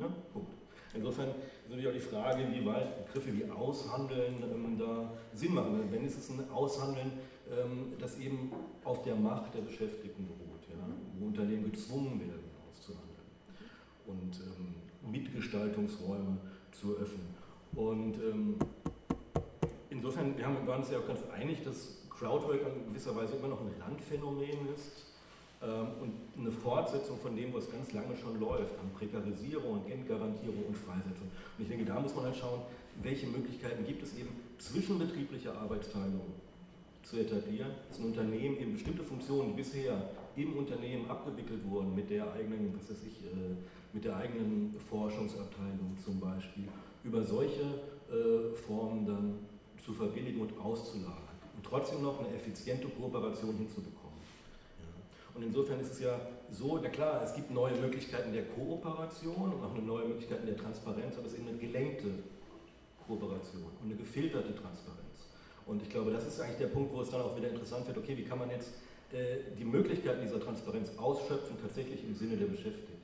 [0.00, 0.52] Ja, Punkt.
[0.94, 1.34] Insofern
[1.68, 5.88] natürlich auch die Frage, inwieweit Begriffe wie Aushandeln ähm, da Sinn machen.
[5.90, 7.12] Wenn es ein Aushandeln,
[7.50, 8.52] ähm, das eben
[8.84, 10.76] auf der Macht der Beschäftigten beruht, ja,
[11.18, 13.16] wo Unternehmen gezwungen werden, auszuhandeln
[14.06, 16.38] und ähm, Mitgestaltungsräume
[16.72, 17.34] zu öffnen.
[17.74, 18.56] Und ähm,
[19.90, 23.48] insofern, wir haben, waren uns ja auch ganz einig, dass Crowdwork in gewisser Weise immer
[23.48, 25.05] noch ein Randphänomen ist
[25.72, 31.28] und eine Fortsetzung von dem, was ganz lange schon läuft, an Prekarisierung, Entgarantierung und Freisetzung.
[31.58, 32.62] Und ich denke, da muss man halt schauen,
[33.02, 36.32] welche Möglichkeiten gibt es eben, zwischenbetriebliche Arbeitsteilung
[37.02, 42.10] zu etablieren, dass ein Unternehmen eben bestimmte Funktionen, die bisher im Unternehmen abgewickelt wurden, mit
[42.10, 43.56] der eigenen, was weiß ich, äh,
[43.92, 46.64] mit der eigenen Forschungsabteilung zum Beispiel,
[47.04, 49.38] über solche äh, Formen dann
[49.82, 51.22] zu verbilligen und auszulagern
[51.56, 54.05] und trotzdem noch eine effiziente Kooperation hinzubekommen.
[55.36, 56.18] Und insofern ist es ja
[56.50, 60.56] so, na klar, es gibt neue Möglichkeiten der Kooperation und auch eine neue Möglichkeiten der
[60.56, 62.08] Transparenz, aber es ist eben eine gelenkte
[63.06, 65.28] Kooperation und eine gefilterte Transparenz.
[65.66, 67.98] Und ich glaube, das ist eigentlich der Punkt, wo es dann auch wieder interessant wird,
[67.98, 68.70] okay, wie kann man jetzt
[69.12, 72.94] äh, die Möglichkeiten dieser Transparenz ausschöpfen, tatsächlich im Sinne der Beschäftigten.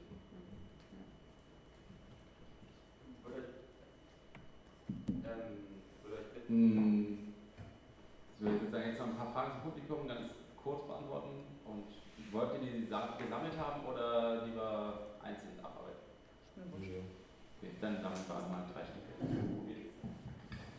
[6.49, 7.19] Ähm,
[8.41, 11.42] so, sozusagen jetzt noch ein paar Fragen zum Publikum, ganz kurz beantworten
[12.33, 16.17] Wollt ihr die gesammelt haben oder lieber einzeln abarbeiten?
[16.57, 17.05] Okay,
[17.77, 19.21] dann damit waren mal drei Stücke.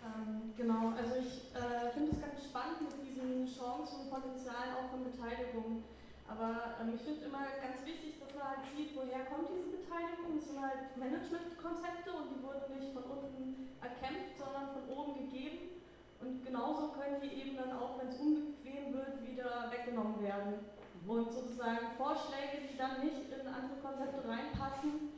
[0.02, 4.90] Ähm, genau, also ich äh, finde es ganz spannend mit diesen Chancen und Potenzialen auch
[4.90, 5.86] von Beteiligung.
[6.26, 10.42] Aber ähm, ich finde immer ganz wichtig, dass man halt sieht, woher kommt diese Beteiligung.
[10.42, 15.86] Das sind halt Managementkonzepte und die wurden nicht von unten erkämpft, sondern von oben gegeben.
[16.18, 20.73] Und genauso können die eben dann auch, wenn es unbequem wird, wieder weggenommen werden.
[21.06, 25.12] Und sozusagen Vorschläge, die dann nicht in andere Konzepte reinpassen,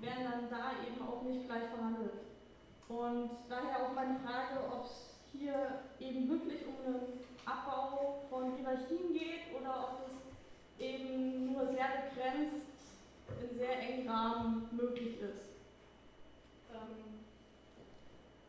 [0.00, 2.12] werden dann da eben auch nicht gleich verhandelt.
[2.88, 9.12] Und daher auch meine Frage, ob es hier eben wirklich um einen Abbau von Hierarchien
[9.12, 12.66] geht oder ob es eben nur sehr begrenzt
[13.40, 15.42] in sehr engen Rahmen möglich ist.
[16.72, 17.20] Ähm,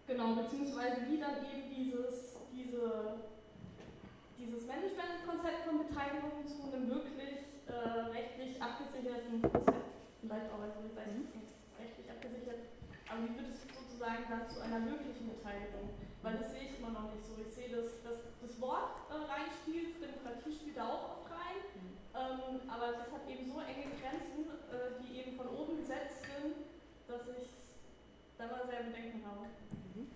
[0.08, 3.31] genau, beziehungsweise wie dann eben dieses, diese,
[4.42, 10.98] dieses Managementkonzept von Beteiligung zu einem wirklich äh, rechtlich abgesicherten Konzept, vielleicht auch, also ich
[10.98, 11.30] weiß nicht,
[11.78, 12.66] rechtlich abgesichert,
[13.06, 15.94] aber wie wird es sozusagen dann zu einer wirklichen Beteiligung?
[16.26, 17.38] Weil das sehe ich immer noch nicht so.
[17.38, 21.94] Ich sehe, dass, dass das Wort äh, reinspielt, Demokratie spielt da auch oft rein, mhm.
[22.18, 26.66] ähm, aber das hat eben so enge Grenzen, äh, die eben von oben gesetzt sind,
[27.06, 27.46] dass ich
[28.42, 29.46] da mal sehr Bedenken habe.
[29.94, 30.10] Mhm.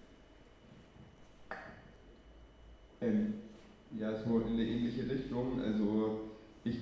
[3.02, 3.45] Ähm,
[4.00, 5.62] ja, so in eine ähnliche Richtung.
[5.62, 6.20] Also
[6.64, 6.80] ich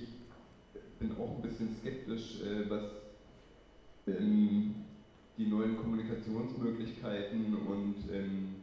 [0.98, 2.82] bin auch ein bisschen skeptisch, äh, was
[4.06, 4.74] ähm,
[5.36, 8.56] die neuen Kommunikationsmöglichkeiten und, ähm,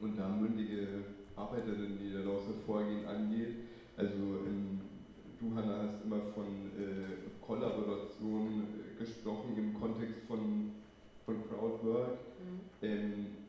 [0.00, 1.04] und da mündige
[1.36, 3.56] Arbeiterinnen, die daraus hervorgehen, angeht.
[3.96, 4.16] Also
[4.46, 4.80] ähm,
[5.38, 10.72] du, Hanna, hast immer von äh, Kollaboration äh, gesprochen im Kontext von,
[11.24, 12.18] von Crowdwork.
[12.82, 13.39] Mhm.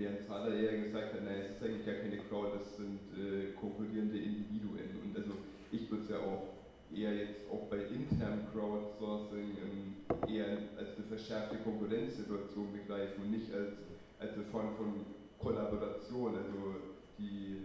[0.00, 3.52] Während Zahler eher gesagt hat, naja, es ist eigentlich gar keine Crowd, das sind äh,
[3.52, 4.96] konkurrierende Individuen.
[5.04, 5.32] Und also
[5.70, 6.56] ich würde es ja auch
[6.88, 13.52] eher jetzt auch bei internem Crowdsourcing ähm, eher als eine verschärfte Konkurrenzsituation begreifen und nicht
[13.52, 13.76] als,
[14.18, 15.04] als eine Form von
[15.38, 16.32] Kollaboration.
[16.34, 16.80] Also
[17.18, 17.60] die,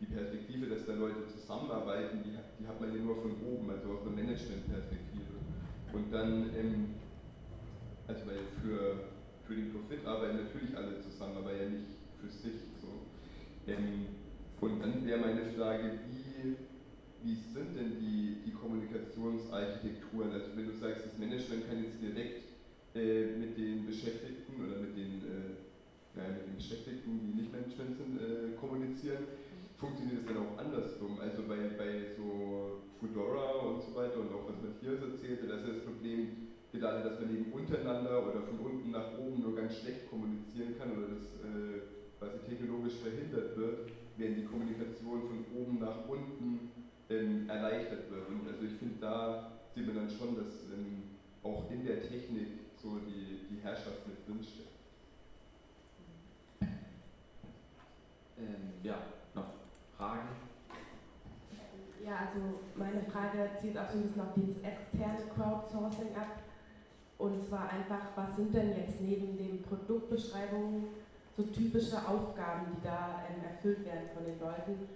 [0.00, 3.94] die Perspektive, dass da Leute zusammenarbeiten, die, die hat man ja nur von oben, also
[3.94, 5.38] aus einer Managementperspektive.
[5.92, 6.98] Und dann, ähm,
[8.08, 9.17] also weil für,
[9.48, 12.60] für den Profit arbeiten natürlich alle zusammen, aber ja nicht für sich.
[12.84, 12.92] So.
[13.66, 14.06] Ähm,
[14.60, 16.28] und dann wäre meine Frage, wie
[17.22, 20.32] wie sind denn die, die Kommunikationsarchitekturen?
[20.32, 22.46] Also wenn du sagst, das Management kann jetzt direkt
[22.94, 25.58] äh, mit den Beschäftigten oder mit den, äh,
[26.14, 29.26] naja, mit den Beschäftigten, die nicht Management sind, äh, kommunizieren,
[29.76, 31.18] funktioniert es dann auch andersrum?
[31.18, 35.84] Also bei, bei so Foodora und so weiter und auch was Matthias erzählte, ist das
[35.84, 40.78] Problem gerade, dass man eben untereinander oder von unten nach oben nur ganz schlecht kommunizieren
[40.78, 41.80] kann oder das äh,
[42.18, 46.70] quasi technologisch verhindert wird, während die Kommunikation von oben nach unten
[47.08, 48.28] ähm, erleichtert wird.
[48.28, 52.48] Und also ich finde, da sieht man dann schon, dass ähm, auch in der Technik
[52.76, 54.68] so die, die Herrschaft mit drinsteckt.
[58.38, 58.98] Ähm, ja,
[59.34, 59.46] noch
[59.96, 60.28] Fragen?
[62.04, 66.47] Ja, also meine Frage zielt auch so ein bisschen auf dieses externe Crowdsourcing ab.
[67.18, 70.84] Und zwar einfach, was sind denn jetzt neben den Produktbeschreibungen
[71.36, 74.88] so typische Aufgaben, die da ähm, erfüllt werden von den Leuten?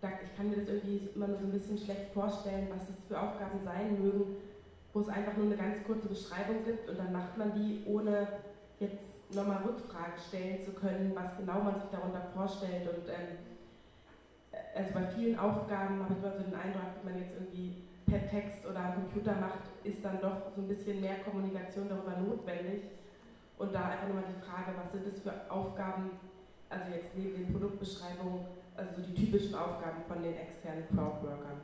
[0.00, 3.20] ich kann mir das irgendwie immer nur so ein bisschen schlecht vorstellen, was das für
[3.20, 4.36] Aufgaben sein mögen,
[4.92, 8.28] wo es einfach nur eine ganz kurze Beschreibung gibt und dann macht man die, ohne
[8.78, 12.88] jetzt nochmal Rückfragen stellen zu können, was genau man sich darunter vorstellt.
[12.88, 13.38] Und ähm,
[14.74, 18.28] also bei vielen Aufgaben habe ich immer so den Eindruck, wenn man jetzt irgendwie per
[18.28, 22.84] Text oder am Computer macht, ist dann doch so ein bisschen mehr Kommunikation darüber notwendig.
[23.58, 26.12] Und da einfach nochmal die Frage, was sind das für Aufgaben,
[26.68, 31.60] also jetzt neben den Produktbeschreibungen, also die typischen Aufgaben von den externen Crowdworkern.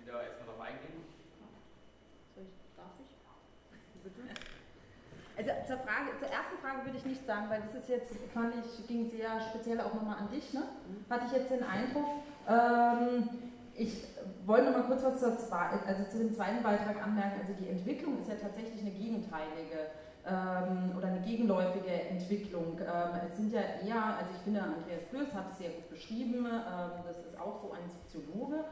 [0.00, 1.02] Wieder erstmal darauf eingehen.
[2.34, 4.02] Soll ich, darf ich?
[4.04, 4.22] Bitte?
[5.36, 8.54] Also zur, Frage, zur ersten Frage würde ich nicht sagen, weil das ist jetzt, fand
[8.56, 10.62] ich, ging sehr speziell auch nochmal an dich, ne?
[10.62, 11.06] Mhm.
[11.08, 12.06] Hatte ich jetzt den Eindruck.
[12.48, 13.28] Ähm,
[13.74, 14.02] ich
[14.44, 17.40] wollte noch mal kurz was zur, also zu dem zweiten Beitrag anmerken.
[17.40, 19.94] Also die Entwicklung ist ja tatsächlich eine gegenteilige
[20.26, 22.80] ähm, oder eine gegenläufige Entwicklung.
[22.80, 26.46] Ähm, es sind ja eher, also ich finde, Andreas Bös hat es sehr gut beschrieben,
[26.46, 28.64] ähm, das ist auch so ein Soziologe,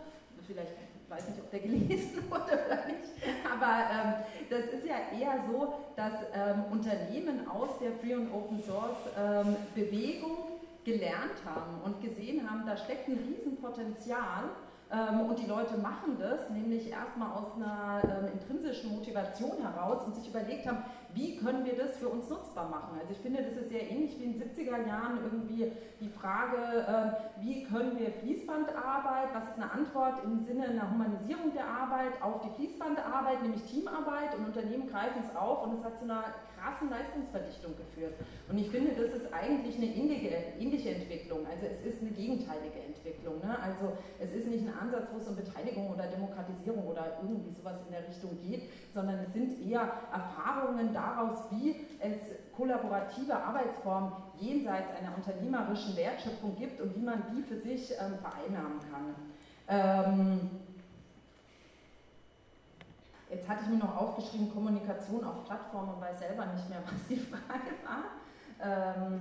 [0.47, 0.75] vielleicht
[1.09, 3.13] weiß nicht, ob der gelesen wurde oder nicht,
[3.45, 4.15] aber ähm,
[4.51, 10.37] das ist ja eher so, dass ähm, Unternehmen aus der Free- und Open-Source ähm, Bewegung
[10.85, 14.45] gelernt haben und gesehen haben, da steckt ein Riesenpotenzial
[14.93, 20.15] ähm, und die Leute machen das nämlich erstmal aus einer ähm, intrinsischen Motivation heraus und
[20.15, 20.85] sich überlegt haben,
[21.15, 22.99] wie können wir das für uns nutzbar machen.
[23.01, 26.87] Also ich finde, das ist sehr ähnlich wie in den 70er Jahren irgendwie die Frage,
[26.89, 32.21] ähm, wie können wir Fließbandarbeit, was ist eine Antwort im Sinne einer Humanisierung der Arbeit
[32.21, 36.25] auf die Fließbandarbeit, nämlich Teamarbeit und Unternehmen greifen es auf und es hat zu einer
[36.65, 38.15] krassen Leistungsverdichtung geführt.
[38.49, 41.47] Und ich finde, das ist eigentlich eine ähnliche Entwicklung.
[41.47, 43.39] Also es ist eine gegenteilige Entwicklung.
[43.41, 43.59] Ne?
[43.61, 47.77] Also es ist nicht ein Ansatz, wo es um Beteiligung oder Demokratisierung oder irgendwie sowas
[47.87, 54.91] in der Richtung geht, sondern es sind eher Erfahrungen daraus, wie es kollaborative Arbeitsformen jenseits
[54.91, 59.15] einer unternehmerischen Wertschöpfung gibt und wie man die für sich ähm, vereinnahmen kann.
[59.69, 60.51] Ähm,
[63.31, 67.09] Jetzt hatte ich mir noch aufgeschrieben, Kommunikation auf Plattformen und weiß selber nicht mehr, was
[67.09, 68.05] die Frage war.
[68.63, 69.21] Ähm,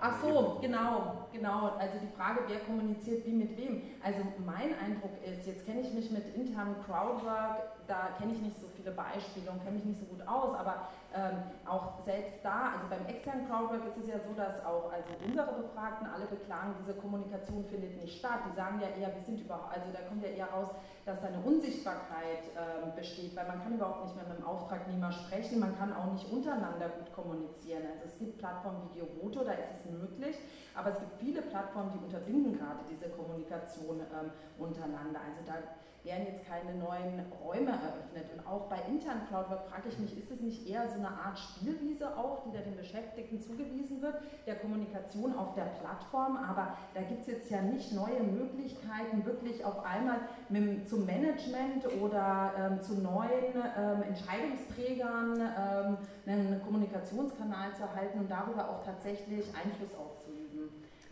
[0.00, 1.72] Ach so, genau, genau.
[1.76, 3.82] Also die Frage, wer kommuniziert wie mit wem.
[4.00, 7.56] Also mein Eindruck ist, jetzt kenne ich mich mit internem Crowdwork,
[7.88, 10.88] da kenne ich nicht so viele Beispiele und kenne mich nicht so gut aus, aber
[11.14, 15.08] ähm, auch selbst da, also beim externen Crowdwork ist es ja so, dass auch also
[15.24, 18.40] unsere Befragten alle beklagen, diese Kommunikation findet nicht statt.
[18.46, 20.68] Die sagen ja eher, wir sind überhaupt, also da kommt ja eher raus,
[21.06, 25.10] dass da eine Unsichtbarkeit ähm, besteht, weil man kann überhaupt nicht mehr mit dem Auftragnehmer
[25.10, 27.84] sprechen, man kann auch nicht untereinander gut kommunizieren.
[27.90, 30.36] Also es gibt Plattformen wie Geovoto, da ist es möglich,
[30.74, 35.20] aber es gibt viele Plattformen, die unterbinden gerade diese Kommunikation ähm, untereinander.
[35.24, 35.56] Also da
[36.04, 38.26] werden jetzt keine neuen Räume eröffnet.
[38.34, 41.38] Und auch bei internen Crowdwork frage ich mich, ist es nicht eher so eine Art
[41.38, 44.16] Spielwiese auch, die da den Beschäftigten zugewiesen wird,
[44.46, 46.36] der Kommunikation auf der Plattform?
[46.36, 51.86] Aber da gibt es jetzt ja nicht neue Möglichkeiten, wirklich auf einmal mit, zum Management
[52.00, 55.96] oder ähm, zu neuen ähm, Entscheidungsträgern ähm,
[56.26, 60.27] einen Kommunikationskanal zu erhalten und darüber auch tatsächlich Einfluss auszuüben.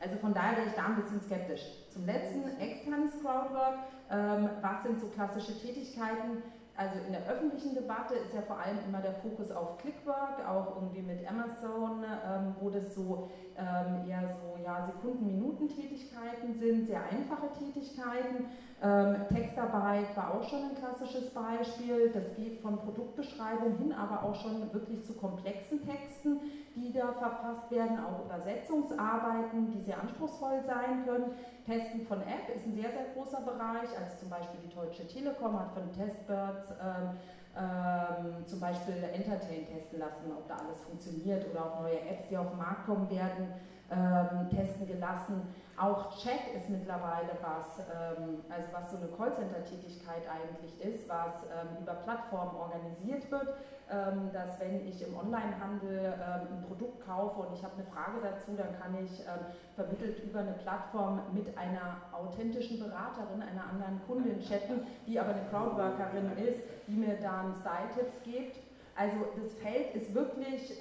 [0.00, 1.62] Also von daher bin ich da ein bisschen skeptisch.
[1.90, 3.78] Zum letzten, externes Crowdwork.
[4.10, 6.42] Ähm, was sind so klassische Tätigkeiten?
[6.76, 10.76] Also in der öffentlichen Debatte ist ja vor allem immer der Fokus auf Clickwork, auch
[10.76, 17.52] irgendwie mit Amazon, ähm, wo das so ähm, eher so ja, Sekunden-Minuten-Tätigkeiten sind, sehr einfache
[17.58, 18.46] Tätigkeiten.
[18.82, 22.10] Ähm, Textarbeit war auch schon ein klassisches Beispiel.
[22.12, 26.40] Das geht von Produktbeschreibung hin, aber auch schon wirklich zu komplexen Texten,
[26.74, 31.32] die da verfasst werden, auch Übersetzungsarbeiten, die sehr anspruchsvoll sein können.
[31.64, 33.88] Testen von App ist ein sehr, sehr großer Bereich.
[33.98, 37.16] Also zum Beispiel die Deutsche Telekom hat von Testbirds ähm,
[37.58, 42.36] ähm, zum Beispiel Entertain testen lassen, ob da alles funktioniert oder auch neue Apps, die
[42.36, 43.48] auf den Markt kommen werden,
[43.90, 45.54] ähm, testen gelassen.
[45.78, 51.82] Auch Chat ist mittlerweile was, ähm, also was so eine Callcenter-Tätigkeit eigentlich ist, was ähm,
[51.82, 53.54] über Plattformen organisiert wird,
[53.90, 58.20] ähm, dass wenn ich im Onlinehandel ähm, ein Produkt kaufe und ich habe eine Frage
[58.22, 64.00] dazu, dann kann ich ähm, vermittelt über eine Plattform mit einer authentischen Beraterin, einer anderen
[64.06, 68.56] Kundin chatten, die aber eine Crowdworkerin ist, die mir dann Style-Tipps gibt.
[68.96, 70.78] Also das Feld ist wirklich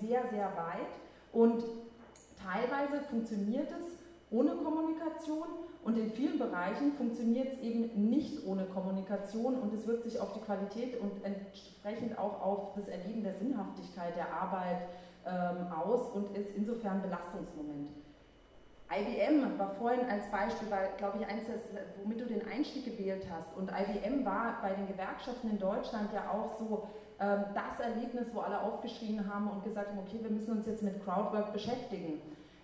[0.00, 0.88] sehr, sehr weit
[1.30, 1.62] und
[2.44, 3.96] teilweise funktioniert es
[4.30, 5.48] ohne Kommunikation
[5.82, 10.32] und in vielen Bereichen funktioniert es eben nicht ohne Kommunikation und es wirkt sich auf
[10.32, 14.82] die Qualität und entsprechend auch auf das Erleben der Sinnhaftigkeit der Arbeit
[15.26, 17.90] ähm, aus und ist insofern Belastungsmoment.
[18.92, 21.60] IBM war vorhin als Beispiel, weil, glaube ich, eins, das,
[22.02, 23.56] womit du den Einstieg gewählt hast.
[23.56, 26.88] Und IBM war bei den Gewerkschaften in Deutschland ja auch so
[27.20, 31.04] das Erlebnis, wo alle aufgeschrien haben und gesagt haben, okay, wir müssen uns jetzt mit
[31.04, 32.22] Crowdwork beschäftigen.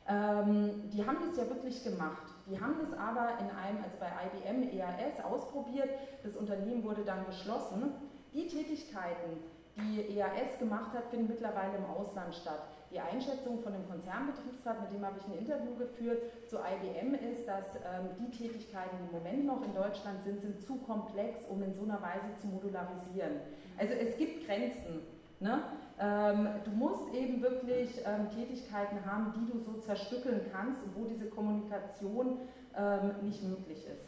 [0.09, 2.23] Ähm, die haben das ja wirklich gemacht.
[2.49, 5.91] Die haben das aber in einem, also bei IBM EAS ausprobiert.
[6.23, 7.93] Das Unternehmen wurde dann geschlossen.
[8.33, 9.43] Die Tätigkeiten,
[9.77, 12.76] die EAS gemacht hat, finden mittlerweile im Ausland statt.
[12.97, 17.47] Die Einschätzung von dem Konzernbetriebsrat, mit dem habe ich ein Interview geführt, zu IBM ist,
[17.47, 21.63] dass ähm, die Tätigkeiten, die im Moment noch in Deutschland sind, sind zu komplex, um
[21.63, 23.41] in so einer Weise zu modularisieren.
[23.77, 25.03] Also es gibt Grenzen.
[25.41, 25.61] Ne?
[26.01, 31.27] Ähm, du musst eben wirklich ähm, Tätigkeiten haben, die du so zerstückeln kannst wo diese
[31.27, 32.39] Kommunikation
[32.75, 34.07] ähm, nicht möglich ist.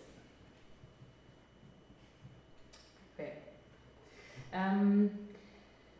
[3.13, 3.33] Okay.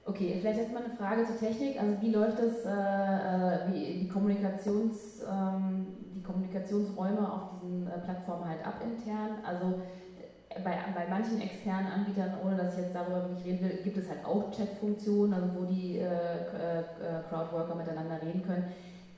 [0.09, 1.81] Ähm, okay, vielleicht erstmal eine Frage zur Technik.
[1.81, 7.99] Also wie läuft das, äh, äh, wie die, Kommunikations, ähm, die Kommunikationsräume auf diesen äh,
[7.99, 9.39] Plattformen halt ab intern?
[9.47, 9.81] Also
[10.65, 14.09] bei, bei manchen externen Anbietern, ohne dass ich jetzt darüber wirklich reden will, gibt es
[14.09, 18.65] halt auch Chat-Funktionen, also wo die äh, äh, Crowdworker miteinander reden können.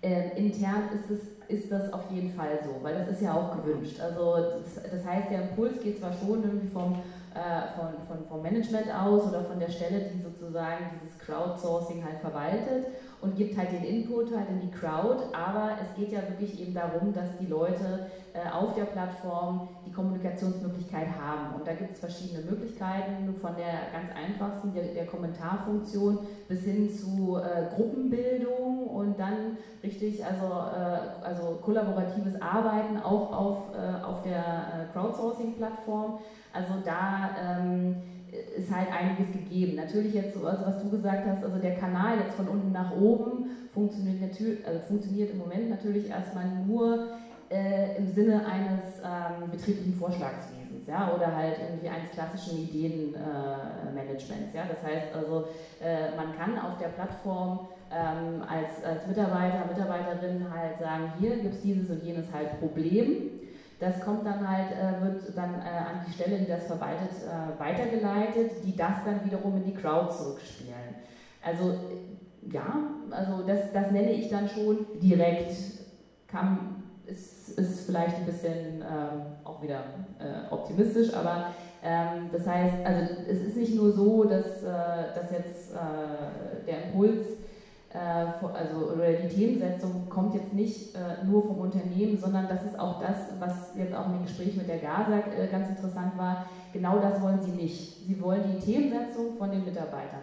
[0.03, 3.57] Äh, intern ist, es, ist das auf jeden Fall so, weil das ist ja auch
[3.57, 4.01] gewünscht.
[4.01, 6.97] Also das, das heißt, der Impuls geht zwar schon irgendwie vom,
[7.35, 12.19] äh, von, von, vom Management aus oder von der Stelle, die sozusagen dieses Crowdsourcing halt
[12.19, 12.87] verwaltet
[13.21, 16.75] und gibt halt den Input halt in die Crowd, aber es geht ja wirklich eben
[16.75, 21.55] darum, dass die Leute äh, auf der Plattform die Kommunikationsmöglichkeit haben.
[21.55, 26.89] Und da gibt es verschiedene Möglichkeiten, von der ganz einfachsten, der, der Kommentarfunktion, bis hin
[26.89, 34.23] zu äh, Gruppenbildung und dann richtig, also, äh, also kollaboratives Arbeiten auch auf, äh, auf
[34.23, 36.19] der äh, Crowdsourcing-Plattform.
[36.53, 37.97] Also da ähm,
[38.57, 39.77] ist halt einiges gegeben.
[39.77, 43.47] Natürlich jetzt, also was du gesagt hast, also der Kanal jetzt von unten nach oben
[43.73, 44.37] funktioniert,
[44.67, 47.09] also funktioniert im Moment natürlich erstmal nur
[47.51, 54.55] äh, im Sinne eines ähm, betrieblichen Vorschlagswesens ja, oder halt irgendwie eines klassischen Ideenmanagements.
[54.55, 54.65] Äh, ja.
[54.69, 55.47] Das heißt also,
[55.83, 61.55] äh, man kann auf der Plattform ähm, als, als Mitarbeiter, Mitarbeiterin halt sagen, hier gibt
[61.55, 63.40] es dieses und jenes halt Problem
[63.81, 67.59] Das kommt dann halt, äh, wird dann äh, an die Stelle, die das verwaltet, äh,
[67.59, 70.97] weitergeleitet, die das dann wiederum in die Crowd zurückspielen.
[71.43, 71.75] Also
[72.43, 72.77] ja,
[73.11, 75.57] also das, das nenne ich dann schon direkt.
[76.29, 79.83] Kann, ist, ist vielleicht ein bisschen ähm, auch wieder
[80.51, 81.47] optimistisch, aber
[81.83, 85.73] ähm, das heißt, also es ist nicht nur so, dass, dass jetzt
[86.69, 87.27] der Impuls
[87.97, 93.01] also, oder die Themensetzung kommt jetzt nicht äh, nur vom Unternehmen, sondern das ist auch
[93.01, 96.47] das, was jetzt auch im Gespräch mit der GASA äh, ganz interessant war.
[96.73, 98.07] Genau das wollen sie nicht.
[98.07, 100.21] Sie wollen die Themensetzung von den Mitarbeitern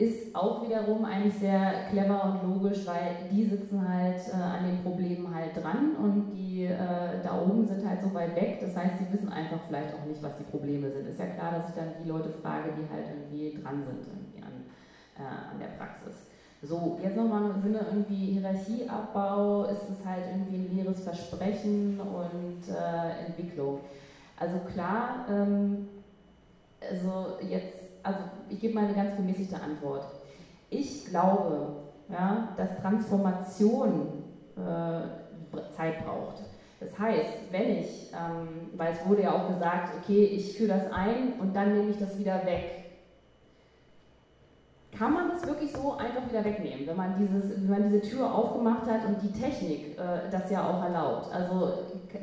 [0.00, 4.82] ist auch wiederum eigentlich sehr clever und logisch, weil die sitzen halt äh, an den
[4.82, 8.60] Problemen halt dran und die äh, da oben sind halt so weit weg.
[8.62, 11.06] Das heißt, sie wissen einfach vielleicht auch nicht, was die Probleme sind.
[11.06, 14.06] Ist ja klar, dass ich dann die Leute frage, die halt irgendwie dran sind
[15.20, 16.26] äh, an der Praxis.
[16.62, 22.62] So, jetzt nochmal im Sinne irgendwie Hierarchieabbau, ist es halt irgendwie ein leeres Versprechen und
[22.68, 23.80] äh, Entwicklung.
[24.38, 25.88] Also klar, ähm,
[26.80, 30.04] also jetzt also ich gebe mal eine ganz gemäßigte Antwort.
[30.68, 31.76] Ich glaube,
[32.08, 34.24] ja, dass Transformation
[34.56, 36.42] äh, Zeit braucht.
[36.78, 40.92] Das heißt, wenn ich, ähm, weil es wurde ja auch gesagt, okay, ich führe das
[40.92, 42.79] ein und dann nehme ich das wieder weg.
[45.00, 48.34] Kann man das wirklich so einfach wieder wegnehmen, wenn man, dieses, wenn man diese Tür
[48.34, 51.32] aufgemacht hat und die Technik äh, das ja auch erlaubt?
[51.32, 51.72] Also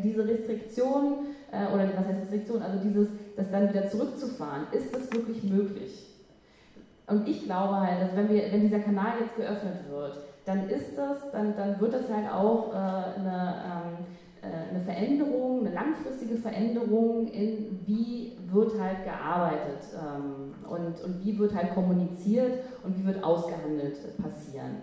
[0.03, 5.11] diese Restriktion, äh, oder was heißt Restriktion, also dieses, das dann wieder zurückzufahren, ist das
[5.11, 6.05] wirklich möglich?
[7.07, 10.95] Und ich glaube halt, dass wenn, wir, wenn dieser Kanal jetzt geöffnet wird, dann ist
[10.95, 16.35] das, dann, dann wird das halt auch äh, eine, ähm, äh, eine Veränderung, eine langfristige
[16.35, 23.05] Veränderung in wie wird halt gearbeitet ähm, und, und wie wird halt kommuniziert und wie
[23.05, 24.77] wird ausgehandelt passieren.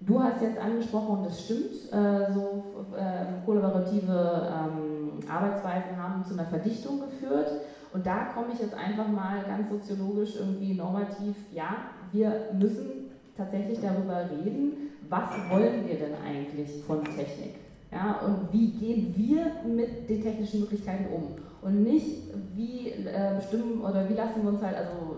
[0.00, 2.62] Du hast jetzt angesprochen, und das stimmt, äh, so
[2.96, 7.50] äh, kollaborative ähm, Arbeitsweisen haben zu einer Verdichtung geführt.
[7.92, 11.76] Und da komme ich jetzt einfach mal ganz soziologisch irgendwie normativ, ja,
[12.12, 17.67] wir müssen tatsächlich darüber reden, was wollen wir denn eigentlich von Technik?
[17.90, 21.36] Ja, und wie gehen wir mit den technischen Möglichkeiten um?
[21.62, 22.22] Und nicht,
[22.54, 23.40] wie äh,
[23.82, 25.16] oder wie lassen wir uns halt, also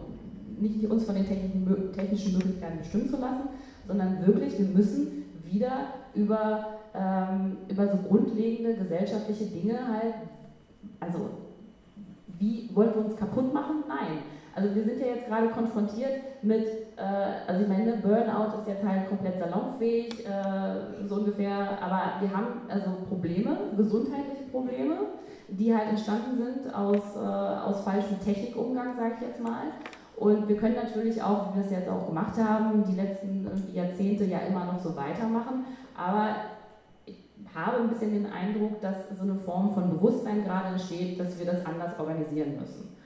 [0.58, 3.48] nicht uns von den technischen Möglichkeiten bestimmen zu lassen,
[3.86, 10.14] sondern wirklich, wir müssen wieder über, ähm, über so grundlegende gesellschaftliche Dinge halt,
[11.00, 11.30] also
[12.38, 13.84] wie wollen wir uns kaputt machen?
[13.88, 14.18] Nein.
[14.54, 16.66] Also wir sind ja jetzt gerade konfrontiert mit,
[16.96, 22.36] äh, also ich meine, Burnout ist jetzt halt komplett salonfähig, äh, so ungefähr, aber wir
[22.36, 24.96] haben also Probleme, gesundheitliche Probleme,
[25.48, 29.62] die halt entstanden sind aus, äh, aus falschem Technikumgang, sage ich jetzt mal.
[30.16, 34.24] Und wir können natürlich auch, wie wir es jetzt auch gemacht haben, die letzten Jahrzehnte
[34.24, 35.64] ja immer noch so weitermachen.
[35.96, 36.34] Aber
[37.06, 37.16] ich
[37.54, 41.46] habe ein bisschen den Eindruck, dass so eine Form von Bewusstsein gerade entsteht, dass wir
[41.46, 42.99] das anders organisieren müssen.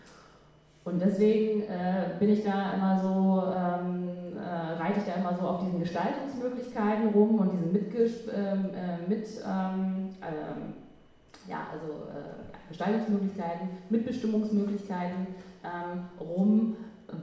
[0.85, 5.47] Und deswegen äh, bin ich da immer so, ähm, äh, reite ich da immer so
[5.47, 10.75] auf diesen Gestaltungsmöglichkeiten rum und diesen Mitges ähm, äh, mit, ähm, ähm,
[11.49, 15.27] ja, also äh, Gestaltungsmöglichkeiten, Mitbestimmungsmöglichkeiten
[15.65, 16.77] ähm, rum,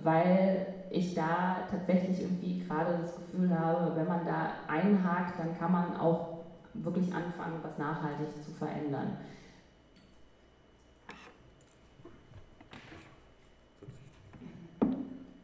[0.04, 5.72] weil ich da tatsächlich irgendwie gerade das Gefühl habe, wenn man da einhakt, dann kann
[5.72, 6.40] man auch
[6.74, 9.18] wirklich anfangen, was nachhaltig zu verändern.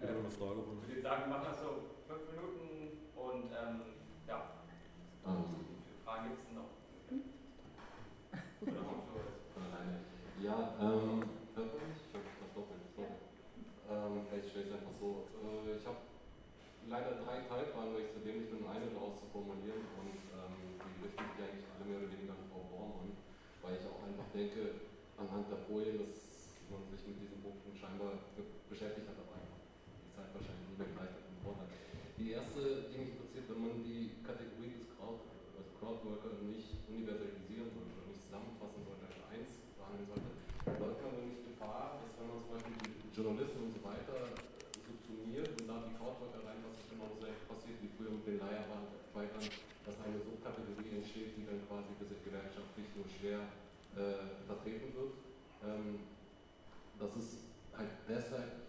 [0.02, 0.60] Ja, eine Frage.
[0.84, 3.95] Ich würde sagen, mach das so fünf Minuten und ähm,
[4.28, 4.60] ja.
[5.24, 6.68] Also, wie viele Fragen gibt es noch?
[10.44, 11.24] Ja, ähm,
[13.88, 15.32] ähm, vielleicht stelle ich es einfach so.
[15.32, 15.98] Äh, ich habe
[16.88, 20.76] leider drei Teilfragen, weil ich zu dem nicht bin, eine daraus zu formulieren und ähm,
[20.76, 23.16] die richten sich eigentlich alle mehr oder weniger an Frau Bormann,
[23.64, 28.20] weil ich auch einfach denke, anhand der Folien, dass man sich mit diesen Punkten scheinbar
[28.70, 29.56] beschäftigt hat, aber einfach
[30.18, 31.69] Zeit wahrscheinlich nicht mehr gleich hat.
[32.18, 35.22] Die erste, die mich interessiert, wenn man die Kategorie des Crowd,
[35.53, 40.30] also Crowdworker nicht universalisieren sollte oder nicht zusammenfassen sollte, als eins behandeln sollte,
[40.81, 44.34] läuft man nicht Gefahr, dass wenn man zum Beispiel die Journalisten und so weiter
[44.81, 49.45] subsumiert und da die Crowdworker reinpasst, ist genau das passiert wie früher mit den Leiharbeitern,
[49.85, 53.45] dass eine Subkategorie entsteht, die dann quasi gewerkschaftlich nur schwer
[53.94, 55.14] äh, vertreten wird.
[55.64, 56.02] Ähm,
[56.98, 57.45] das ist
[57.77, 58.66] halt deshalb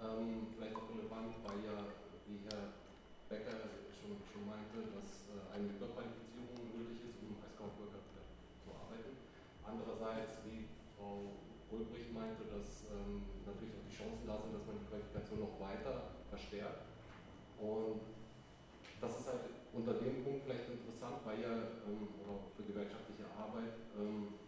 [0.00, 1.76] ähm, vielleicht auch relevant, weil ja,
[2.24, 2.80] wie Herr
[3.28, 8.00] Becker schon, schon meinte, dass äh, eine Überqualifizierung nötig ist, um als Crowdworker
[8.64, 9.20] zu arbeiten.
[9.62, 10.66] Andererseits, wie
[10.96, 11.36] Frau
[11.68, 15.56] Ulbricht meinte, dass ähm, natürlich auch die Chancen da sind, dass man die Qualifikation noch
[15.60, 16.90] weiter verstärkt.
[17.60, 18.00] Und
[18.98, 21.54] das ist halt unter dem Punkt vielleicht interessant, weil ja,
[21.86, 24.40] ähm, oder für gewerkschaftliche Arbeit, ähm,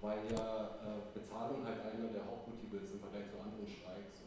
[0.00, 4.21] weil ja äh, Bezahlung halt einer der Hauptmotive ist im Vergleich zu anderen Streiks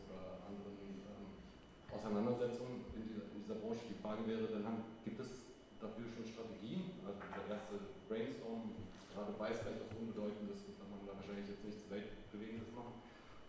[1.95, 3.87] Auseinandersetzungen in dieser, in dieser, Branche.
[3.87, 5.47] Die Frage wäre dann, gibt es
[5.79, 6.99] dafür schon Strategien?
[7.07, 7.75] Also der erste
[8.11, 8.75] Brainstorm,
[9.15, 12.99] gerade weiß vielleicht was Unbedeutendes, kann man da wahrscheinlich jetzt nichts Weltbewegendes machen.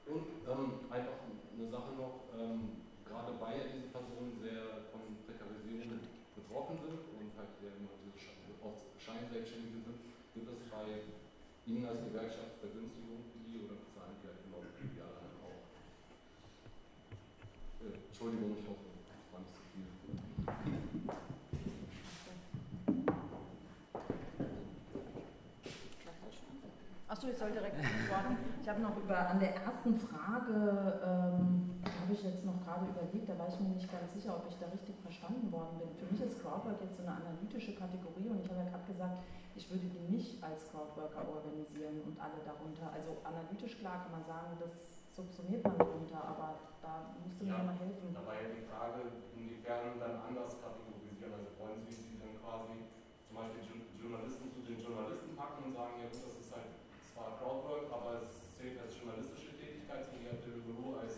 [0.07, 5.99] Und ähm, einfach eine Sache noch, ähm, gerade weil ja diese Personen sehr von Prekarisierung
[6.39, 8.15] betroffen sind und halt immer diese
[9.03, 9.99] Scheinselbstständige sind,
[10.35, 11.03] gibt es bei
[11.67, 15.67] Ihnen als Gewerkschaft Vergünstigung für die oder bezahlen die halt genau wie alle auch?
[17.83, 19.85] Äh, Entschuldigung, ich hoffe, das war nicht so viel.
[27.09, 28.41] Achso, ich soll direkt antworten.
[28.63, 33.29] Ich habe noch über an der ersten Frage ähm, habe ich jetzt noch gerade überlegt,
[33.29, 35.93] da war ich mir nicht ganz sicher, ob ich da richtig verstanden worden bin.
[36.01, 39.21] Für mich ist Crowdwork jetzt so eine analytische Kategorie und ich habe ja gerade gesagt,
[39.55, 42.89] ich würde die nicht als Crowdworker organisieren und alle darunter.
[42.97, 44.57] Also analytisch klar kann man sagen,
[45.17, 48.13] subsumiert man darunter, aber da musst du ja, mir mal helfen.
[48.13, 51.33] Da war ja die Frage, inwiefern dann anders kategorisieren.
[51.33, 52.85] Also wollen Sie sie dann quasi
[53.25, 53.65] zum Beispiel
[53.97, 56.69] Journalisten zu den Journalisten packen und sagen, ja gut, das ist halt
[57.17, 61.17] zwar Crowdwork, aber es zählt als journalistische Tätigkeit, so wie Herr Delgado als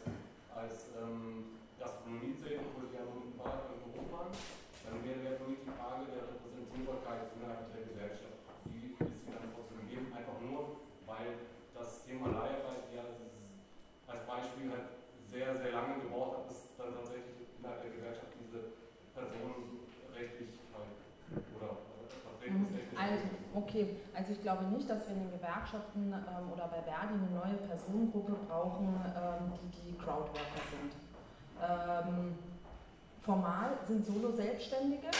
[0.54, 4.34] als ähm, Gastronomiezählen, wo sie ja nur im Beruf waren,
[4.82, 8.42] dann wäre ja mich die Frage der Repräsentierbarkeit innerhalb der Gesellschaft.
[8.66, 10.10] Wie ist sie dann trotzdem gegeben?
[10.10, 11.46] Einfach nur, weil
[11.78, 12.87] das Thema halt als
[14.28, 14.92] Beispiel halt
[15.24, 18.76] sehr, sehr lange gebraucht hat, bis dann tatsächlich innerhalb der Gesellschaft diese
[19.16, 20.92] Personen rechtlich halt
[21.56, 21.80] oder
[22.22, 23.00] vertretungstechnisch.
[23.00, 23.24] Also,
[23.54, 27.32] okay, also ich glaube nicht, dass wir in den Gewerkschaften ähm, oder bei Verdi eine
[27.32, 30.92] neue Personengruppe brauchen, ähm, die die Crowdworker sind.
[31.60, 32.38] Ähm,
[33.20, 35.10] formal sind Solo-Selbstständige,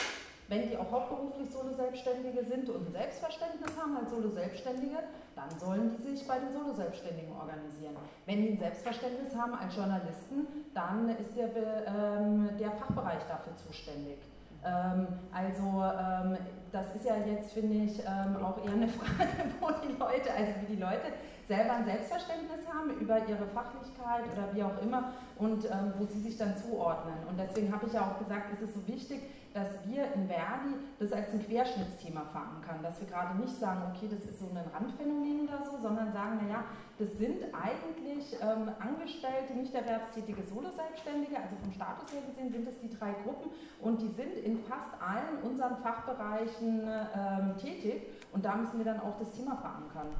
[0.49, 4.97] wenn die auch hauptberuflich Solo-Selbstständige sind und ein Selbstverständnis haben als Solo-Selbstständige,
[5.35, 7.95] dann sollen die sich bei den Solo-Selbstständigen organisieren.
[8.25, 14.17] Wenn die ein Selbstverständnis haben als Journalisten, dann ist der, ähm, der Fachbereich dafür zuständig.
[14.65, 16.37] Ähm, also ähm,
[16.71, 20.53] das ist ja jetzt, finde ich, ähm, auch eher eine Frage, wo die Leute, also
[20.61, 21.13] wie die Leute
[21.49, 26.21] selber ein Selbstverständnis haben über ihre Fachlichkeit oder wie auch immer und ähm, wo sie
[26.21, 27.15] sich dann zuordnen.
[27.27, 29.21] Und deswegen habe ich ja auch gesagt, es ist so wichtig,
[29.51, 32.83] dass wir in Verdi das als ein Querschnittsthema fahren kann.
[32.83, 36.37] Dass wir gerade nicht sagen, okay, das ist so ein Randphänomen oder so, sondern sagen,
[36.45, 36.65] naja,
[36.99, 42.79] das sind eigentlich ähm, Angestellte, nicht erwerbstätige Solo-Selbstständige, also vom Status her gesehen sind es
[42.79, 43.49] die drei Gruppen
[43.81, 48.03] und die sind in fast allen unseren Fachbereichen ähm, tätig
[48.33, 50.13] und da müssen wir dann auch das Thema verankern.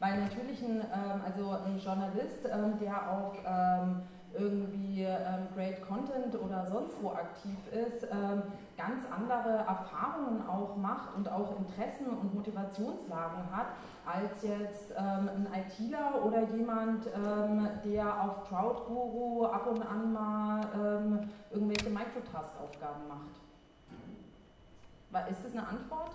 [0.00, 4.02] Weil natürlich ein, ähm, also ein Journalist, ähm, der auf ähm,
[4.32, 8.42] irgendwie ähm, Great Content oder sonst wo aktiv ist, ähm,
[8.76, 13.68] ganz andere Erfahrungen auch macht und auch Interessen und Motivationslagen hat,
[14.06, 17.06] als jetzt ähm, ein ITler oder jemand,
[17.84, 23.34] der auf Crowd Guru ab und an mal irgendwelche Microtask-Aufgaben macht.
[25.30, 26.12] Ist das eine Antwort?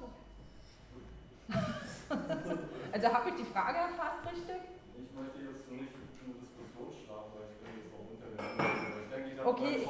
[2.93, 4.61] also habe ich die Frage erfasst richtig?
[4.97, 8.93] Ich möchte jetzt nicht eine Diskussion starten, weil ich finde es auch untergegangen.
[9.01, 9.88] Ich denke, ich habe okay.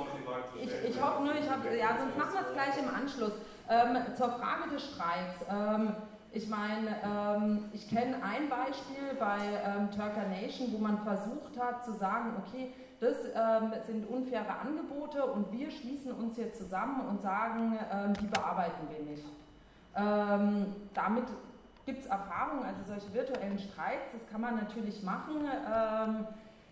[0.63, 3.33] Ich, ich hoffe nur, ich habe, ja, sonst machen wir es gleich im Anschluss.
[3.69, 5.45] Ähm, zur Frage des Streiks.
[5.49, 5.95] Ähm,
[6.35, 11.85] ich meine, ähm, ich kenne ein Beispiel bei ähm, Turker Nation, wo man versucht hat
[11.85, 17.21] zu sagen, okay, das ähm, sind unfaire Angebote und wir schließen uns hier zusammen und
[17.21, 19.25] sagen, ähm, die bearbeiten wir nicht.
[19.95, 21.25] Ähm, damit
[21.85, 25.45] gibt es Erfahrungen, also solche virtuellen Streiks, das kann man natürlich machen.
[25.45, 26.27] Ähm,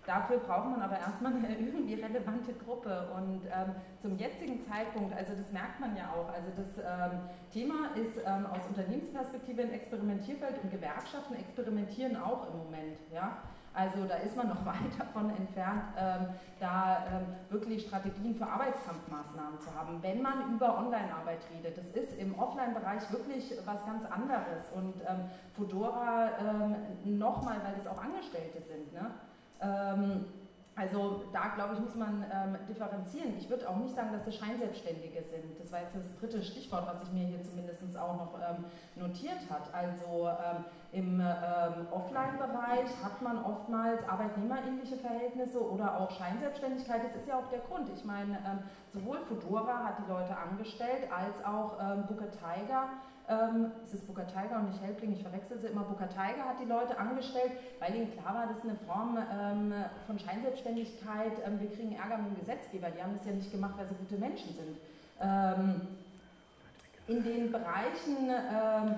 [0.05, 3.09] dafür braucht man aber erstmal eine irgendwie relevante Gruppe.
[3.15, 7.19] Und ähm, zum jetzigen Zeitpunkt, also das merkt man ja auch, also das ähm,
[7.51, 12.97] Thema ist ähm, aus Unternehmensperspektive ein Experimentierfeld und Gewerkschaften experimentieren auch im Moment.
[13.13, 13.37] Ja?
[13.73, 16.27] Also da ist man noch weit davon entfernt, ähm,
[16.59, 20.01] da ähm, wirklich Strategien für Arbeitskampfmaßnahmen zu haben.
[20.01, 24.69] Wenn man über Online-Arbeit redet, das ist im Offline-Bereich wirklich was ganz anderes.
[24.75, 28.93] Und ähm, Fedora ähm, nochmal, weil es auch Angestellte sind.
[28.93, 29.11] Ne?
[30.73, 33.35] Also da glaube ich, muss man ähm, differenzieren.
[33.37, 35.59] Ich würde auch nicht sagen, dass das Scheinselbstständige sind.
[35.59, 38.63] Das war jetzt das dritte Stichwort, was sich mir hier zumindest auch noch ähm,
[38.95, 39.73] notiert hat.
[39.73, 47.03] Also ähm, im ähm, Offline-Bereich hat man oftmals arbeitnehmerähnliche Verhältnisse oder auch Scheinselbstständigkeit.
[47.03, 47.89] Das ist ja auch der Grund.
[47.93, 48.59] Ich meine, ähm,
[48.93, 52.89] sowohl Fedora hat die Leute angestellt, als auch ähm, Booker Tiger
[53.29, 56.59] ähm, es ist Booker Tiger und nicht Helpling, ich verwechsel sie immer, Booker Tiger hat
[56.61, 59.73] die Leute angestellt, weil ihnen klar war, das ist eine Form ähm,
[60.07, 63.75] von Scheinselbstständigkeit, ähm, wir kriegen Ärger mit dem Gesetzgeber, die haben das ja nicht gemacht,
[63.77, 64.77] weil sie gute Menschen sind.
[65.21, 65.87] Ähm,
[67.07, 68.95] in den Bereichen ähm,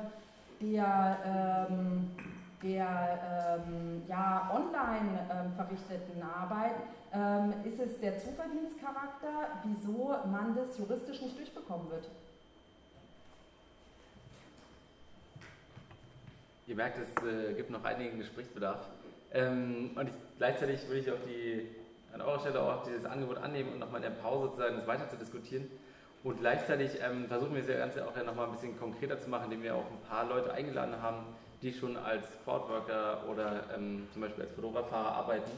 [0.61, 2.11] der, ähm,
[2.61, 3.59] der
[4.07, 6.75] ja, online verrichteten Arbeit
[7.65, 12.09] ist es der Zuverdienstcharakter, wieso man das juristisch nicht durchbekommen wird.
[16.65, 18.87] Ihr merkt, es äh, gibt noch einigen Gesprächsbedarf.
[19.33, 21.67] Ähm, und ich, gleichzeitig würde ich auch die,
[22.13, 25.09] an eurer Stelle auch dieses Angebot annehmen und nochmal in der Pause sozusagen das weiter
[25.09, 25.69] zu diskutieren.
[26.23, 29.63] Und gleichzeitig ähm, versuchen wir das Ganze auch nochmal ein bisschen konkreter zu machen, indem
[29.63, 31.25] wir auch ein paar Leute eingeladen haben,
[31.61, 35.51] die schon als Crowdworker oder ähm, zum Beispiel als Fotografer arbeiten,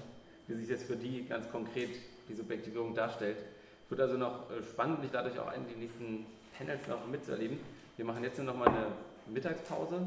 [0.48, 1.90] wie sich das für die ganz konkret
[2.28, 3.38] die Subjektivierung darstellt.
[3.84, 6.26] Es wird also noch äh, spannend und ich lade euch auch ein, die nächsten
[6.58, 7.60] Panels noch mitzuerleben.
[7.96, 8.88] Wir machen jetzt noch mal eine
[9.28, 10.02] Mittagspause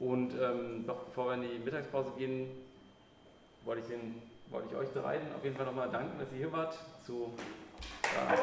[0.00, 2.48] und ähm, doch bevor wir in die Mittagspause gehen,
[3.64, 6.52] wollte ich, den, wollte ich euch dreien auf jeden Fall nochmal danken, dass ihr hier
[6.52, 6.76] wart.
[7.04, 7.32] Zu,
[8.02, 8.34] ja.